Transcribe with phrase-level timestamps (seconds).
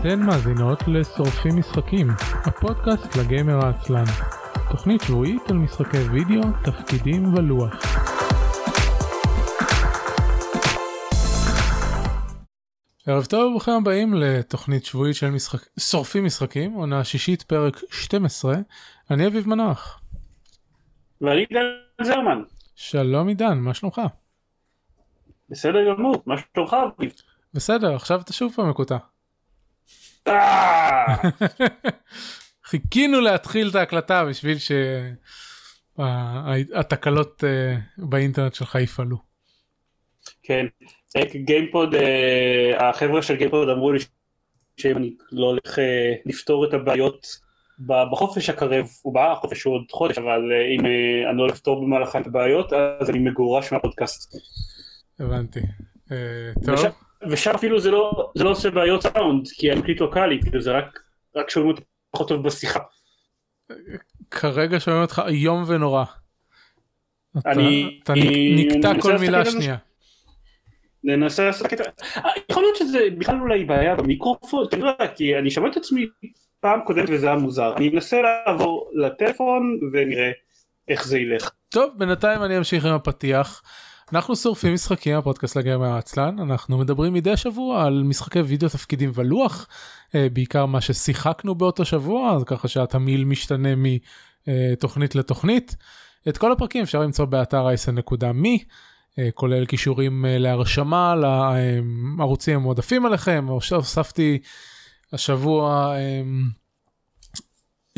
[0.00, 2.06] אתן מאזינות לשורפים משחקים,
[2.46, 4.04] הפודקאסט לגיימר העצלן.
[4.70, 7.72] תוכנית שבועית על משחקי וידאו, תפקידים ולוח.
[13.06, 15.60] ערב טוב וברוכים הבאים לתוכנית שבועית של משחק...
[15.78, 18.56] שורפים משחקים, עונה שישית פרק 12.
[19.10, 20.00] אני אביב מנוח.
[21.20, 21.64] ואני עידן
[22.02, 22.42] זרמן.
[22.74, 24.00] שלום עידן, מה שלומך?
[25.48, 27.12] בסדר גמור, מה שלומך אביב?
[27.54, 28.96] בסדר, עכשיו אתה שוב פעם מקוטע.
[30.26, 31.16] אה!
[32.68, 34.56] חיכינו להתחיל את ההקלטה בשביל
[35.98, 37.44] שהתקלות
[37.98, 39.16] באינטרנט שלך יפעלו.
[40.42, 40.66] כן,
[41.44, 43.98] גיימפוד, אה, החבר'ה של גיימפוד אמרו לי
[44.76, 47.26] שאם אני לא הולך אה, לפתור את הבעיות
[47.86, 51.84] בחופש הקרב, הוא בא, החופש הוא עוד חודש, אבל אה, אם אה, אני לא לפתור
[51.84, 54.34] במהלך את הבעיות, אז אני מגורש מהפודקאסט.
[55.20, 55.60] הבנתי.
[56.12, 57.07] אה, טוב.
[57.22, 60.60] וש- ושם אפילו זה לא, זה לא עושה בעיות סאונד, כי אני מקליט ווקאלי, כאילו
[60.60, 60.98] זה רק,
[61.36, 62.80] רק שומעים אותי פחות טוב בשיחה.
[64.30, 66.04] כרגע שומעים אותך איום ונורא.
[67.38, 68.12] אתה- אני- אתה
[68.56, 69.44] נקטע אני כל מילה.
[69.44, 69.76] שנייה.
[71.04, 71.84] ננסה לעשות קטע,
[72.16, 76.06] אה, יכול להיות שזה בכלל אולי בעיה במיקרופון, אתה יודע, כי אני שומע את עצמי
[76.60, 80.30] פעם קודמת וזה היה מוזר, אני מנסה לעבור לטלפון ונראה
[80.88, 81.50] איך זה ילך.
[81.68, 83.62] טוב בינתיים אני אמשיך עם הפתיח.
[84.12, 89.66] אנחנו שורפים משחקים הפודקאסט לגמר העצלן אנחנו מדברים מדי שבוע על משחקי וידאו תפקידים ולוח
[90.14, 93.68] אה, בעיקר מה ששיחקנו באותו שבוע אז ככה שהתמהיל משתנה
[94.46, 95.76] מתוכנית לתוכנית.
[96.28, 98.48] את כל הפרקים אפשר למצוא באתר ה-10.me
[99.18, 101.14] אה, כולל קישורים אה, להרשמה
[102.18, 104.38] לערוצים המועדפים עליכם הוספתי
[105.12, 105.94] השבוע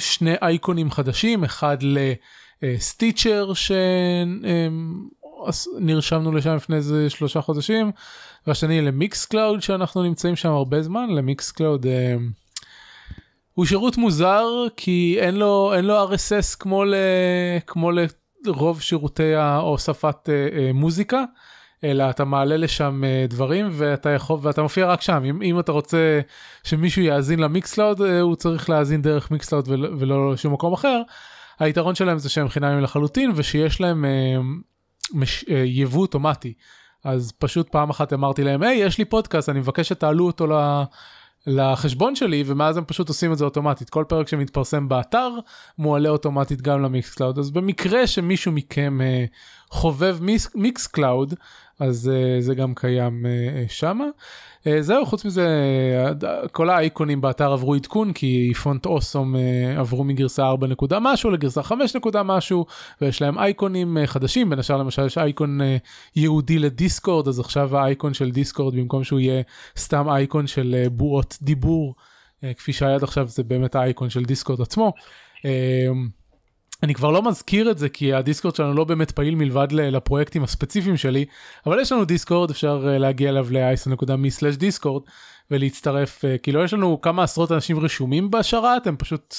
[0.00, 1.76] שני אייקונים חדשים אחד
[2.62, 3.52] ל Stitcher
[5.52, 7.92] שנרשמנו לשם לפני איזה שלושה חודשים
[8.46, 11.86] והשני ל Mixcloud שאנחנו נמצאים שם הרבה זמן ל Mixcloud
[13.54, 14.46] הוא שירות מוזר
[14.76, 16.94] כי אין לו אין לו RSS כמו ל,
[17.66, 17.90] כמו
[18.44, 21.24] לרוב שירותי ההוספת אה, אה, מוזיקה.
[21.84, 25.72] אלא אתה מעלה לשם אה, דברים ואתה יכול ואתה מופיע רק שם אם, אם אתה
[25.72, 26.20] רוצה
[26.64, 31.02] שמישהו יאזין ל Mixcloud אה, הוא צריך להאזין דרך Mixcloud ולא, ולא לשום מקום אחר.
[31.58, 34.10] היתרון שלהם זה שהם חינמים לחלוטין ושיש להם אה,
[35.14, 36.54] מש, אה, יבוא אוטומטי.
[37.04, 40.82] אז פשוט פעם אחת אמרתי להם היי יש לי פודקאסט אני מבקש שתעלו אותו ל...
[41.46, 45.30] לחשבון שלי ומאז הם פשוט עושים את זה אוטומטית כל פרק שמתפרסם באתר
[45.78, 49.24] מועלה אוטומטית גם ל Mixcloud אז במקרה שמישהו מכם אה,
[49.70, 50.18] חובב
[50.54, 51.34] Mixcloud
[51.80, 54.04] אז uh, זה גם קיים uh, שמה.
[54.60, 55.46] Uh, זהו חוץ מזה
[56.20, 59.38] uh, כל האייקונים באתר עברו עדכון כי פונט אוסום uh,
[59.78, 62.66] עברו מגרסה 4 נקודה משהו לגרסה 5 נקודה משהו
[63.00, 65.60] ויש להם אייקונים חדשים בין השאר למשל יש אייקון
[66.16, 69.42] ייעודי לדיסקורד אז עכשיו האייקון של דיסקורד במקום שהוא יהיה
[69.78, 71.94] סתם אייקון של בועות דיבור
[72.56, 74.92] כפי שהיה עד עכשיו זה באמת האייקון של דיסקורד עצמו.
[76.82, 80.96] אני כבר לא מזכיר את זה כי הדיסקורד שלנו לא באמת פעיל מלבד לפרויקטים הספציפיים
[80.96, 81.24] שלי
[81.66, 85.02] אבל יש לנו דיסקורד אפשר להגיע אליו ל-iso.me/דיסקורד
[85.50, 89.34] ולהצטרף כאילו יש לנו כמה עשרות אנשים רשומים בשרת הם פשוט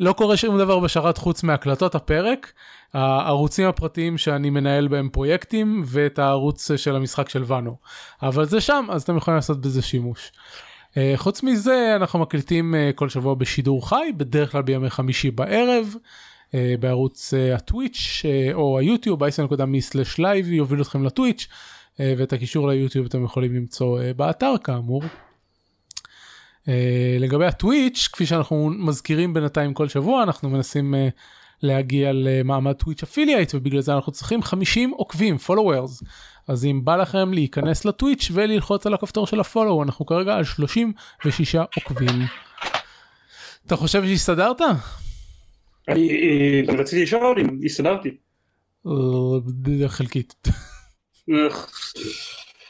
[0.00, 2.52] לא קורה שום דבר בשרת חוץ מהקלטות הפרק
[2.94, 7.76] הערוצים הפרטיים שאני מנהל בהם פרויקטים ואת הערוץ של המשחק של ואנו
[8.22, 10.32] אבל זה שם אז אתם יכולים לעשות בזה שימוש.
[10.88, 15.94] Uh, חוץ מזה אנחנו מקליטים כל שבוע בשידור חי בדרך כלל בימי חמישי בערב.
[16.50, 21.48] Uh, בערוץ uh, הטוויץ' uh, או היוטיוב ב-10.me/live יוביל אתכם לטוויץ'
[22.00, 25.02] ואת הקישור ליוטיוב אתם יכולים למצוא באתר כאמור.
[27.18, 30.94] לגבי הטוויץ' כפי שאנחנו מזכירים בינתיים כל שבוע אנחנו מנסים
[31.62, 36.04] להגיע למעמד טוויץ' אפילייט ובגלל זה אנחנו צריכים 50 עוקבים followers
[36.48, 41.54] אז אם בא לכם להיכנס לטוויץ' וללחוץ על הכפתור של הפולו אנחנו כרגע על 36
[41.54, 42.26] עוקבים.
[43.66, 44.60] אתה חושב שהסתדרת?
[45.88, 46.08] אני
[46.68, 48.08] אה, רציתי לשאול אם הסתדרתי.
[48.86, 48.92] אה,
[49.88, 50.48] חלקית.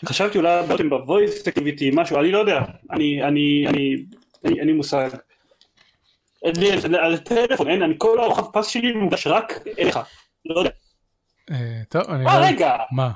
[0.05, 2.61] חשבתי אולי באתם בוויס אקטיביטי משהו אני לא יודע
[2.93, 3.67] אני אני
[4.63, 5.11] אני מושג.
[6.43, 9.99] אין לי- על הטלפון אין אני כל הרוחב פס שלי מוגש רק אליך.
[10.45, 10.71] לא יודע.
[11.51, 12.31] אה, טוב אני לא...
[12.35, 13.11] רגע מה?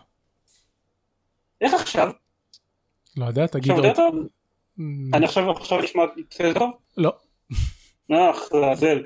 [1.61, 2.11] איך עכשיו?
[3.17, 3.85] לא יודע תגיד עוד.
[5.15, 6.03] אני עכשיו עכשיו נשמע
[6.55, 6.71] טוב?
[6.97, 7.13] לא.
[8.13, 8.31] אה,
[8.61, 9.03] לעזאזל.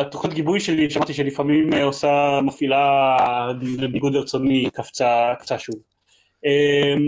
[0.00, 3.16] התוכנית גיבוי שלי שמעתי שלפעמים אה, עושה מפעילה
[3.78, 5.74] בניגוד לרצוני קפצה קפצה שוב.
[6.44, 7.02] אמ,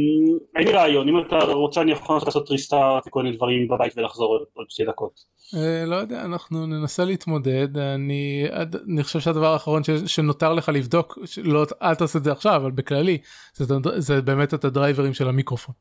[0.56, 4.26] אין לי רעיון אם אתה רוצה אני יכול לעשות ריסטארט וכל מיני דברים בבית ולחזור
[4.54, 5.20] עוד- שתי דקות.
[5.56, 8.48] אה, לא יודע אנחנו ננסה להתמודד אני
[9.02, 13.18] חושב שהדבר האחרון שנותר לך לבדוק לא אל תעשה את זה עכשיו אבל בכללי
[13.96, 15.74] זה באמת את הדרייברים של המיקרופון.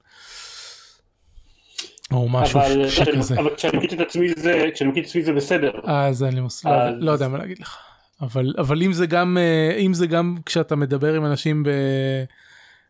[2.11, 3.35] או משהו אבל שכזה.
[3.39, 5.71] אבל כשאני מקליט את עצמי זה כשאני מקליט את עצמי זה בסדר.
[5.83, 6.65] אז אני מוס...
[6.65, 7.77] לא, אז- לא יודע מה להגיד לך.
[8.21, 11.63] אבל אבל אם זה גם אה, אם זה גם כשאתה מדבר עם אנשים.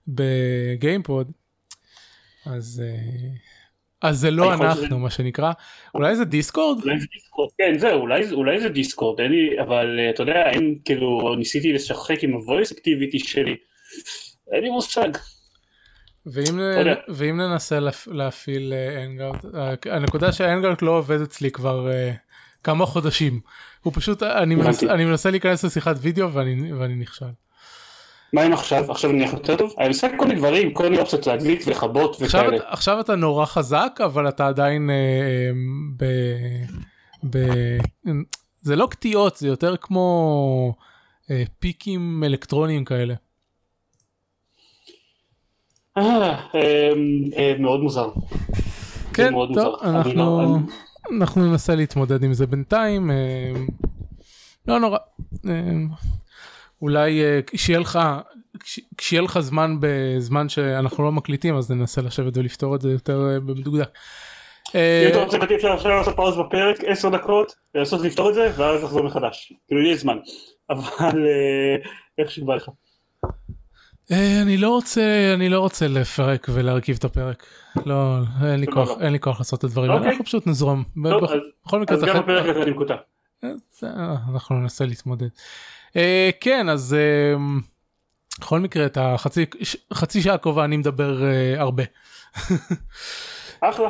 [0.08, 1.32] בגיימפוד
[2.46, 3.30] אז אה,
[4.02, 5.52] אז זה לא אנחנו מה שנקרא
[5.96, 9.60] אולי זה דיסקורד אולי זה דיסקורד, כן זהו, אולי, זה- אולי זה דיסקורד, אין לי,
[9.62, 13.56] אבל אה, אתה יודע, אין, כאילו, ניסיתי לשחק עם ה-voice activity שלי,
[14.54, 15.10] אין לי מושג.
[16.34, 16.94] ואם, יודע.
[17.10, 18.08] ואם ננסה להפ...
[18.08, 18.74] להפעיל
[19.06, 19.46] אנגאוט
[19.92, 22.18] הנקודה שהאנגאוט לא עובד אצלי כבר uh,
[22.64, 23.40] כמה חודשים
[23.82, 24.84] הוא פשוט אני מנס.
[24.84, 27.26] אני מנסה להיכנס לשיחת וידאו ואני, ואני נכשל.
[28.34, 28.92] מה עם עכשיו?
[28.92, 29.74] עכשיו נניח יותר טוב?
[29.80, 32.58] אני משחק כל מיני דברים, כל מיני אופציות להדליק ולכבות וכאלה.
[32.66, 35.56] עכשיו אתה נורא חזק אבל אתה עדיין uh,
[35.98, 36.06] ב...
[37.30, 37.38] ב...
[38.62, 40.76] זה לא קטיעות זה יותר כמו
[41.60, 43.14] פיקים אלקטרוניים כאלה.
[46.00, 46.60] אה, אמ,
[47.38, 48.10] אה, מאוד מוזר.
[49.14, 49.58] כן, טוב,
[50.16, 50.58] לא-
[51.12, 53.12] אנחנו, ננסה להתמודד עם זה בינתיים.
[53.12, 53.52] אה,
[54.68, 54.98] לא נורא.
[55.50, 55.54] אה,
[56.82, 58.00] אולי אה, כשיהיה לך,
[58.60, 63.40] כש- כשיהיה לך זמן בזמן שאנחנו לא מקליטים אז ננסה לשבת ולפתור את זה יותר
[63.46, 63.90] במדוקדק.
[64.76, 64.80] אם
[65.12, 69.04] אתה רוצה אפשר עכשיו לעשות פאוז בפרק 10 דקות, לנסות לפתור את זה ואז לחזור
[69.04, 69.54] מחדש.
[69.68, 70.18] כאילו יש זמן.
[70.70, 71.26] אבל
[72.18, 72.70] איך שבא לך.
[74.12, 77.46] אה, אני לא רוצה אני לא רוצה לפרק ולהרכיב את הפרק.
[77.86, 78.98] לא אין לי לא, כוח לא.
[79.02, 80.12] אין לי כוח לעשות את הדברים האלה אוקיי.
[80.12, 80.84] אנחנו פשוט נזרום.
[81.66, 82.96] בכל- מקרה אז גם הפרק הזה אני מקוטע.
[83.44, 83.50] אז,
[83.84, 85.28] אה, אנחנו ננסה להתמודד.
[85.96, 87.36] אה, כן אז אה,
[88.40, 89.46] בכל מקרה את החצי
[89.94, 91.84] חצי שעה הקרובה אני מדבר אה, הרבה.
[93.62, 93.90] אחלה.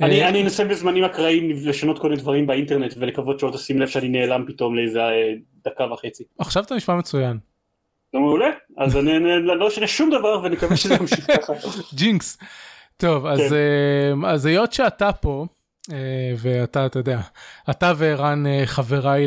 [0.00, 3.88] אני אה, אני אנסה בזמנים אקראיים לשנות כל מיני דברים באינטרנט ולקוות שלא תשים לב
[3.88, 5.32] שאני נעלם פתאום לאיזה אה,
[5.64, 6.24] דקה וחצי.
[6.38, 7.38] עכשיו אתה נשמע מצוין.
[8.12, 9.10] זה מעולה, אז אני
[9.42, 11.52] לא אשנה שום דבר ונקווה שזה ימשיך ככה.
[11.98, 12.38] ג'ינקס.
[12.96, 13.54] טוב אז כן.
[14.24, 15.46] אה, אז היות שאתה פה
[15.92, 17.20] אה, ואתה אתה יודע
[17.70, 19.26] אתה וערן אה, חבריי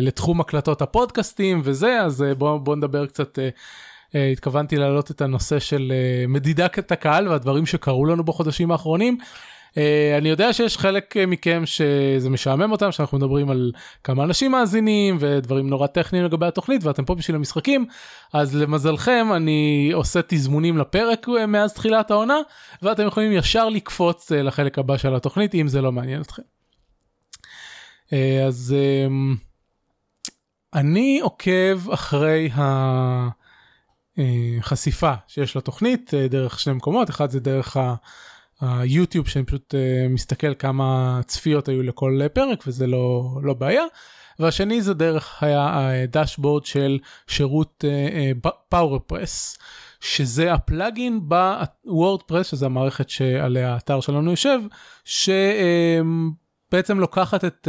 [0.00, 3.38] לתחום הקלטות הפודקאסטים וזה אז אה, בוא בוא נדבר קצת.
[4.14, 9.18] אה, התכוונתי להעלות את הנושא של אה, מדידת הקהל והדברים שקרו לנו בחודשים האחרונים.
[9.78, 13.72] אה, אני יודע שיש חלק אה, מכם שזה משעמם אותם שאנחנו מדברים על
[14.04, 17.86] כמה אנשים מאזינים ודברים נורא טכניים לגבי התוכנית ואתם פה בשביל המשחקים
[18.32, 22.38] אז למזלכם אני עושה תזמונים לפרק אה, מאז תחילת העונה
[22.82, 26.42] ואתם יכולים ישר לקפוץ אה, לחלק הבא של התוכנית אם זה לא מעניין אתכם.
[28.12, 29.06] אה, אז אה,
[30.74, 32.50] אני עוקב אחרי
[34.16, 37.94] החשיפה שיש לתוכנית דרך שני מקומות אחד זה דרך ה...
[38.60, 43.84] היוטיוב שאני פשוט uh, מסתכל כמה צפיות היו לכל אה, פרק וזה לא לא בעיה.
[44.38, 47.84] והשני זה דרך היה ה dashboard של שירות
[48.68, 49.58] PowerPress
[50.00, 51.20] שזה ה plugin
[51.84, 54.58] ב WordPress שזה המערכת שעליה האתר שלנו יושב
[55.04, 57.68] שבעצם לוקחת את,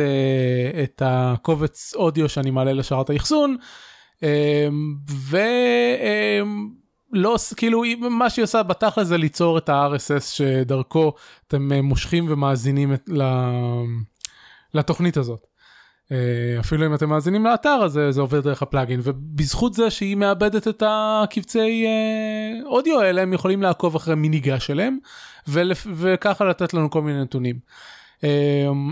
[0.84, 3.58] את הקובץ אודיו שאני מעלה לשרת האחסון
[5.10, 5.38] ו...
[7.14, 11.14] לא כאילו מה שהיא עושה בתכל'ס זה ליצור את ה-RSS שדרכו
[11.48, 13.22] אתם אה, מושכים ומאזינים את, ל-
[14.74, 15.48] לתוכנית הזאת.
[16.12, 20.68] אה, אפילו אם אתם מאזינים לאתר אז זה, עובר דרך הפלאגין ובזכות זה שהיא מאבדת
[20.68, 24.98] את הקבצי אה, אודיו האלה הם יכולים לעקוב אחרי מי ניגש אליהם
[25.48, 27.60] ולפ, וככה לתת לנו כל מיני נתונים.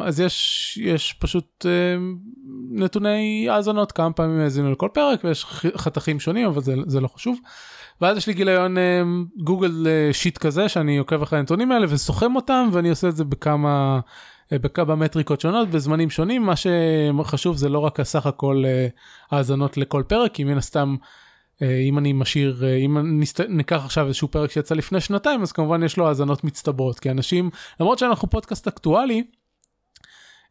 [0.04, 1.66] אז יש יש פשוט
[2.72, 5.46] נתוני האזנות כמה פעמים האזינו לכל פרק ויש
[5.78, 7.40] חתכים שונים אבל זה, זה לא חשוב.
[8.01, 9.01] ואז יש לי גיליון אה,
[9.44, 13.24] גוגל אה, שיט כזה שאני עוקב אחרי הנתונים האלה וסוכם אותם ואני עושה את זה
[13.24, 14.00] בכמה
[14.51, 18.63] אה, בכמה מטריקות שונות בזמנים שונים מה שחשוב זה לא רק הסך הכל
[19.32, 20.96] האזנות לכל פרק כי מן הסתם
[21.62, 25.98] אם אני משאיר אם נסת, ניקח עכשיו איזשהו פרק שיצא לפני שנתיים אז כמובן יש
[25.98, 29.24] לו האזנות מצטברות כי אנשים למרות שאנחנו פודקאסט אקטואלי.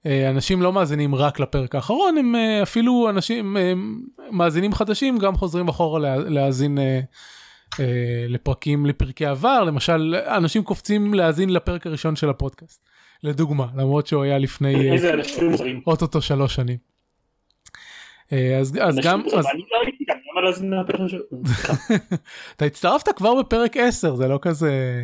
[0.07, 3.73] אנשים לא מאזינים רק לפרק האחרון הם אפילו אנשים אה,
[4.31, 6.79] מאזינים חדשים גם חוזרים אחורה לה- להאזין
[8.29, 12.89] לפרקים לפרקי עבר למשל אנשים קופצים להאזין לפרק הראשון של הפודקאסט
[13.23, 15.15] לדוגמה למרות שהוא היה לפני אה.
[15.87, 16.77] אוטוטו שלוש שנים.
[18.33, 19.23] אה, אז, אז גם.
[19.27, 20.83] אז אני לא הייתי כאן, למה.
[22.57, 25.03] אתה הצטרפת כבר בפרק 10 זה לא כזה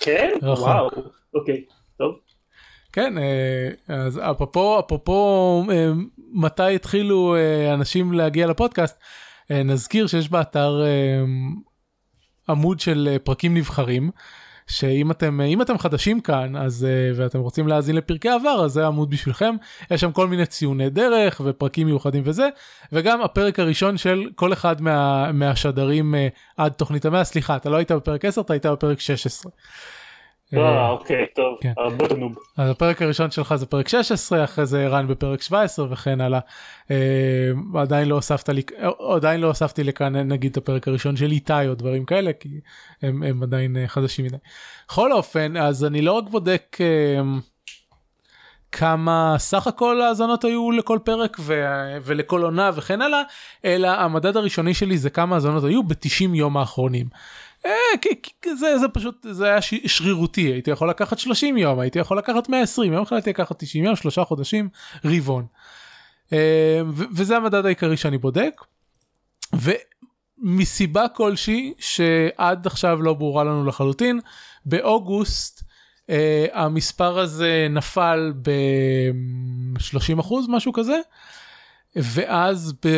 [0.00, 0.30] כן?
[0.42, 0.66] רחוק.
[0.66, 0.90] וואו.
[1.34, 1.64] אוקיי.
[1.98, 2.14] טוב.
[2.92, 5.90] כן אה, אז אפרופו אפרופו אה,
[6.32, 8.98] מתי התחילו אה, אנשים להגיע לפודקאסט
[9.50, 11.24] אה, נזכיר שיש באתר אה,
[12.50, 14.10] עמוד של אה, פרקים נבחרים
[14.66, 18.86] שאם אתם אם אתם חדשים כאן אז אה, ואתם רוצים להאזין לפרקי עבר אז זה
[18.86, 19.54] עמוד בשבילכם
[19.90, 22.48] יש שם כל מיני ציוני דרך ופרקים מיוחדים וזה
[22.92, 27.76] וגם הפרק הראשון של כל אחד מה, מהשדרים אה, עד תוכנית המאה סליחה אתה לא
[27.76, 29.52] היית בפרק 10 אתה היית בפרק 16.
[30.56, 31.72] אה, אוקיי, טוב, כן.
[31.76, 32.34] הרבה נוב.
[32.56, 36.40] אז הפרק הראשון שלך זה פרק 16, אחרי זה רן בפרק 17 וכן הלאה.
[36.90, 38.62] אה, עדיין לא הוספת לי,
[39.14, 42.48] עדיין לא הוספתי לכאן נגיד את הפרק הראשון של איתי או דברים כאלה, כי
[43.02, 44.36] הם, הם עדיין אה, חדשים מדי.
[44.88, 46.76] בכל אופן, אז אני לא רק בודק
[48.72, 53.22] כמה סך הכל האזנות היו לכל פרק ו- ולכל עונה וכן הלאה,
[53.64, 57.06] אלא המדד הראשוני שלי זה כמה האזנות היו ב-90 יום האחרונים.
[57.66, 57.72] אה,
[58.54, 62.92] זה, זה פשוט זה היה שרירותי הייתי יכול לקחת 30 יום הייתי יכול לקחת 120
[62.92, 64.68] יום החלטתי לקחת 90 יום שלושה חודשים
[65.04, 65.46] רבעון.
[66.32, 66.80] אה,
[67.14, 68.60] וזה המדד העיקרי שאני בודק.
[70.42, 74.20] ומסיבה כלשהי שעד עכשיו לא ברורה לנו לחלוטין
[74.66, 76.12] באוגוסט uh,
[76.52, 81.00] המספר הזה נפל ב-30 אחוז משהו כזה
[81.96, 82.88] ואז ב...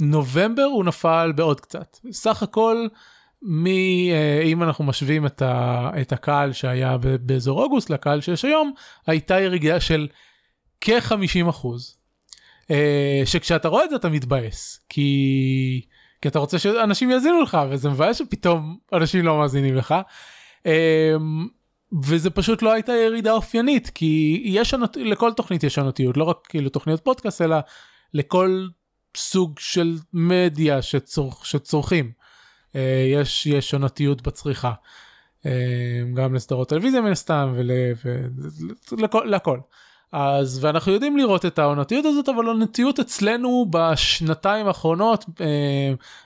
[0.00, 1.98] נובמבר הוא נפל בעוד קצת.
[2.12, 2.86] סך הכל,
[3.42, 8.72] מ, אה, אם אנחנו משווים את, ה, את הקהל שהיה באזור אוגוסט לקהל שיש היום,
[9.06, 10.08] הייתה ירידה של
[10.80, 11.96] כ-50 אחוז.
[12.70, 15.80] אה, שכשאתה רואה את זה אתה מתבאס, כי,
[16.22, 19.94] כי אתה רוצה שאנשים יאזינו לך, וזה מבאס שפתאום אנשים לא מאזינים לך.
[20.66, 21.14] אה,
[22.04, 26.68] וזה פשוט לא הייתה ירידה אופיינית, כי יש לכל תוכנית יש עונתיות, לא רק כאילו
[26.68, 27.56] תוכניות פודקאסט, אלא
[28.14, 28.66] לכל
[29.16, 32.12] סוג של מדיה שצור, שצורכים.
[32.76, 34.72] אה, יש, יש עונתיות בצריכה.
[35.46, 37.54] אה, גם לסדרות טלוויזיה מן הסתם
[38.92, 39.58] ולכל.
[40.16, 45.46] אז ואנחנו יודעים לראות את העונתיות הזאת אבל העונתיות אצלנו בשנתיים האחרונות אה,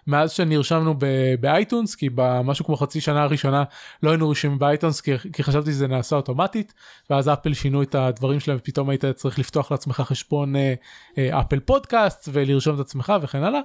[0.06, 0.94] מאז שנרשמנו
[1.40, 3.64] באייטונס כי במשהו כמו חצי שנה הראשונה
[4.02, 6.74] לא היינו רשומים באייטונס כי, כי חשבתי שזה נעשה אוטומטית
[7.10, 10.74] ואז אפל שינו את הדברים שלהם ופתאום היית צריך לפתוח לעצמך חשבון אה,
[11.18, 13.60] אה, אפל פודקאסט ולרשום את עצמך וכן הלאה.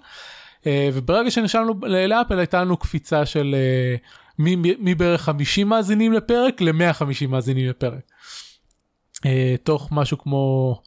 [0.68, 3.96] אה, וברגע שנרשמנו לאפל הייתה לנו קפיצה של אה,
[4.80, 8.02] מבערך 50 מאזינים לפרק ל-150 מאזינים לפרק.
[9.26, 10.82] אה, תוך משהו כמו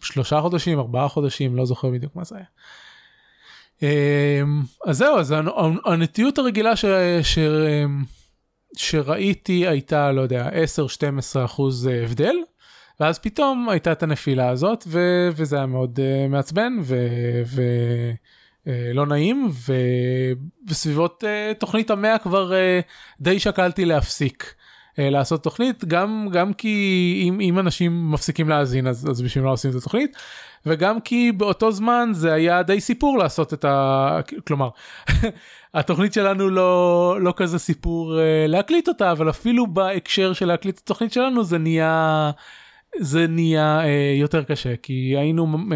[0.00, 2.44] שלושה חודשים ארבעה חודשים לא זוכר בדיוק מה זה היה.
[3.82, 4.42] אה,
[4.86, 5.34] אז זהו אז
[5.84, 6.84] הנטיות הרגילה ש,
[7.22, 7.38] ש,
[8.76, 10.52] שראיתי הייתה לא יודע 10-12
[11.44, 12.34] אחוז הבדל
[13.00, 14.98] ואז פתאום הייתה את הנפילה הזאת ו,
[15.36, 16.72] וזה היה מאוד uh, מעצבן
[18.66, 19.72] ולא uh, נעים ו,
[20.68, 22.54] וסביבות uh, תוכנית המאה כבר uh,
[23.20, 24.54] די שקלתי להפסיק.
[25.00, 29.50] אה, לעשות תוכנית גם גם כי אם, אם אנשים מפסיקים להאזין אז, אז בשביל מה
[29.50, 30.16] עושים את התוכנית
[30.66, 34.20] וגם כי באותו זמן זה היה די סיפור לעשות את ה...
[34.46, 34.68] כלומר
[35.74, 40.82] התוכנית שלנו לא לא כזה סיפור uh, להקליט אותה אבל אפילו בהקשר של להקליט את
[40.82, 42.30] התוכנית שלנו זה נהיה.
[42.98, 45.74] זה נהיה uh, יותר קשה כי היינו uh,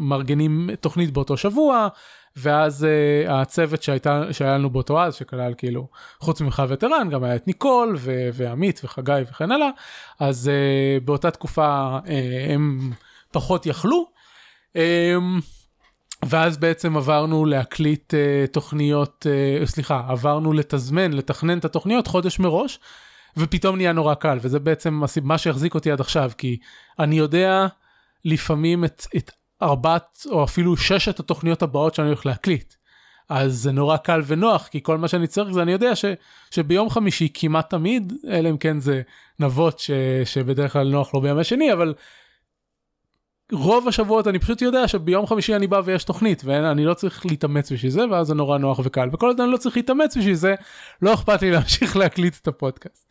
[0.00, 1.88] מארגנים תוכנית באותו שבוע
[2.36, 5.88] ואז uh, הצוות שהייתה שהיה לנו באותו אז שכלל כאילו
[6.20, 9.68] חוץ ממך וטרן גם היה את ניקול ו- ועמית וחגי וכן הלאה
[10.20, 12.08] אז uh, באותה תקופה uh,
[12.52, 12.92] הם
[13.32, 14.10] פחות יכלו.
[14.76, 14.78] Um,
[16.24, 19.26] ואז בעצם עברנו להקליט uh, תוכניות
[19.62, 22.78] uh, סליחה עברנו לתזמן לתכנן את התוכניות חודש מראש
[23.36, 26.58] ופתאום נהיה נורא קל וזה בעצם מה שהחזיק אותי עד עכשיו כי
[26.98, 27.66] אני יודע
[28.24, 29.30] לפעמים את, את
[29.64, 32.74] ארבעת או אפילו ששת התוכניות הבאות שאני הולך להקליט.
[33.28, 36.04] אז זה נורא קל ונוח כי כל מה שאני צריך זה אני יודע ש,
[36.50, 39.02] שביום חמישי כמעט תמיד אלא אם כן זה
[39.40, 39.90] נבות ש,
[40.24, 41.94] שבדרך כלל נוח לו בימי השני אבל
[43.52, 47.72] רוב השבועות אני פשוט יודע שביום חמישי אני בא ויש תוכנית ואני לא צריך להתאמץ
[47.72, 50.54] בשביל זה ואז זה נורא נוח וקל וכל עוד אני לא צריך להתאמץ בשביל זה
[51.02, 53.10] לא אכפת לי להמשיך להקליט את הפודקאסט.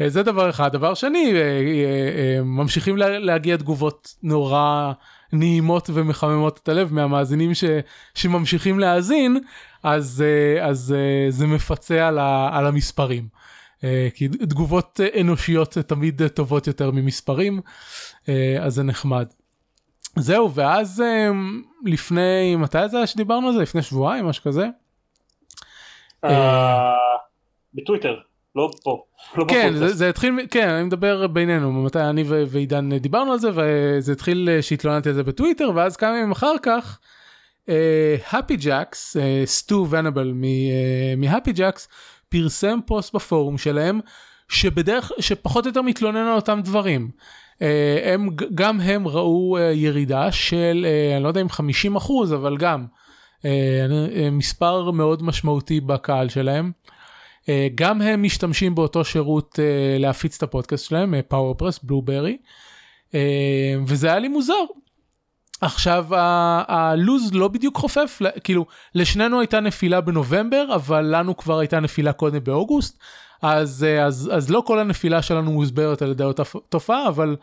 [0.00, 4.92] אה, זה דבר אחד דבר שני אה, אה, ממשיכים להגיע תגובות נורא
[5.32, 7.64] נעימות ומחממות את הלב מהמאזינים ש,
[8.14, 9.40] שממשיכים להאזין
[9.82, 10.24] אז
[10.62, 10.94] אז
[11.28, 13.28] זה מפצה על, ה, על המספרים.
[14.14, 17.60] כי תגובות אנושיות תמיד טובות יותר ממספרים
[18.60, 19.26] אז זה נחמד.
[20.16, 21.02] זהו ואז
[21.84, 24.66] לפני מתי זה היה שדיברנו על זה לפני שבועיים משהו כזה.
[27.74, 28.16] בטוויטר.
[28.56, 29.02] לא פה.
[29.36, 33.48] לא כן, זה, זה התחיל, כן, אני מדבר בינינו, מתי אני ועידן דיברנו על זה,
[33.54, 36.98] וזה התחיל אה, שהתלוננתי על זה בטוויטר, ואז כמה ימים אחר כך,
[38.32, 40.34] הפי ג'קס, סטו ונבל
[41.16, 41.88] מהפי ג'קס,
[42.28, 44.00] פרסם פוסט בפורום שלהם,
[44.48, 47.10] שבדרך, שפחות או יותר מתלונן על אותם דברים.
[47.54, 47.58] אה,
[48.04, 52.56] הם, גם הם ראו אה, ירידה של, אה, אני לא יודע אם 50 אחוז, אבל
[52.56, 52.86] גם
[53.40, 53.44] uh,
[54.32, 56.72] מספר מאוד משמעותי בקהל שלהם.
[57.48, 62.36] אה, גם הם משתמשים באותו שירות אה, להפיץ את הפודקאסט שלהם, פאורפרס, בלוברי,
[63.86, 64.64] וזה היה לי מוזר.
[65.60, 66.06] עכשיו
[66.68, 72.44] הלוז לא בדיוק חופף כאילו לשנינו הייתה נפילה בנובמבר אבל לנו כבר הייתה נפילה קודם
[72.44, 72.98] באוגוסט
[73.42, 77.36] אז אה, אז אז לא כל הנפילה שלנו מוסברת על ידי אותה תופעה אבל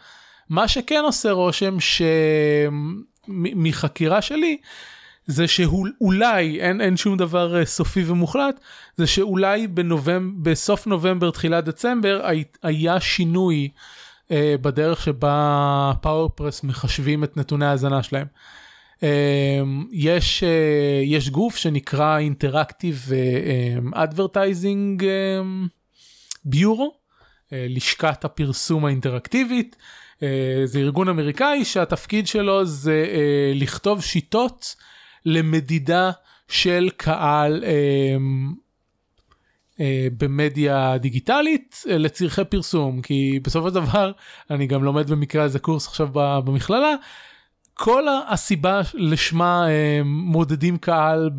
[0.50, 1.78] מה שכן עושה רושם
[3.30, 4.58] שמחקירה שלי
[5.26, 8.60] זה שאולי אין אין שום דבר אה, סופי ומוחלט
[8.98, 13.70] זה שאולי בנובמבר בסוף נובמבר תחילת דצמבר הי- היה שינוי
[14.32, 18.28] אה, בדרך שבה PowerPress מחשבים את נתוני ההאזנה שלהם.
[19.04, 19.60] אה,
[19.92, 20.50] יש אה,
[21.06, 23.06] יש גוף שנקרא Interactive
[23.94, 25.06] Advertising
[26.46, 26.94] Bureau
[27.52, 29.76] לשכת הפרסום האינטראקטיבית
[30.66, 33.06] זה ארגון אמריקאי שהתפקיד שלו זה
[33.56, 34.76] לכתוב שיטות
[35.26, 36.12] למדידה
[36.48, 38.16] של קהל אה,
[39.80, 44.12] אה, במדיה דיגיטלית אה, לצורכי פרסום כי בסופו של דבר
[44.50, 46.94] אני גם לומד במקרה הזה קורס עכשיו במכללה.
[47.74, 49.66] כל הסיבה לשמה
[50.06, 51.30] מודדים קהל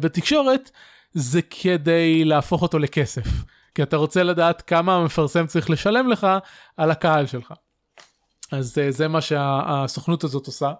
[0.00, 0.70] בתקשורת
[1.12, 3.26] זה כדי להפוך אותו לכסף
[3.74, 6.26] כי אתה רוצה לדעת כמה המפרסם צריך לשלם לך
[6.76, 7.52] על הקהל שלך.
[8.52, 10.72] אז זה מה שהסוכנות הזאת עושה.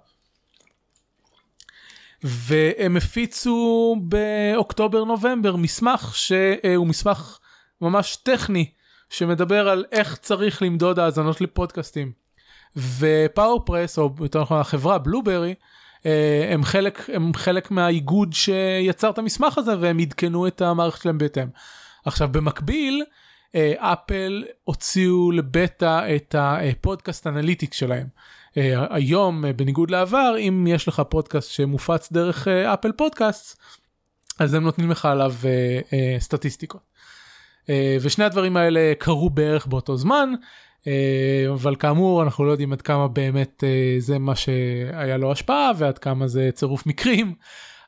[2.25, 7.39] והם הפיצו באוקטובר נובמבר מסמך שהוא מסמך
[7.81, 8.71] ממש טכני
[9.11, 12.13] שמדבר על איך צריך למדוד האזנות לפודקאסטים.
[12.77, 15.55] ופאורפרס או יותר נכון החברה בלוברי
[16.51, 21.49] הם חלק הם חלק מהאיגוד שיצר את המסמך הזה והם עדכנו את המערכת שלהם בהתאם.
[22.05, 23.05] עכשיו במקביל
[23.77, 28.07] אפל הוציאו לבטא את ה podcast analytics שלהם.
[28.53, 28.55] אה,
[28.91, 33.61] היום אה, בניגוד לעבר אם יש לך פודקאסט שמופץ דרך אפל אה, פודקאסט
[34.39, 35.35] אז הם נותנים לך עליו
[36.19, 36.81] סטטיסטיקות.
[38.01, 40.33] ושני הדברים האלה קרו בערך באותו זמן
[41.53, 43.65] אבל כאמור אנחנו לא יודעים עד כמה באמת
[43.99, 47.35] זה מה שהיה לו השפעה ועד כמה זה צירוף מקרים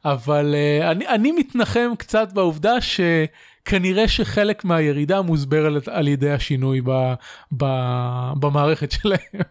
[0.04, 6.90] אבל אני, אני מתנחם קצת בעובדה שכנראה שחלק מהירידה מוסברת על ידי השינוי ב,
[7.56, 7.64] ב,
[8.40, 9.42] במערכת שלהם.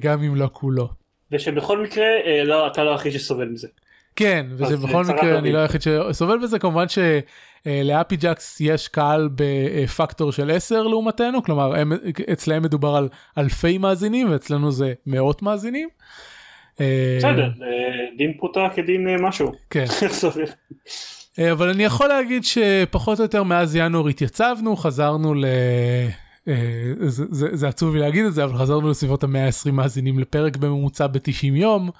[0.00, 0.88] גם אם לא כולו.
[1.32, 2.06] ושבכל מקרה
[2.44, 3.68] לא, אתה לא היחיד שסובל מזה.
[4.16, 10.50] כן, ושבכל מקרה אני לא היחיד שסובל בזה, כמובן שלאפי ג'קס יש קהל בפקטור של
[10.50, 11.92] 10 לעומתנו, כלומר הם,
[12.32, 13.08] אצלהם מדובר על
[13.38, 15.88] אלפי מאזינים ואצלנו זה מאות מאזינים.
[17.18, 17.48] בסדר,
[18.18, 19.52] דין פרוטה כדין משהו.
[19.70, 19.84] כן.
[21.52, 25.44] אבל אני יכול להגיד שפחות או יותר מאז ינואר התייצבנו, חזרנו ל...
[26.46, 30.56] זה, זה, זה עצוב לי להגיד את זה אבל חזרנו לסביבות המאה ה-20 מאזינים לפרק
[30.56, 31.90] בממוצע ב-90 יום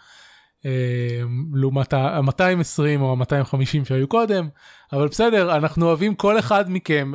[1.55, 4.49] לעומת ה-220 או ה-250 שהיו קודם
[4.93, 7.13] אבל בסדר אנחנו אוהבים כל אחד מכם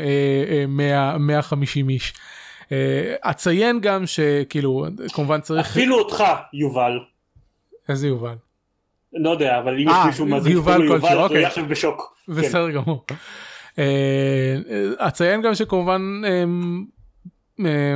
[0.68, 2.14] 100, 150 איש.
[3.22, 7.00] אציין גם שכאילו כמובן צריך אפילו אותך יובל.
[7.90, 8.36] איזה יובל?
[9.14, 12.18] לא יודע אבל אם יש מישהו מאזין יובל כלשהו הוא יהיה עכשיו בשוק.
[12.28, 13.06] בסדר גמור.
[14.98, 16.22] אציין גם שכמובן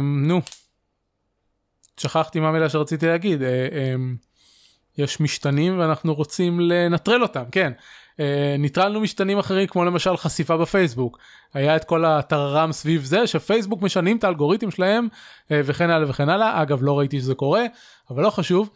[0.02, 0.42] נו.
[1.98, 3.42] שכחתי מה המילה שרציתי להגיד.
[4.98, 7.72] יש משתנים ואנחנו רוצים לנטרל אותם כן.
[8.60, 11.18] ניטרלנו משתנים אחרים כמו למשל חשיפה בפייסבוק.
[11.54, 15.08] היה את כל הטררם סביב זה שפייסבוק משנים את האלגוריתם שלהם
[15.52, 16.62] וכן הלאה וכן הלאה.
[16.62, 17.66] אגב לא ראיתי שזה קורה
[18.10, 18.70] אבל לא חשוב.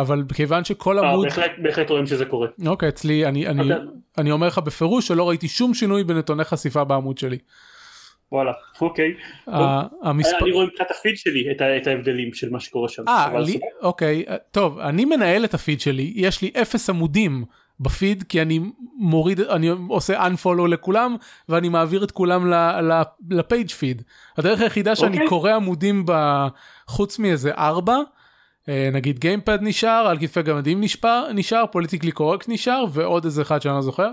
[0.00, 1.26] אבל כיוון שכל עמוד
[1.62, 2.48] בהחלט רואים שזה קורה.
[2.66, 3.70] אוקיי אצלי אני אני
[4.18, 7.38] אני אומר לך בפירוש שלא ראיתי שום שינוי בנתוני חשיפה בעמוד שלי.
[8.32, 9.14] וואלה אוקיי
[10.42, 11.44] אני רואה מבחינת הפיד שלי
[11.76, 13.02] את ההבדלים של מה שקורה שם.
[13.82, 17.44] אוקיי טוב אני מנהל את הפיד שלי יש לי אפס עמודים
[17.80, 18.60] בפיד כי אני
[18.96, 21.16] מוריד אני עושה unfollow לכולם
[21.48, 22.52] ואני מעביר את כולם
[23.30, 24.02] ל page feed.
[24.38, 26.04] הדרך היחידה שאני קורא עמודים
[26.86, 27.96] חוץ מאיזה ארבע.
[28.92, 30.80] נגיד גיימפאד נשאר על כתפי גמדים
[31.34, 34.10] נשאר politically correct נשאר ועוד איזה אחד שאני לא זוכר.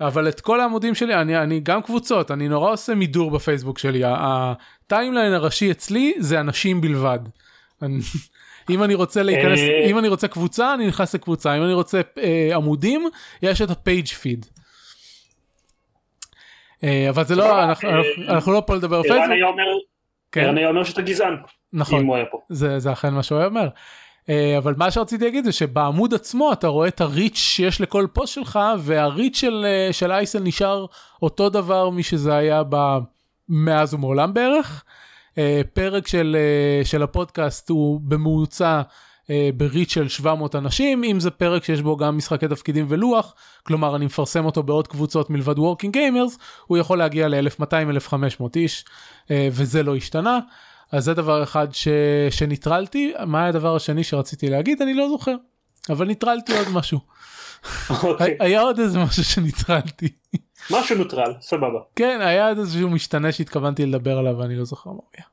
[0.00, 4.02] אבל את כל העמודים שלי אני אני גם קבוצות אני נורא עושה מידור בפייסבוק שלי
[4.04, 7.18] ה timeline הראשי אצלי זה אנשים בלבד.
[8.70, 12.50] אם אני רוצה להיכנס אם אני רוצה קבוצה אני נכנס לקבוצה אם אני רוצה אה,
[12.54, 13.08] עמודים
[13.42, 14.46] יש את הפייג' פיד.
[16.84, 17.88] אה, אבל זה לא אנחנו,
[18.28, 19.24] אנחנו לא פה לדבר פייסבוק.
[20.32, 20.48] כן.
[20.48, 21.36] אני אומר שאתה גזען.
[21.72, 22.06] נכון
[22.48, 23.68] זה, זה אכן מה שהוא אומר.
[24.58, 28.58] אבל מה שרציתי להגיד זה שבעמוד עצמו אתה רואה את הריץ' שיש לכל פוסט שלך
[28.78, 30.86] והריץ' של, של אייסל נשאר
[31.22, 32.62] אותו דבר משזה היה
[33.48, 34.84] מאז ומעולם בערך.
[35.72, 36.36] פרק של,
[36.84, 38.82] של הפודקאסט הוא בממוצע
[39.56, 43.96] ב reach של 700 אנשים אם זה פרק שיש בו גם משחקי תפקידים ולוח כלומר
[43.96, 48.84] אני מפרסם אותו בעוד קבוצות מלבד וורקינג גיימרס הוא יכול להגיע ל-1200-1500 איש
[49.30, 50.38] וזה לא השתנה.
[50.92, 51.88] אז זה דבר אחד ש...
[52.30, 54.82] שניטרלתי, מה היה הדבר השני שרציתי להגיד?
[54.82, 55.34] אני לא זוכר,
[55.90, 57.00] אבל ניטרלתי עוד משהו.
[57.90, 58.36] אוקיי.
[58.40, 60.08] היה עוד איזה משהו שניטרלתי.
[60.70, 61.78] משהו נוטרל, סבבה.
[61.96, 65.24] כן, היה עוד איזשהו משתנה שהתכוונתי לדבר עליו ואני לא זוכר מה היה.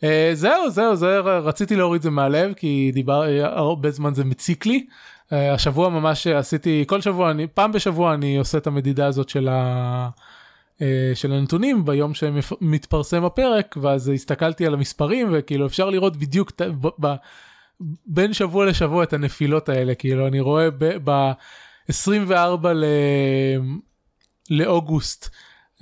[0.00, 4.86] Uh, זהו זהו זה רציתי להוריד זה מהלב כי דיבר הרבה זמן זה מציק לי.
[5.30, 9.48] Uh, השבוע ממש עשיתי כל שבוע אני פעם בשבוע אני עושה את המדידה הזאת של,
[9.48, 10.08] ה,
[11.14, 17.14] של הנתונים ביום שמתפרסם הפרק ואז הסתכלתי על המספרים וכאילו אפשר לראות בדיוק ב, ב,
[18.06, 20.68] בין שבוע לשבוע את הנפילות האלה כאילו אני רואה
[21.04, 22.84] ב-24 ל...
[24.50, 25.30] לאוגוסט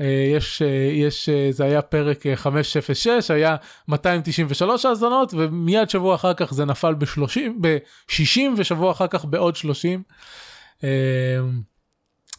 [0.00, 3.56] אה, יש אה, יש אה, זה היה פרק 506 היה
[3.88, 10.02] 293 האזנות ומיד שבוע אחר כך זה נפל ב-30 ב-60 ושבוע אחר כך בעוד 30.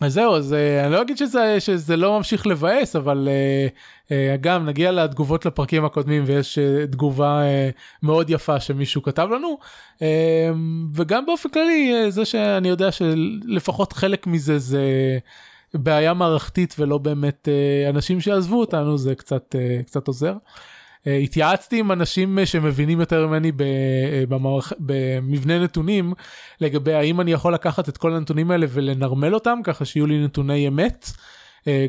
[0.07, 3.27] זהו אז אני לא אגיד שזה שזה לא ממשיך לבאס אבל
[4.41, 6.59] גם נגיע לתגובות לפרקים הקודמים ויש
[6.91, 7.41] תגובה
[8.03, 9.57] מאוד יפה שמישהו כתב לנו
[10.93, 14.81] וגם באופן כללי זה שאני יודע שלפחות חלק מזה זה.
[15.73, 20.33] בעיה מערכתית ולא באמת אה, אנשים שעזבו אותנו זה קצת אה, קצת עוזר.
[21.07, 23.51] אה, התייעצתי עם אנשים שמבינים יותר ממני
[24.29, 24.73] במערכ...
[24.79, 26.13] במבנה נתונים
[26.61, 30.67] לגבי האם אני יכול לקחת את כל הנתונים האלה ולנרמל אותם ככה שיהיו לי נתוני
[30.67, 31.11] אמת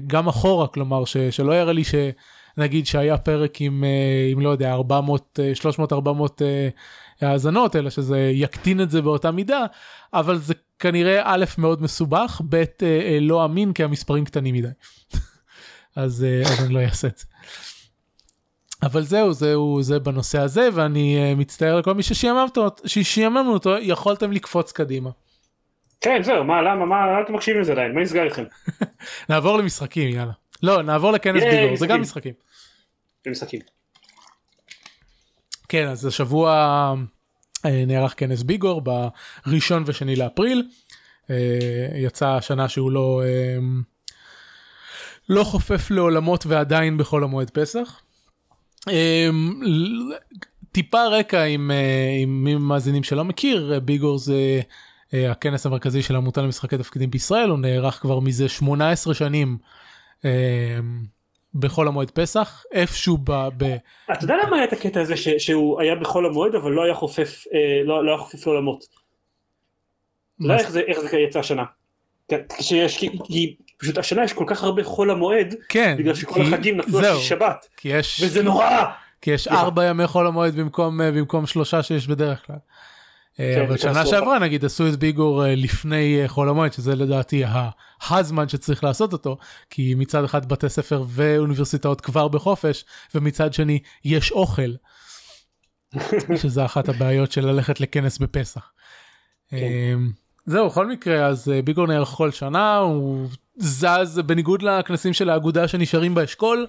[0.06, 1.16] גם אחורה כלומר ש...
[1.16, 3.84] שלא יראה לי שנגיד שהיה פרק עם,
[4.32, 6.42] עם לא יודע 400 300 400
[7.20, 9.66] האזנות אלא שזה יקטין את זה באותה מידה
[10.14, 14.68] אבל זה כנראה א' מאוד מסובך ב' אה, לא אמין כי המספרים קטנים מדי.
[15.96, 17.24] אז, אה, אז אני לא אעשה את זה.
[18.82, 22.02] אבל זהו זהו זה בנושא הזה ואני uh, מצטער לכל מי
[22.86, 25.10] ששיעממנו אותו יכולתם לקפוץ קדימה.
[26.00, 28.44] כן זהו מה למה מה אתם מקשיבים לזה עדיין מה נסגר איתכם.
[29.28, 30.32] נעבור למשחקים יאללה.
[30.62, 32.32] לא נעבור לכנס ביגור זה גם משחקים.
[33.26, 33.60] משחקים.
[35.68, 36.50] כן אז השבוע
[37.66, 38.82] אה, נערך כנס ביגור
[39.46, 40.68] בראשון ושני לאפריל.
[41.30, 43.58] אה, יצא השנה שהוא לא אה,
[45.28, 48.00] לא חופף לעולמות ועדיין בחול המועד פסח.
[50.72, 51.70] טיפה רקע עם,
[52.22, 54.60] עם מי מאזינים שלא מכיר ביגור זה
[55.12, 59.58] הכנס המרכזי של העמותה למשחקי תפקידים בישראל הוא נערך כבר מזה 18 שנים
[61.54, 63.48] בחול המועד פסח איפשהו ב...
[63.56, 63.76] ב...
[64.12, 66.94] אתה יודע למה היה את הקטע הזה ש, שהוא היה בחול המועד אבל לא היה
[66.94, 68.84] חופף אה, לא, לא היה חופף לעולמות.
[70.40, 71.64] לא איך זה, איך זה יצא השנה.
[72.98, 76.40] כי, כי פשוט השנה יש כל כך הרבה חול המועד כן בגלל שכל כי...
[76.40, 78.84] החגים נפלו על שבת יש וזה נורא
[79.22, 82.56] כי יש ארבע ימי חול המועד במקום אה, במקום שלושה שיש בדרך כלל.
[83.40, 87.44] אה, כן, אבל שנה שעברה נגיד עשו את ביגור אה, לפני חול המועד שזה לדעתי
[88.10, 89.38] הזמן שצריך לעשות אותו
[89.70, 94.70] כי מצד אחד בתי ספר ואוניברסיטאות כבר בחופש ומצד שני יש אוכל.
[96.42, 98.70] שזה אחת הבעיות של ללכת לכנס בפסח.
[99.48, 99.58] כן.
[100.46, 106.14] זהו בכל מקרה אז ביגור נערך כל שנה הוא זז בניגוד לכנסים של האגודה שנשארים
[106.14, 106.66] באשכול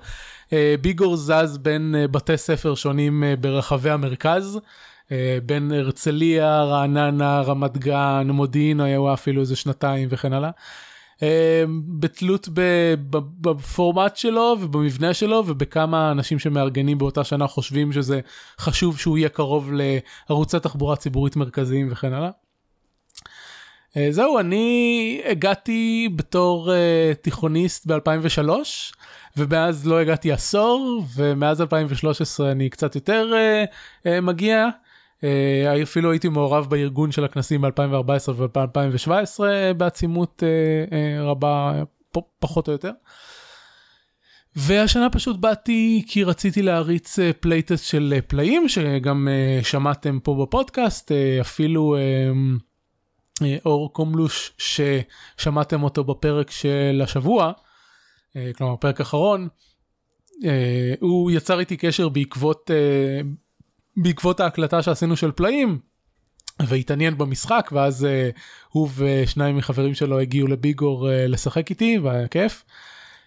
[0.82, 4.60] ביגור זז בין בתי ספר שונים ברחבי המרכז.
[5.12, 10.50] אה, בין הרצליה, רעננה, רמת גן, מודיעין היה אפילו איזה שנתיים וכן הלאה.
[11.24, 11.64] אה,
[12.00, 12.50] בתלות
[13.42, 18.20] בפורמט שלו ובמבנה שלו ובכמה אנשים שמארגנים באותה שנה חושבים שזה
[18.60, 22.30] חשוב שהוא יהיה קרוב לערוצי תחבורה ציבורית מרכזיים וכן הלאה.
[23.98, 26.72] אה, זהו אני הגעתי בתור
[27.22, 28.50] תיכוניסט ב2003
[29.38, 33.34] ומאז לא הגעתי עשור ומאז 2013 אני קצת יותר
[34.22, 34.70] מגיע
[35.22, 39.40] Uh, אפילו הייתי מעורב בארגון של הכנסים ב-2014 וב-2017
[39.78, 40.44] בעצימות
[41.20, 41.84] רבה
[42.40, 42.92] פחות או יותר.
[44.56, 49.28] והשנה פשוט באתי כי רציתי להריץ playtest של פלאים שגם
[49.64, 52.62] שמעתם פה בפודקאסט אפילו uh,
[53.66, 57.52] אור קומלוש ששמעתם אותו בפרק של השבוע
[58.32, 59.48] uh, כלומר פרק אחרון.
[60.28, 60.44] Uh,
[61.00, 63.26] הוא יצר איתי קשר בעקבות uh,
[63.98, 65.80] בעקבות ההקלטה שעשינו של פלאים
[66.60, 72.64] והתעניין במשחק ואז uh, הוא ושניים מחברים שלו הגיעו לביגור uh, לשחק איתי והיה כיף.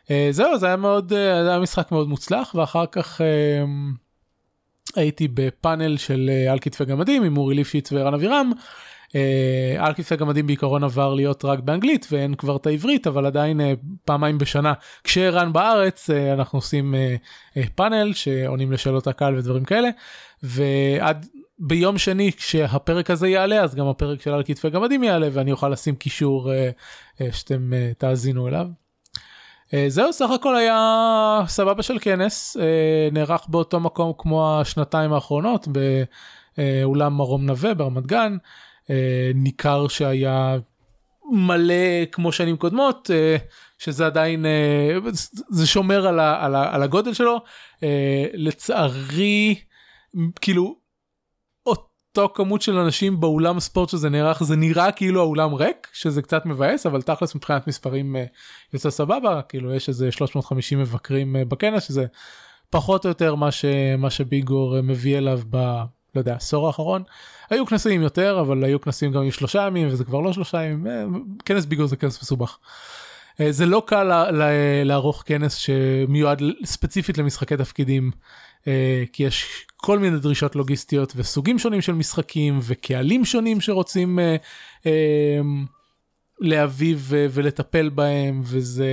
[0.05, 3.25] Uh, זהו זה היה מאוד uh, זה היה משחק מאוד מוצלח ואחר כך uh,
[4.97, 8.53] הייתי בפאנל של uh, על כתפי גמדים עם אורי ליפשיץ וערן אבירם.
[9.79, 13.65] על כתפי גמדים בעיקרון עבר להיות רק באנגלית ואין כבר את העברית אבל עדיין uh,
[14.05, 14.73] פעמיים בשנה
[15.05, 16.95] כשערן בארץ uh, אנחנו עושים
[17.75, 19.89] פאנל שעונים לשאלות הקהל ודברים כאלה
[20.43, 21.27] ועד
[21.59, 25.69] ביום שני כשהפרק הזה יעלה אז גם הפרק של על כתפי גמדים יעלה ואני אוכל
[25.69, 26.51] לשים קישור
[27.33, 28.67] שאתם תאזינו אליו.
[29.75, 35.69] אה, זהו סך הכל היה סבבה של כנס אה, נערך באותו מקום כמו השנתיים האחרונות
[36.57, 38.39] באולם מרום נווה ברמת גן אה,
[39.35, 40.57] ניכר שהיה
[41.33, 43.11] מלא כמו שנים קודמות
[43.79, 44.47] שזה עדיין
[45.51, 47.39] זה שומר על, ה, על, ה, על הגודל שלו
[48.35, 49.55] לצערי
[50.41, 50.77] כאילו
[52.17, 56.47] אותו כמות של אנשים באולם ספורט שזה נערך זה נראה כאילו האולם ריק שזה קצת
[56.47, 58.25] מבאס אבל תכלס מבחינת מספרים אה,
[58.73, 62.07] יוצא סבבה כאילו יש איזה 350 מבקרים אה, בכנס שזה
[62.71, 65.41] פחות או יותר מה שמה שביגור אה, מביא אליו.
[66.15, 67.03] לא יודע עשור האחרון
[67.51, 71.25] היו כנסים יותר אבל היו כנסים גם עם שלושה ימים וזה כבר לא שלושה ימים
[71.45, 72.59] כנס ביגור זה כנס מסובך.
[73.51, 74.31] זה לא קל
[74.85, 78.11] לערוך כנס שמיועד ספציפית למשחקי תפקידים
[79.13, 84.37] כי יש כל מיני דרישות לוגיסטיות וסוגים שונים של משחקים וקהלים שונים שרוצים אה,
[84.87, 85.41] אה,
[86.41, 88.87] להביא ולטפל בהם וזה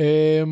[0.00, 0.42] אה,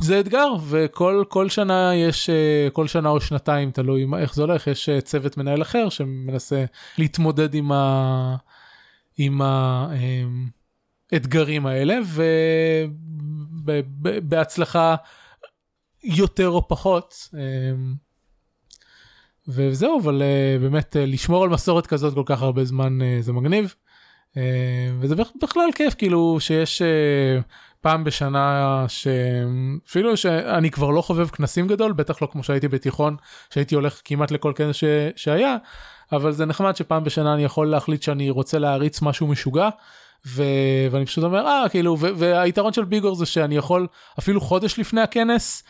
[0.00, 4.66] זה אתגר וכל כל שנה יש אה, כל שנה או שנתיים תלוי איך זה הולך
[4.66, 6.64] יש אה, צוות מנהל אחר שמנסה
[6.98, 8.36] להתמודד עם ה...
[9.18, 9.40] עם
[11.12, 11.98] האתגרים אה, האלה
[13.64, 14.96] ובהצלחה
[16.04, 17.28] יותר או פחות.
[19.48, 23.74] וזהו אבל uh, באמת לשמור על מסורת כזאת כל כך הרבה זמן זה מגניב.
[25.00, 26.82] וזה בכלל כיף כאילו שיש
[27.80, 33.16] פעם בשנה שאפילו שאני כבר לא חובב כנסים גדול בטח לא כמו שהייתי בתיכון
[33.50, 34.84] שהייתי הולך כמעט לכל כנס ש...
[35.16, 35.56] שהיה
[36.12, 39.68] אבל זה נחמד שפעם בשנה אני יכול להחליט שאני רוצה להריץ משהו משוגע.
[40.26, 40.42] ו...
[40.90, 42.06] ואני פשוט אומר אה כאילו ו...
[42.16, 43.86] והיתרון של ביגור זה שאני יכול
[44.18, 45.62] אפילו חודש לפני הכנס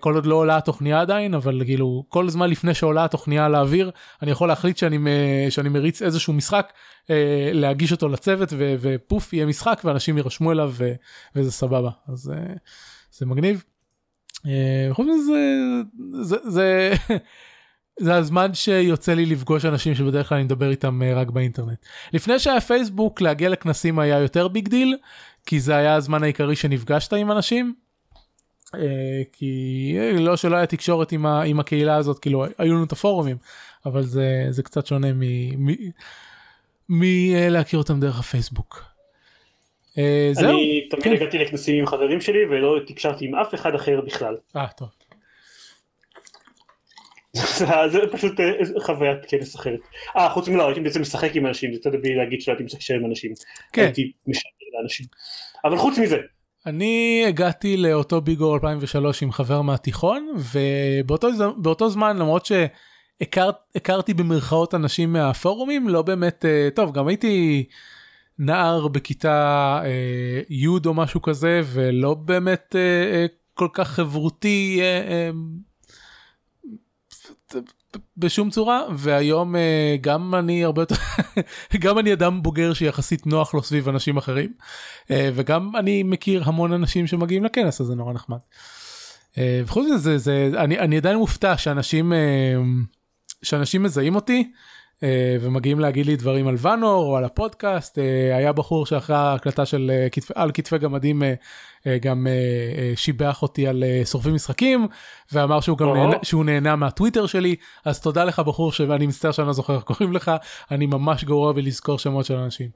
[0.00, 3.90] כל עוד לא עולה התוכניה עדיין אבל כאילו כל זמן לפני שעולה התוכניה לאוויר
[4.22, 4.98] אני יכול להחליט שאני
[5.50, 6.72] שאני מריץ איזשהו משחק
[7.10, 10.92] אה, להגיש אותו לצוות ו, ופוף יהיה משחק ואנשים יירשמו אליו ו,
[11.36, 12.54] וזה סבבה אז אה,
[13.12, 13.64] זה מגניב.
[14.90, 15.32] חוץ מזה
[16.22, 16.92] זה, זה,
[18.00, 21.78] זה הזמן שיוצא לי לפגוש אנשים שבדרך כלל אני מדבר איתם רק באינטרנט.
[22.12, 24.96] לפני שהיה פייסבוק להגיע לכנסים היה יותר big deal
[25.46, 27.85] כי זה היה הזמן העיקרי שנפגשת עם אנשים אה,
[29.32, 32.92] כי אה, לא שלא היה תקשורת עם, ה, עם הקהילה הזאת כאילו היו לנו את
[32.92, 33.36] הפורומים
[33.86, 35.08] אבל זה זה קצת שונה
[36.88, 38.84] מלהכיר אותם דרך הפייסבוק.
[39.98, 40.50] אה, זהו.
[40.50, 41.12] אני תמיד כן.
[41.12, 44.36] הגעתי לכנסים עם חברים שלי ולא תקשרתי עם אף אחד אחר בכלל.
[44.56, 44.88] אה טוב.
[47.92, 48.32] זה פשוט
[48.82, 49.80] חוויית כנס אחרת.
[50.16, 53.04] אה חוץ מלא הייתי בעצם משחק עם אנשים זה יותר בלי להגיד שהייתי משחק עם
[53.06, 53.32] אנשים.
[53.72, 53.82] כן.
[53.82, 55.06] הייתי משחק עם אנשים.
[55.64, 56.16] אבל חוץ מזה
[56.66, 65.88] אני הגעתי לאותו ביגו 2003 עם חבר מהתיכון ובאותו זמן למרות שהכרתי במרכאות אנשים מהפורומים
[65.88, 67.64] לא באמת אה, טוב גם הייתי
[68.38, 74.80] נער בכיתה אה, י' או משהו כזה ולא באמת אה, כל כך חברותי
[78.16, 80.94] בשום צורה והיום אה, גם אני הרבה יותר
[81.84, 84.52] גם אני אדם בוגר שיחסית נוח לו סביב אנשים אחרים
[85.10, 88.38] אה, וגם אני מכיר המון אנשים שמגיעים לכנס הזה נורא נחמד.
[89.38, 92.12] אה, וחוץ מזה זה אני אני עדיין מופתע שאנשים
[93.42, 94.52] שאנשים מזהים אותי
[95.40, 97.98] ומגיעים להגיד לי דברים על ואנור או על הפודקאסט
[98.34, 99.90] היה בחור שאחרי ההקלטה של
[100.34, 101.22] על כתפי גמדים
[102.00, 102.26] גם
[102.94, 104.88] שיבח אותי על שורפים משחקים
[105.32, 109.46] ואמר שהוא גם נהנה, שהוא נהנה מהטוויטר שלי אז תודה לך בחור שאני מצטער שאני
[109.46, 110.30] לא זוכר איך קוראים לך
[110.70, 112.68] אני ממש גרוע בלזכור שמות של אנשים.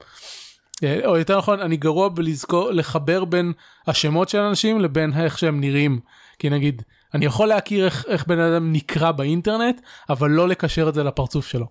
[1.04, 3.52] או יותר נכון אני גרוע בלזכור לחבר בין
[3.86, 6.00] השמות של אנשים לבין איך שהם נראים
[6.38, 6.82] כי נגיד
[7.14, 11.46] אני יכול להכיר איך, איך בן אדם נקרא באינטרנט אבל לא לקשר את זה לפרצוף
[11.46, 11.66] שלו.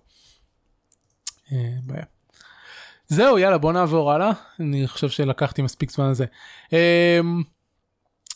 [1.52, 2.19] אה, בעיה.
[3.10, 6.24] זהו יאללה בוא נעבור הלאה אני חושב שלקחתי מספיק זמן לזה.
[6.72, 7.20] אה,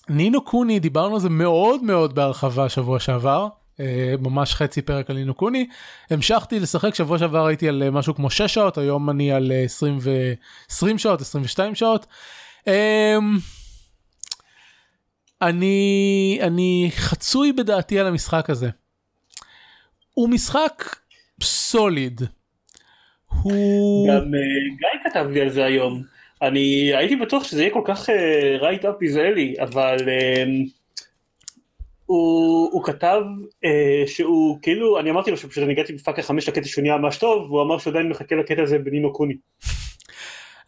[0.09, 3.49] נינו קוני דיברנו על זה מאוד מאוד בהרחבה שבוע שעבר
[3.81, 5.69] אה, ממש חצי פרק על נינו קוני
[6.11, 10.11] המשכתי לשחק שבוע שעבר הייתי על משהו כמו 6 שעות היום אני על 20 ו
[10.71, 12.07] 20 שעות 22 שעות.
[15.43, 18.71] אני אני חצוי בדעתי על המשחק הזה.
[20.15, 20.97] הוא משחק
[21.43, 22.21] סוליד
[23.42, 24.09] הוא...
[24.09, 26.03] גם uh, גיא כתב לי על זה היום.
[26.42, 28.09] אני הייתי בטוח שזה יהיה כל כך
[28.61, 30.70] רייט אפ איזראלי, אבל uh,
[32.07, 33.20] הוא, הוא כתב
[33.64, 33.68] uh,
[34.07, 37.51] שהוא כאילו, אני אמרתי לו שפשוט אני הגעתי בפאקר חמש לקטע שהוא נהיה ממש טוב,
[37.51, 39.35] והוא אמר שהוא עדיין מחכה לקטע הזה בנינו קוני.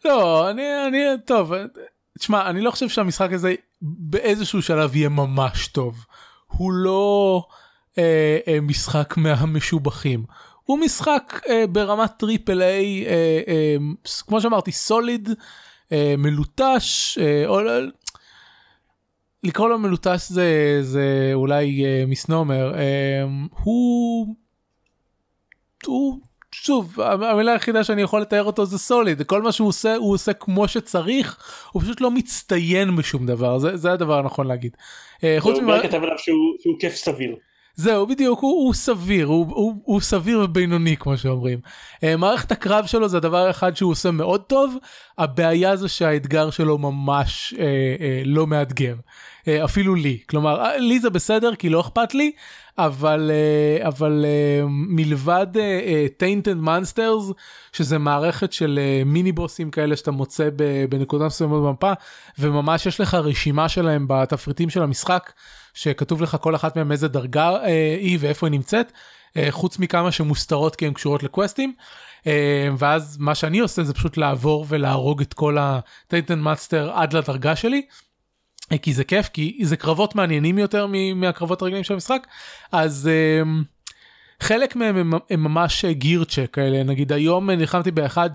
[0.05, 1.53] לא, אני, אני, טוב,
[2.19, 6.05] תשמע, אני לא חושב שהמשחק הזה באיזשהו שלב יהיה ממש טוב.
[6.47, 7.43] הוא לא
[7.99, 10.25] אה, אה, משחק מהמשובחים.
[10.67, 13.77] הוא משחק אה, ברמת triple A, אה, אה,
[14.27, 15.29] כמו שאמרתי, solid,
[15.93, 17.61] אה, מלוטש, אה, או
[19.45, 23.25] לקרוא לו מלוטש זה, זה אולי אה, misnomer, אה,
[23.63, 24.35] הוא,
[25.87, 26.21] הוא,
[26.53, 30.33] שוב, המילה היחידה שאני יכול לתאר אותו זה סוליד, כל מה שהוא עושה הוא עושה
[30.33, 34.77] כמו שצריך, הוא פשוט לא מצטיין בשום דבר, זה, זה הדבר הנכון להגיד.
[35.25, 35.75] אה, חוץ ממה...
[35.75, 37.37] הוא כתב עליו שהוא, שהוא כיף סביר.
[37.77, 41.59] זהו בדיוק הוא, הוא סביר הוא, הוא, הוא סביר ובינוני כמו שאומרים.
[41.97, 44.77] Uh, מערכת הקרב שלו זה הדבר אחד שהוא עושה מאוד טוב
[45.19, 47.61] הבעיה זה שהאתגר שלו ממש uh, uh,
[48.25, 52.33] לא מאתגר uh, אפילו לי כלומר uh, לי זה בסדר כי לא אכפת לי
[52.79, 53.31] אבל
[53.83, 55.47] uh, אבל uh, מלבד
[56.17, 57.31] tainted uh, monsters
[57.73, 60.49] שזה מערכת של uh, מיני בוסים כאלה שאתה מוצא
[60.89, 61.93] בנקודה מסוימת במפה
[62.39, 65.33] וממש יש לך רשימה שלהם בתפריטים של המשחק.
[65.77, 68.93] שכתוב לך כל אחת מהם איזה דרגה אה, היא ואיפה היא נמצאת,
[69.37, 71.75] אה, חוץ מכמה שמוסתרות כי הן קשורות לקווסטים.
[72.27, 77.13] אה, ואז מה שאני עושה זה פשוט לעבור ולהרוג את כל ה tainted monster עד
[77.13, 77.83] לדרגה שלי.
[78.83, 82.27] כי זה כיף כי זה קרבות מעניינים יותר מהקרבות הרגילים של המשחק
[82.73, 83.11] אז
[84.41, 88.31] חלק מהם הם, הם ממש גירצ'ק כאלה נגיד היום נלחמתי באחד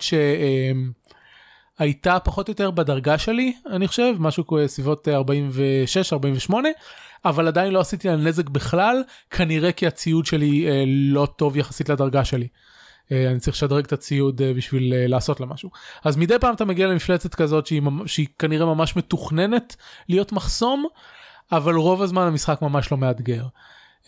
[1.82, 6.70] שהייתה פחות או יותר בדרגה שלי אני חושב משהו סביבות 46 48
[7.26, 11.89] אבל עדיין לא עשיתי לה נזק בכלל, כנראה כי הציוד שלי אה, לא טוב יחסית
[11.89, 12.48] לדרגה שלי.
[13.12, 15.70] אה, אני צריך לשדרג את הציוד אה, בשביל אה, לעשות לה משהו.
[16.04, 19.76] אז מדי פעם אתה מגיע למפלצת כזאת שהיא, שהיא כנראה ממש מתוכננת
[20.10, 20.86] להיות מחסום,
[21.52, 23.46] אבל רוב הזמן המשחק ממש לא מאתגר.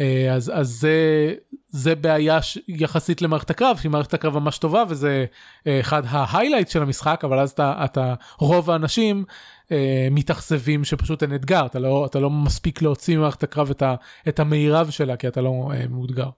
[0.02, 1.34] אה, אז, אז זה,
[1.68, 2.58] זה בעיה ש...
[2.68, 5.26] יחסית למערכת הקרב, שהיא מערכת הקרב ממש טובה וזה
[5.68, 9.26] אה, אחד ההיילייט של המשחק, אבל אז אתה, אתה רוב האנשים
[9.72, 13.96] אה, מתאכזבים שפשוט אין אתגר, אתה לא, אתה לא מספיק להוציא ממערכת הקרב את, ה,
[14.28, 16.30] את המירב שלה כי אתה לא אה, מאותגר.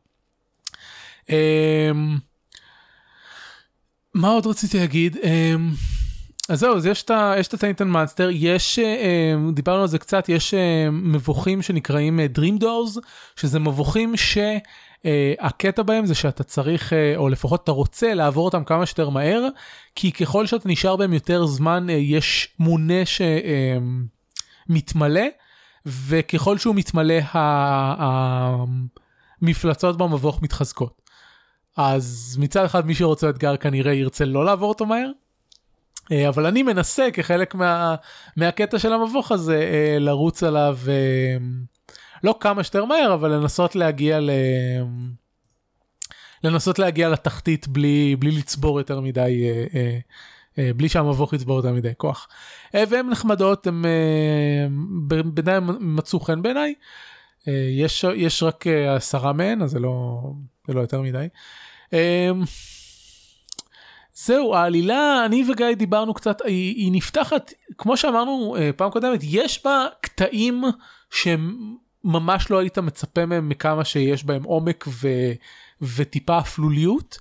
[1.30, 1.92] אה,
[4.14, 5.18] מה עוד רציתי להגיד?
[5.24, 5.56] אה,
[6.50, 10.90] אז זהו, אז יש את הטיינטן מאנסטר, יש, אה, דיברנו על זה קצת, יש אה,
[10.92, 13.00] מבוכים שנקראים אה, Dream Doors,
[13.36, 19.10] שזה מבוכים שהקטע בהם זה שאתה צריך, או לפחות אתה רוצה לעבור אותם כמה שיותר
[19.10, 19.48] מהר,
[19.96, 23.02] כי ככל שאתה נשאר בהם יותר זמן, יש מונה
[24.68, 25.26] שמתמלא,
[25.86, 27.20] וככל שהוא מתמלא,
[29.42, 31.02] המפלצות במבוך מתחזקות.
[31.78, 35.10] אז מצד אחד מי שרוצה אתגר כנראה ירצה לא לעבור אותו מהר.
[36.12, 37.96] אה, אבל אני מנסה כחלק מה,
[38.38, 41.38] מהקטע של המבוך הזה אה, לרוץ עליו אה,
[42.24, 44.30] לא כמה שיותר מהר אבל לנסות להגיע ל...
[46.44, 49.52] לנסות להגיע לתחתית בלי בלי לצבור יותר מדי
[50.58, 52.28] בלי שהמבוך יצבור יותר מדי כוח.
[52.74, 53.86] והן נחמדות הם
[55.08, 56.74] בעיניי מצאו חן בעיניי
[57.48, 60.22] יש יש רק עשרה מהן אז זה לא
[60.68, 61.28] זה לא יותר מדי.
[64.16, 69.64] זהו העלילה אני וגיא דיברנו קצת היא, היא נפתחת כמו שאמרנו אה, פעם קודמת יש
[69.66, 70.64] בה קטעים
[71.12, 75.08] שממש לא היית מצפה מהם מכמה שיש בהם עומק ו,
[75.82, 77.18] וטיפה אפלוליות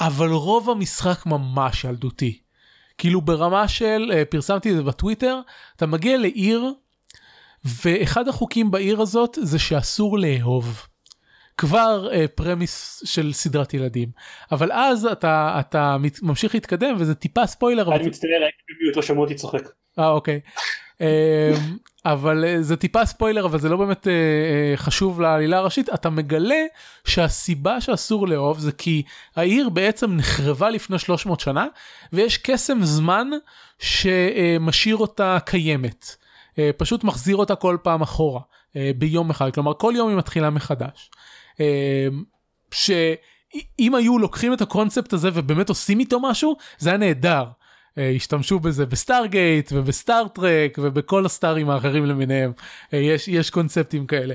[0.00, 2.38] אבל רוב המשחק ממש ילדותי.
[2.98, 5.40] כאילו ברמה של אה, פרסמתי את זה בטוויטר
[5.76, 6.72] אתה מגיע לעיר
[7.64, 10.86] ואחד החוקים בעיר הזאת זה שאסור לאהוב.
[11.58, 14.08] כבר uh, פרמיס של סדרת ילדים
[14.52, 17.94] אבל אז אתה אתה ממשיך להתקדם וזה טיפה ספוילר.
[17.94, 18.30] אני מצטער
[18.96, 19.62] לא שמעו אותי צוחק.
[19.98, 20.40] אה אוקיי.
[20.98, 21.02] uh,
[22.04, 26.64] אבל uh, זה טיפה ספוילר אבל זה לא באמת uh, חשוב לעלילה הראשית אתה מגלה
[27.04, 29.02] שהסיבה שאסור לאהוב זה כי
[29.36, 31.66] העיר בעצם נחרבה לפני 300 שנה
[32.12, 33.28] ויש קסם זמן
[33.78, 36.16] שמשאיר אותה קיימת.
[36.76, 38.40] פשוט מחזיר אותה כל פעם אחורה
[38.74, 41.10] ביום אחד כלומר כל יום היא מתחילה מחדש.
[41.60, 42.24] אמ,
[42.70, 47.44] שאם היו לוקחים את הקונספט הזה ובאמת עושים איתו משהו זה היה נהדר.
[47.98, 52.52] אה, השתמשו בזה בסטארגייט ובסטארטרק ובכל הסטארים האחרים למיניהם
[52.94, 54.34] אה, יש יש קונספטים כאלה.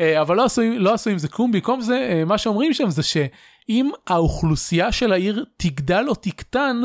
[0.00, 3.02] אה, אבל לא עשו, לא עשו עם זה כלום במקום זה מה שאומרים שם זה
[3.02, 6.82] שאם האוכלוסייה של העיר תגדל או תקטן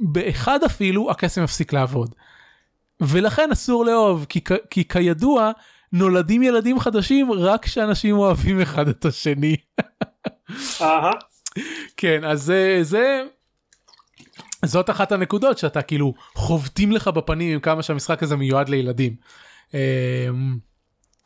[0.00, 2.14] באחד אפילו הקסם יפסיק לעבוד.
[3.00, 5.50] ולכן אסור לאהוב כי, כי כידוע
[5.92, 9.56] נולדים ילדים חדשים רק כשאנשים אוהבים אחד את השני.
[11.96, 13.22] כן אז זה זה
[14.64, 19.16] זאת אחת הנקודות שאתה כאילו חובטים לך בפנים עם כמה שהמשחק הזה מיועד לילדים.
[19.74, 19.78] אמ,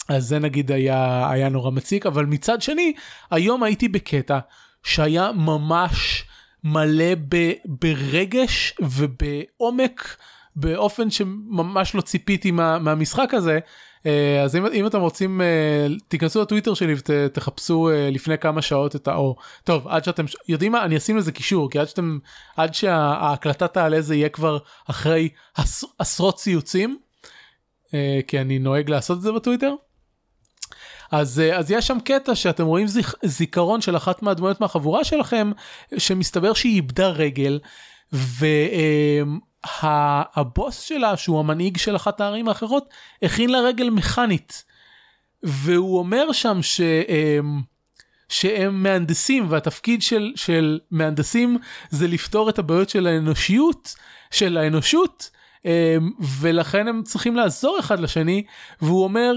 [0.08, 2.92] אז זה נגיד היה היה נורא מציק אבל מצד שני
[3.30, 4.38] היום הייתי בקטע
[4.82, 6.24] שהיה ממש
[6.64, 10.16] מלא ב, ברגש ובעומק
[10.56, 13.58] באופן שממש לא ציפיתי מה, מהמשחק הזה.
[14.06, 18.96] אה, אז אם, אם אתם רוצים אה, תיכנסו לטוויטר שלי ותחפשו אה, לפני כמה שעות
[18.96, 22.18] את האו טוב עד שאתם יודעים מה אני אשים לזה קישור כי עד שאתם
[22.56, 24.58] עד שההקלטה תעלה זה יהיה כבר
[24.90, 26.98] אחרי עש, עשרות ציוצים
[28.26, 29.74] כי אני נוהג לעשות את זה בטוויטר.
[31.10, 35.50] אז, אז יש שם קטע שאתם רואים זיכ, זיכרון של אחת מהדמויות מהחבורה שלכם
[35.98, 37.58] שמסתבר שהיא איבדה רגל.
[38.12, 38.46] ו...
[39.64, 42.88] הבוס שלה שהוא המנהיג של אחת הערים האחרות
[43.22, 44.64] הכין לה רגל מכנית.
[45.42, 47.60] והוא אומר שם שהם,
[48.28, 51.58] שהם מהנדסים והתפקיד של, של מהנדסים
[51.90, 53.94] זה לפתור את הבעיות של האנושיות
[54.30, 55.30] של האנושות
[56.40, 58.44] ולכן הם צריכים לעזור אחד לשני
[58.82, 59.34] והוא אומר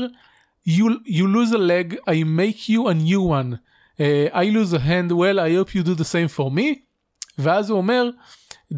[0.70, 3.58] you, you lose a leg I make you a new one
[4.00, 6.80] uh, I lose a hand well I hope you do the same for me
[7.38, 8.10] ואז הוא אומר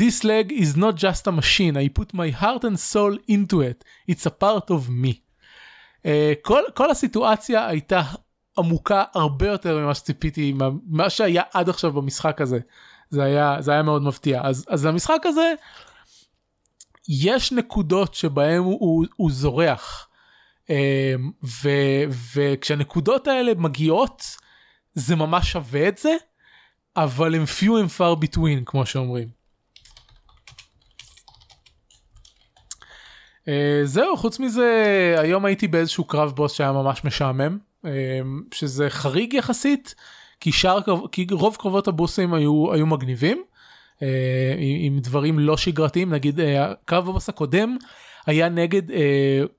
[0.02, 3.84] This leg is not just a machine, I put my heart and soul into it,
[4.08, 5.14] it's a part of me.
[6.06, 6.10] Uh,
[6.42, 8.02] כל, כל הסיטואציה הייתה
[8.58, 10.54] עמוקה הרבה יותר ממה שציפיתי,
[10.88, 12.60] מה שהיה עד עכשיו במשחק הזה.
[13.10, 14.42] זה היה, זה היה מאוד מפתיע.
[14.44, 15.54] אז, אז המשחק הזה,
[17.10, 20.08] יש נקודות שבהם הוא, הוא, הוא זורח.
[20.66, 20.70] Uh,
[21.44, 21.70] ו,
[22.36, 24.24] וכשהנקודות האלה מגיעות,
[24.94, 26.16] זה ממש שווה את זה,
[26.96, 29.37] אבל הם few and far between, כמו שאומרים.
[33.84, 37.90] זהו חוץ מזה היום הייתי באיזשהו קרב בוס שהיה ממש משעמם uh,
[38.54, 39.96] שזה חריג יחסית
[40.40, 40.80] כי שאר
[41.12, 43.44] כי רוב קרבות הבוסים היו היו מגניבים
[43.96, 44.04] uh,
[44.58, 46.40] עם, דברים לא שגרתיים נגיד
[46.86, 47.78] קרב הבוס הקודם
[48.26, 48.82] היה נגד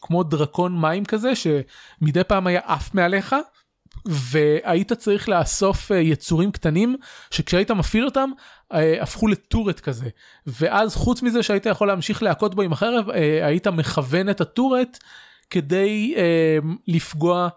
[0.00, 3.36] כמו דרקון מים כזה שמדי פעם היה עף מעליך
[4.06, 6.96] והיית צריך לאסוף אה, יצורים קטנים
[7.30, 8.30] שכשהיית מפעיל אותם
[8.72, 10.08] אה, הפכו לטורט כזה
[10.46, 14.98] ואז חוץ מזה שהיית יכול להמשיך להכות בו עם החרב אה, היית מכוון את הטורט
[15.50, 16.14] כדי
[16.88, 17.48] לפגוע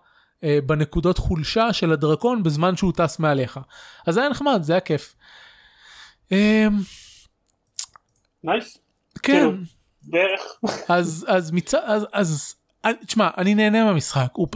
[0.66, 3.60] בנקודות חולשה של הדרקון בזמן שהוא טס מעליך
[4.08, 5.16] אז זה היה נחמד זה היה כיף.
[8.44, 8.78] נייס.
[9.24, 9.34] כן.
[9.34, 9.52] כאילו,
[10.02, 10.42] בערך.
[10.90, 12.56] אז אז מצד אז אז
[13.06, 14.48] תשמע אני נהנה מהמשחק הוא,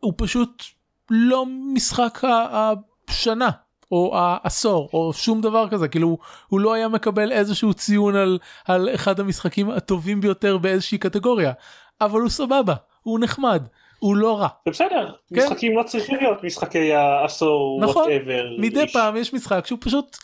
[0.00, 0.62] הוא פשוט
[1.10, 3.50] לא משחק השנה
[3.92, 8.88] או העשור או שום דבר כזה כאילו הוא לא היה מקבל איזשהו ציון על, על
[8.94, 11.52] אחד המשחקים הטובים ביותר באיזושהי קטגוריה
[12.00, 13.66] אבל הוא סבבה הוא נחמד
[13.98, 14.48] הוא לא רע.
[14.64, 15.46] זה בסדר כן?
[15.46, 18.92] משחקים לא צריכים להיות משחקי העשור נכון whatever, מדי איש.
[18.92, 20.16] פעם יש משחק שהוא פשוט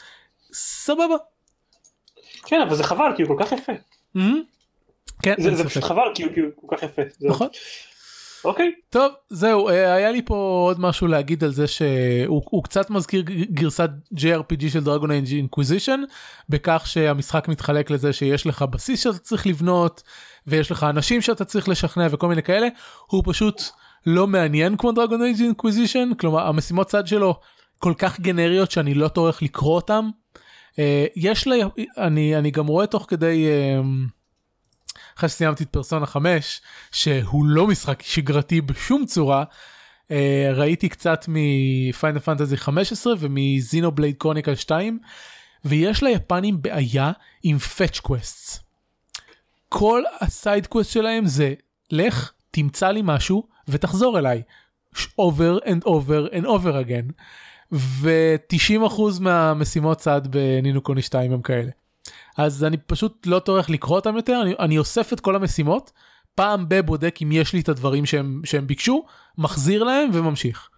[0.52, 1.16] סבבה.
[2.46, 3.72] כן אבל זה חבל כי הוא כל כך יפה.
[4.16, 4.20] Mm-hmm.
[5.22, 7.02] כן, זה, זה פשוט חבל כי הוא, כי הוא כל כך יפה.
[7.20, 7.48] נכון.
[8.44, 8.72] אוקיי.
[8.76, 8.80] Okay.
[8.90, 10.34] טוב זהו אה, היה לי פה
[10.66, 16.00] עוד משהו להגיד על זה שהוא קצת מזכיר גרסת JRPG של דרגון אייג' אינקוויזישן
[16.48, 20.02] בכך שהמשחק מתחלק לזה שיש לך בסיס שאתה צריך לבנות
[20.46, 22.68] ויש לך אנשים שאתה צריך לשכנע וכל מיני כאלה
[23.06, 23.62] הוא פשוט
[24.06, 27.34] לא מעניין כמו דרגון אייג' אינקוויזישן כלומר המשימות צד שלו
[27.78, 30.08] כל כך גנריות שאני לא טורח לקרוא אותם.
[30.78, 31.62] אה, יש לי
[31.98, 33.46] אני אני גם רואה תוך כדי.
[35.18, 36.60] אחרי שסיימתי את פרסונה 5
[36.92, 39.44] שהוא לא משחק שגרתי בשום צורה.
[40.08, 40.12] Uh,
[40.54, 44.98] ראיתי קצת מפיינל פנטזי 15 ומזינובלייד קרוניקלס 2
[45.64, 48.62] ויש ליפנים בעיה עם fetch quest.
[49.68, 51.54] כל ה side quest שלהם זה
[51.90, 54.42] לך תמצא לי משהו ותחזור אליי.
[54.96, 57.12] over and over and over again.
[57.72, 61.70] ו-90% מהמשימות צד בנינו קוני 2 הם כאלה.
[62.36, 65.92] אז אני פשוט לא טורח לקרוא אותם יותר, אני, אני אוסף את כל המשימות,
[66.34, 69.04] פעם בבודק אם יש לי את הדברים שהם, שהם ביקשו,
[69.38, 70.68] מחזיר להם וממשיך.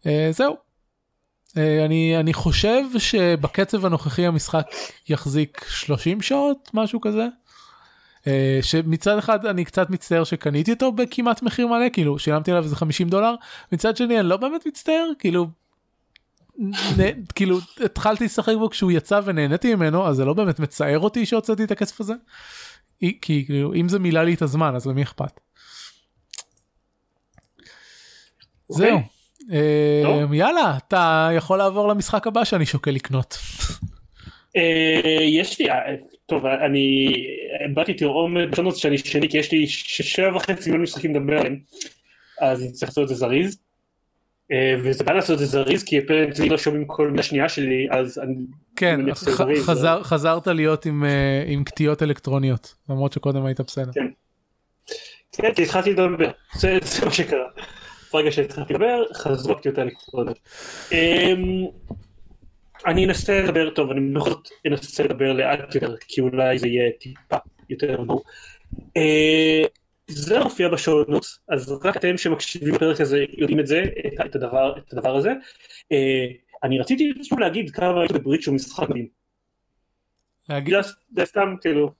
[0.00, 0.56] Uh, זהו.
[1.48, 4.66] Uh, אני, אני חושב שבקצב הנוכחי המשחק
[5.08, 7.26] יחזיק 30 שעות, משהו כזה.
[8.20, 8.26] Uh,
[8.62, 13.08] שמצד אחד אני קצת מצטער שקניתי אותו בכמעט מחיר מלא, כאילו שילמתי עליו איזה 50
[13.08, 13.34] דולר,
[13.72, 15.46] מצד שני אני לא באמת מצטער, כאילו
[17.34, 21.64] כאילו התחלתי לשחק בו כשהוא יצא ונהניתי ממנו אז זה לא באמת מצער אותי שהוצאתי
[21.64, 22.14] את הכסף הזה.
[23.00, 25.40] כי כאילו אם זה מילא לי את הזמן אז למי אכפת.
[28.70, 28.90] אוקיי.
[28.90, 28.98] זהו.
[29.52, 33.38] אה, יאללה אתה יכול לעבור למשחק הבא שאני שוקל לקנות.
[34.56, 35.76] אה, יש לי אה,
[36.26, 37.14] טוב אני
[37.74, 41.60] באתי תרעומת בשונות שאני שני כי יש לי שבע וחצי מיליון משחקים לדבר עליהם
[42.40, 43.63] אז אני צריך לעשות את זה זריז.
[44.54, 47.86] אה, וזה בא לעשות את זה זריז כי אפרנטלי לא שומעים כל מילה שנייה שלי
[47.90, 48.34] אז אני
[48.76, 49.00] כן
[49.66, 53.92] חזר, חזרת להיות עם, uh, עם קטיות אלקטרוניות למרות שקודם היית בסדר.
[53.92, 54.06] כן,
[55.32, 57.46] כן כי התחלתי לדבר זה, מה שקרה.
[58.12, 60.38] ברגע שהתחלתי לדבר חזרו קטיות אלקטרוניות.
[60.92, 61.66] אמ,
[62.86, 66.90] אני אנסה לדבר טוב אני בכל זאת אנסה לדבר לאט יותר כי אולי זה יהיה
[67.00, 67.36] טיפה
[67.70, 68.24] יותר ברור.
[70.08, 74.78] זה מופיע בשונות, אז רק אתם שמקשיבים לפרק הזה יודעים את זה, את, את, הדבר,
[74.78, 75.32] את הדבר הזה.
[75.92, 76.24] אה,
[76.62, 79.08] אני רציתי שוב להגיד כמה הייתי בברית שהוא משחק מדהים.
[80.48, 80.74] להגיד,
[81.16, 81.92] זה סתם כאילו,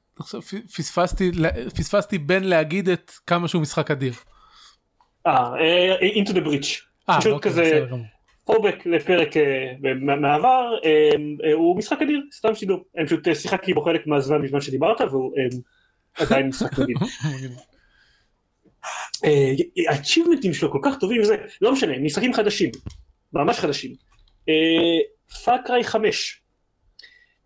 [0.76, 1.30] פספסתי
[1.76, 4.12] פספסתי בין להגיד את כמה שהוא משחק אדיר.
[5.26, 6.82] אה, אה, into the breach.
[7.08, 7.86] אה, פשוט אוקיי, כזה.
[8.44, 10.74] פורבק לפרק אה, מה- מהעבר,
[11.54, 12.76] הוא משחק אדיר, סתם שתדעו.
[12.98, 15.32] אני פשוט שיחקתי בו חלק מהזמן בזמן שדיברת והוא
[16.14, 16.96] עדיין משחק מדהים.
[19.88, 22.70] האצ'יבמנטים שלו כל כך טובים וזה, לא משנה, משחקים חדשים,
[23.32, 23.94] ממש חדשים.
[25.44, 26.42] פארקריי 5.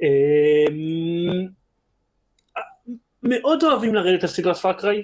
[0.03, 0.09] אה,
[3.23, 5.03] מאוד אוהבים לרדת על סדרת פארקריי,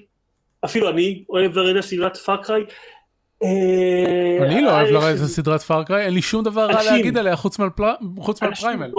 [0.64, 2.64] אפילו אני אוהב לרדת על סדרת פארקריי.
[3.43, 7.37] אה, אני לא אוהב לרדת את סדרת פארקריי אין לי שום דבר רע להגיד עליה
[7.37, 8.91] חוץ מהפריימל.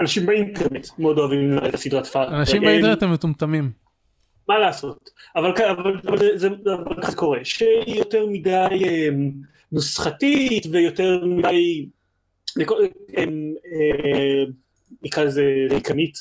[0.00, 2.38] אנשים באינטרנט מאוד אוהבים לרדת על סדרת פארקריי.
[2.38, 3.70] אנשים אה, באינטרנט הם מטומטמים.
[4.48, 9.08] מה לעשות, אבל, אבל, אבל זה, זה, אבל זה קורה, שהיא יותר מדי אה,
[9.72, 11.88] נוסחתית ויותר מדי,
[12.58, 12.64] אה,
[13.16, 14.44] אה,
[15.02, 16.18] נקרא לזה ריקנית,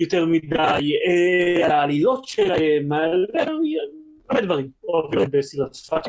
[0.00, 2.98] יותר מדי אה, על העלילות שלהם, אה,
[4.30, 4.70] הרבה דברים,
[5.30, 6.02] בסדרת ספק,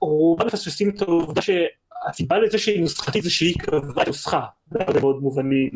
[0.00, 5.22] רובם מפספסים את העובדה שהסיבה לזה שהיא נוסחתית זה שהיא קבעה את הנוסחה, זה מאוד
[5.22, 5.70] מובנים.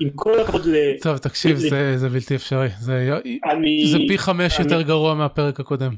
[0.00, 0.74] עם כל הכבוד ל...
[1.02, 3.18] טוב תקשיב זה זה בלתי אפשרי זה
[3.50, 3.86] אני...
[3.92, 5.94] זה פי חמש אני- יותר גרוע מהפרק הקודם.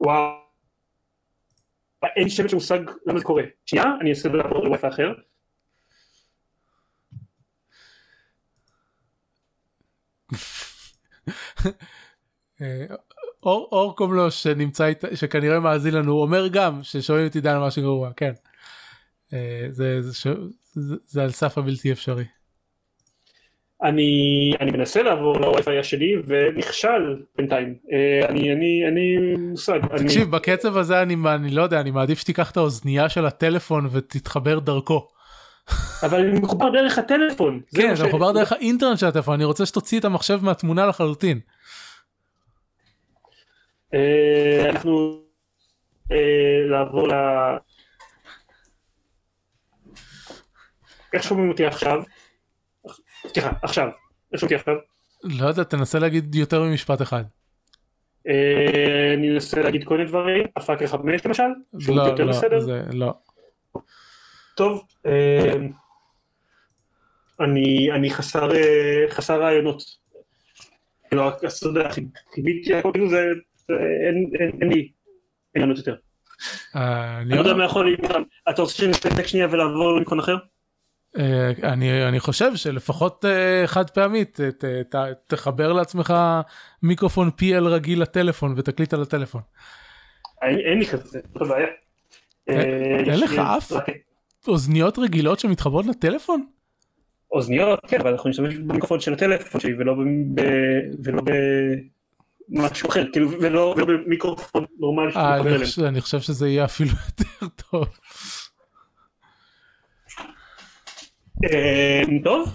[0.00, 0.40] וואו.
[2.16, 3.42] אין לי שמץ של מושג למה זה קורה.
[3.66, 5.12] שנייה, אני אנסה לעבור לוואטסאפ אחר.
[12.62, 12.84] אה,
[13.42, 17.70] אור אור קומלוש שנמצא איתה שכנראה מאזין לנו אומר גם ששומעים את עידן על מה
[17.70, 18.32] שגרוע כן.
[19.32, 20.12] אה, זה זה
[20.72, 22.24] זה- זה על סף הבלתי אפשרי.
[23.82, 27.74] אני, אני מנסה לעבור לוואטסאפ שלי ונכשל בינתיים.
[27.92, 29.80] אה, אני, אני, אני מושג.
[29.92, 33.88] אני, תקשיב בקצב הזה אני אני לא יודע אני מעדיף שתיקח את האוזנייה של הטלפון
[33.90, 35.08] ותתחבר דרכו.
[36.02, 37.60] אבל אני מחובר דרך הטלפון.
[37.76, 41.40] כן אתה מחובר דרך האינטרנט של הטלפון אני רוצה שתוציא את המחשב מהתמונה לחלוטין.
[43.94, 45.20] אה, אנחנו
[46.12, 46.16] אה,
[46.70, 47.12] לעבור ל...
[51.12, 52.02] איך שומעים אותי עכשיו?
[53.26, 53.88] סליחה, עכשיו.
[54.32, 54.74] איך אותי עכשיו?
[55.24, 57.24] לא יודע תנסה להגיד יותר ממשפט אחד.
[58.28, 60.44] אה, אני אנסה להגיד כל מיני דברים.
[60.56, 61.42] הפאקר 5 למשל?
[61.88, 62.60] לא לא?
[62.60, 63.12] זה לא.
[64.56, 65.52] טוב, אה,
[67.40, 69.82] אני, חסר, אה, רעיונות.
[71.46, 71.88] אז אתה יודע,
[72.34, 73.26] חיביתי הכל, כאילו זה,
[74.60, 74.90] אין, לי
[75.56, 75.94] רעיונות יותר.
[76.74, 78.00] אני לא יודע מה יכול להיות,
[78.50, 80.36] אתה רוצה שנתק שנייה ולעבור למקום אחר?
[81.18, 84.96] אה, אני אני חושב שלפחות אה, חד פעמית אה, ת- ת-
[85.26, 86.14] תחבר לעצמך
[86.82, 89.42] מיקרופון PL רגיל לטלפון ותקליט על הטלפון.
[90.42, 91.66] אין, לי כזה, זאת הבעיה.
[92.48, 93.72] אין- לך אף?
[93.72, 93.84] רק
[94.48, 96.46] אוזניות רגילות שמתחברות לטלפון?
[97.32, 99.94] אוזניות, כן, אבל אנחנו נשתמש במיקרופון של הטלפון שלי ולא
[100.34, 100.40] ב...
[101.04, 101.22] ולא
[102.48, 105.12] במשהו אחר, כאילו, ולא ולא במיקרופון נורמלי
[105.88, 107.84] אני חושב שזה יהיה אפילו יותר טוב.
[107.88, 107.94] אה,
[112.24, 112.54] טוב,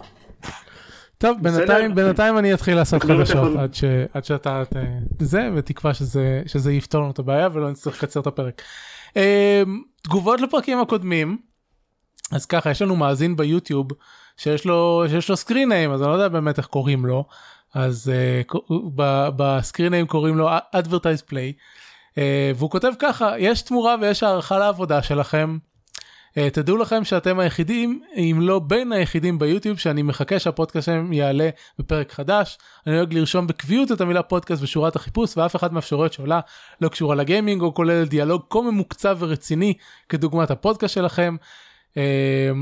[1.17, 1.57] טוב בסדר.
[1.57, 3.55] בינתיים בינתיים אני אתחיל לעשות חדשות.
[3.59, 3.83] עד ש-
[4.13, 4.75] עד שאתה ת-
[5.23, 8.61] זה בתקווה שזה שזה יפתור לנו את הבעיה ולא נצטרך לקצר את הפרק.
[9.17, 9.63] אה,
[10.01, 11.37] תגובות לפרקים הקודמים
[12.31, 13.87] אז ככה יש לנו מאזין ביוטיוב
[14.37, 17.25] שיש לו שיש לו סקרין ניים אז אני לא יודע באמת איך קוראים לו
[17.73, 18.11] אז
[18.47, 18.53] uh,
[19.35, 21.53] בסקרין ניים קוראים לו advertise play
[22.11, 22.17] uh,
[22.55, 25.57] והוא כותב ככה יש תמורה ויש הערכה לעבודה שלכם.
[26.39, 31.49] Uh, תדעו לכם שאתם היחידים אם לא בין היחידים ביוטיוב שאני מחכה שהפודקאסט שלהם יעלה
[31.79, 32.57] בפרק חדש
[32.87, 36.39] אני נוהג לרשום בקביעות את המילה פודקאסט בשורת החיפוש ואף אחת מהאפשרויות שעולה
[36.81, 39.73] לא קשורה לגיימינג או כוללת דיאלוג כה ממוקצב ורציני
[40.09, 41.35] כדוגמת הפודקאסט שלכם.
[41.93, 41.97] Um,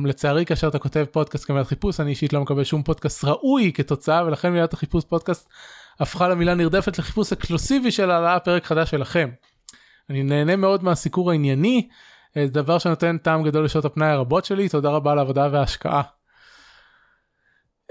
[0.07, 4.25] לצערי כאשר אתה כותב פודקאסט כמילת חיפוש אני אישית לא מקבל שום פודקאסט ראוי כתוצאה
[4.25, 5.49] ולכן מילת החיפוש פודקאסט
[5.99, 9.29] הפכה למילה נרדפת לחיפוש אקסקלוסיבי של העלאה פרק חדש שלכם.
[10.09, 14.89] אני נהנה מאוד מהסיקור הענייני אה, דבר שנותן טעם גדול לשעות הפנאי הרבות שלי תודה
[14.89, 16.01] רבה על העבודה וההשקעה.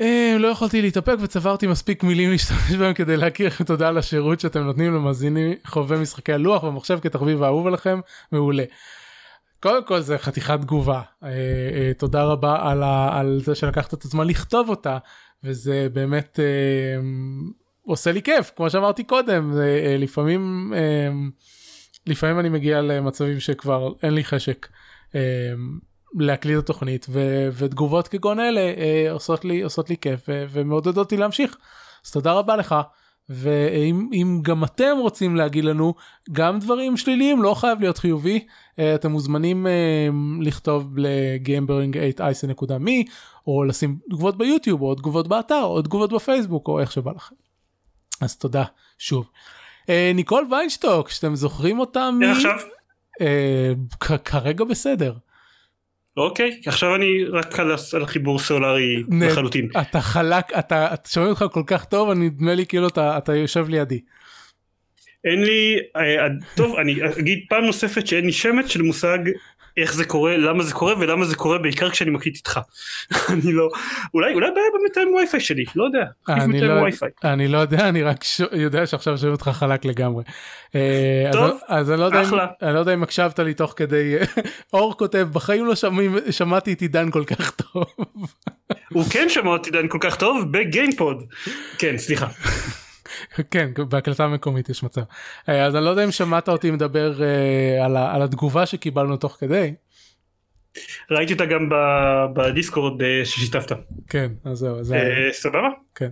[0.01, 4.41] אה, לא יכולתי להתאפק וצברתי מספיק מילים להשתמש בהם כדי להכיר לכם תודה על השירות
[4.41, 8.01] שאתם נותנים למאזינים חובבי משחקי הלוח במחשב כתחביב האהוב עליכם
[8.33, 8.65] מעולה.
[9.61, 14.05] קודם כל זה חתיכת תגובה אה, אה, תודה רבה על, ה, על זה שלקחת את
[14.05, 14.99] הזמן לכתוב אותה
[15.45, 17.01] וזה באמת אה,
[17.83, 21.09] עושה לי כיף כמו שאמרתי קודם אה, לפעמים אה,
[22.07, 24.69] לפעמים אני מגיע למצבים שכבר אין לי חשק
[25.15, 25.21] אה,
[26.15, 30.97] להקליט את התוכנית ו, ותגובות כגון אלה אה, עושות לי עושות לי כיף ו, ומעודדות
[30.97, 31.57] אותי להמשיך
[32.05, 32.75] אז תודה רבה לך.
[33.29, 35.95] ואם גם אתם רוצים להגיד לנו
[36.33, 38.47] גם דברים שליליים לא חייב להיות חיובי
[38.79, 43.11] אה, אתם מוזמנים uh, לכתוב לגיימברינג8ice.me
[43.47, 47.35] או לשים תגובות ביוטיוב או תגובות באתר או תגובות בפייסבוק או איך שבא לכם.
[48.21, 48.65] אז תודה
[48.99, 49.31] שוב.
[49.83, 52.23] Uh, ניקול ויינשטוק שאתם זוכרים אותה מ...
[52.23, 52.59] עכשיו?
[53.23, 55.13] Uh, כרגע בסדר.
[56.17, 59.69] אוקיי עכשיו אני רק על, על חיבור סולארי לחלוטין.
[59.81, 63.69] אתה חלק אתה, שומע אותך כל כך טוב אני נדמה לי כאילו אתה, אתה יושב
[63.69, 64.01] לידי.
[65.25, 66.27] אין לי אה,
[66.57, 69.19] טוב אני אגיד פעם נוספת שאין לי שמץ של מושג
[69.77, 72.61] איך זה קורה למה זה קורה ולמה זה קורה בעיקר כשאני מקליט איתך.
[73.33, 73.69] אני לא
[74.15, 76.05] אולי אולי בעיה במתאם וויפיי שלי לא יודע.
[76.29, 76.75] אני לא,
[77.25, 78.41] אני לא יודע אני רק ש...
[78.53, 80.25] יודע שעכשיו שומעים אותך חלק לגמרי.
[80.75, 83.75] אה, טוב אז, אז אני, לא יודע אם, אני לא יודע אם הקשבת לי תוך
[83.77, 84.15] כדי
[84.73, 87.85] אור כותב בחיים לא שומעים שמעתי את עידן כל כך טוב.
[88.93, 91.25] הוא כן שמע אותי עידן כל כך טוב בגיימפוד.
[91.79, 92.27] כן סליחה.
[93.51, 95.03] כן בהקלטה מקומית יש מצב
[95.49, 99.37] אה, אז אני לא יודע אם שמעת אותי מדבר אה, על, על התגובה שקיבלנו תוך
[99.41, 99.75] כדי.
[101.11, 101.69] ראיתי אותה גם
[102.35, 103.73] בדיסקורד אה, ששיתפת.
[104.09, 104.83] כן אז זהו.
[104.85, 105.29] זה...
[105.33, 105.69] סבבה?
[105.95, 106.11] כן.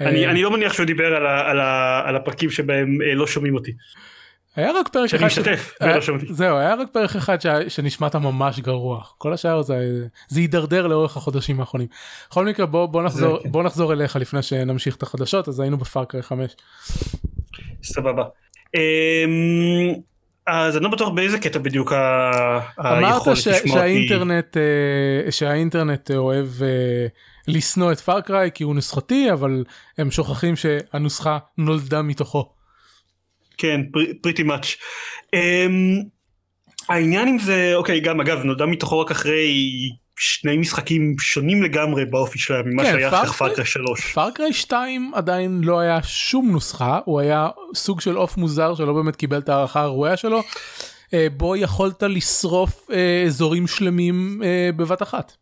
[0.00, 3.54] אני, אני לא מניח שהוא דיבר על, ה, על, ה, על הפרקים שבהם לא שומעים
[3.54, 3.72] אותי.
[4.56, 5.82] היה רק פרק אחד, משתתף, ש...
[5.82, 5.98] היה,
[6.28, 7.46] זהו היה רק פרק אחד ש...
[7.68, 11.88] שנשמעת ממש גרוע כל השאר זה זה הידרדר לאורך החודשים האחרונים.
[12.30, 13.50] בכל מקרה בוא, בוא נחזור כן.
[13.52, 16.56] בוא נחזור אליך לפני שנמשיך את החדשות אז היינו בפארקריי 5.
[17.82, 18.24] סבבה.
[18.74, 19.94] אמ,
[20.46, 21.92] אז אני לא בטוח באיזה קטע בדיוק
[22.78, 23.48] היכולת ש...
[23.48, 27.06] לשמוע שהאינטרנט אה, שהאינטרנט אוהב אה,
[27.48, 29.64] לשנוא את פארקריי כי הוא נוסחתי אבל
[29.98, 32.55] הם שוכחים שהנוסחה נולדה מתוכו.
[33.58, 33.80] כן,
[34.22, 34.76] pretty much.
[35.34, 36.06] Um,
[36.88, 39.52] העניין עם זה, אוקיי, גם אגב, נולדה מתוכו רק אחרי
[40.18, 44.12] שני משחקים שונים לגמרי באופי שלהם ממה כן, שהיה אחרי פארקריי 3.
[44.12, 49.16] פארקריי 2 עדיין לא היה שום נוסחה, הוא היה סוג של עוף מוזר שלא באמת
[49.16, 50.42] קיבל את הערכה הראויה שלו,
[51.14, 55.32] אה, בו יכולת לשרוף אה, אזורים שלמים אה, בבת אחת.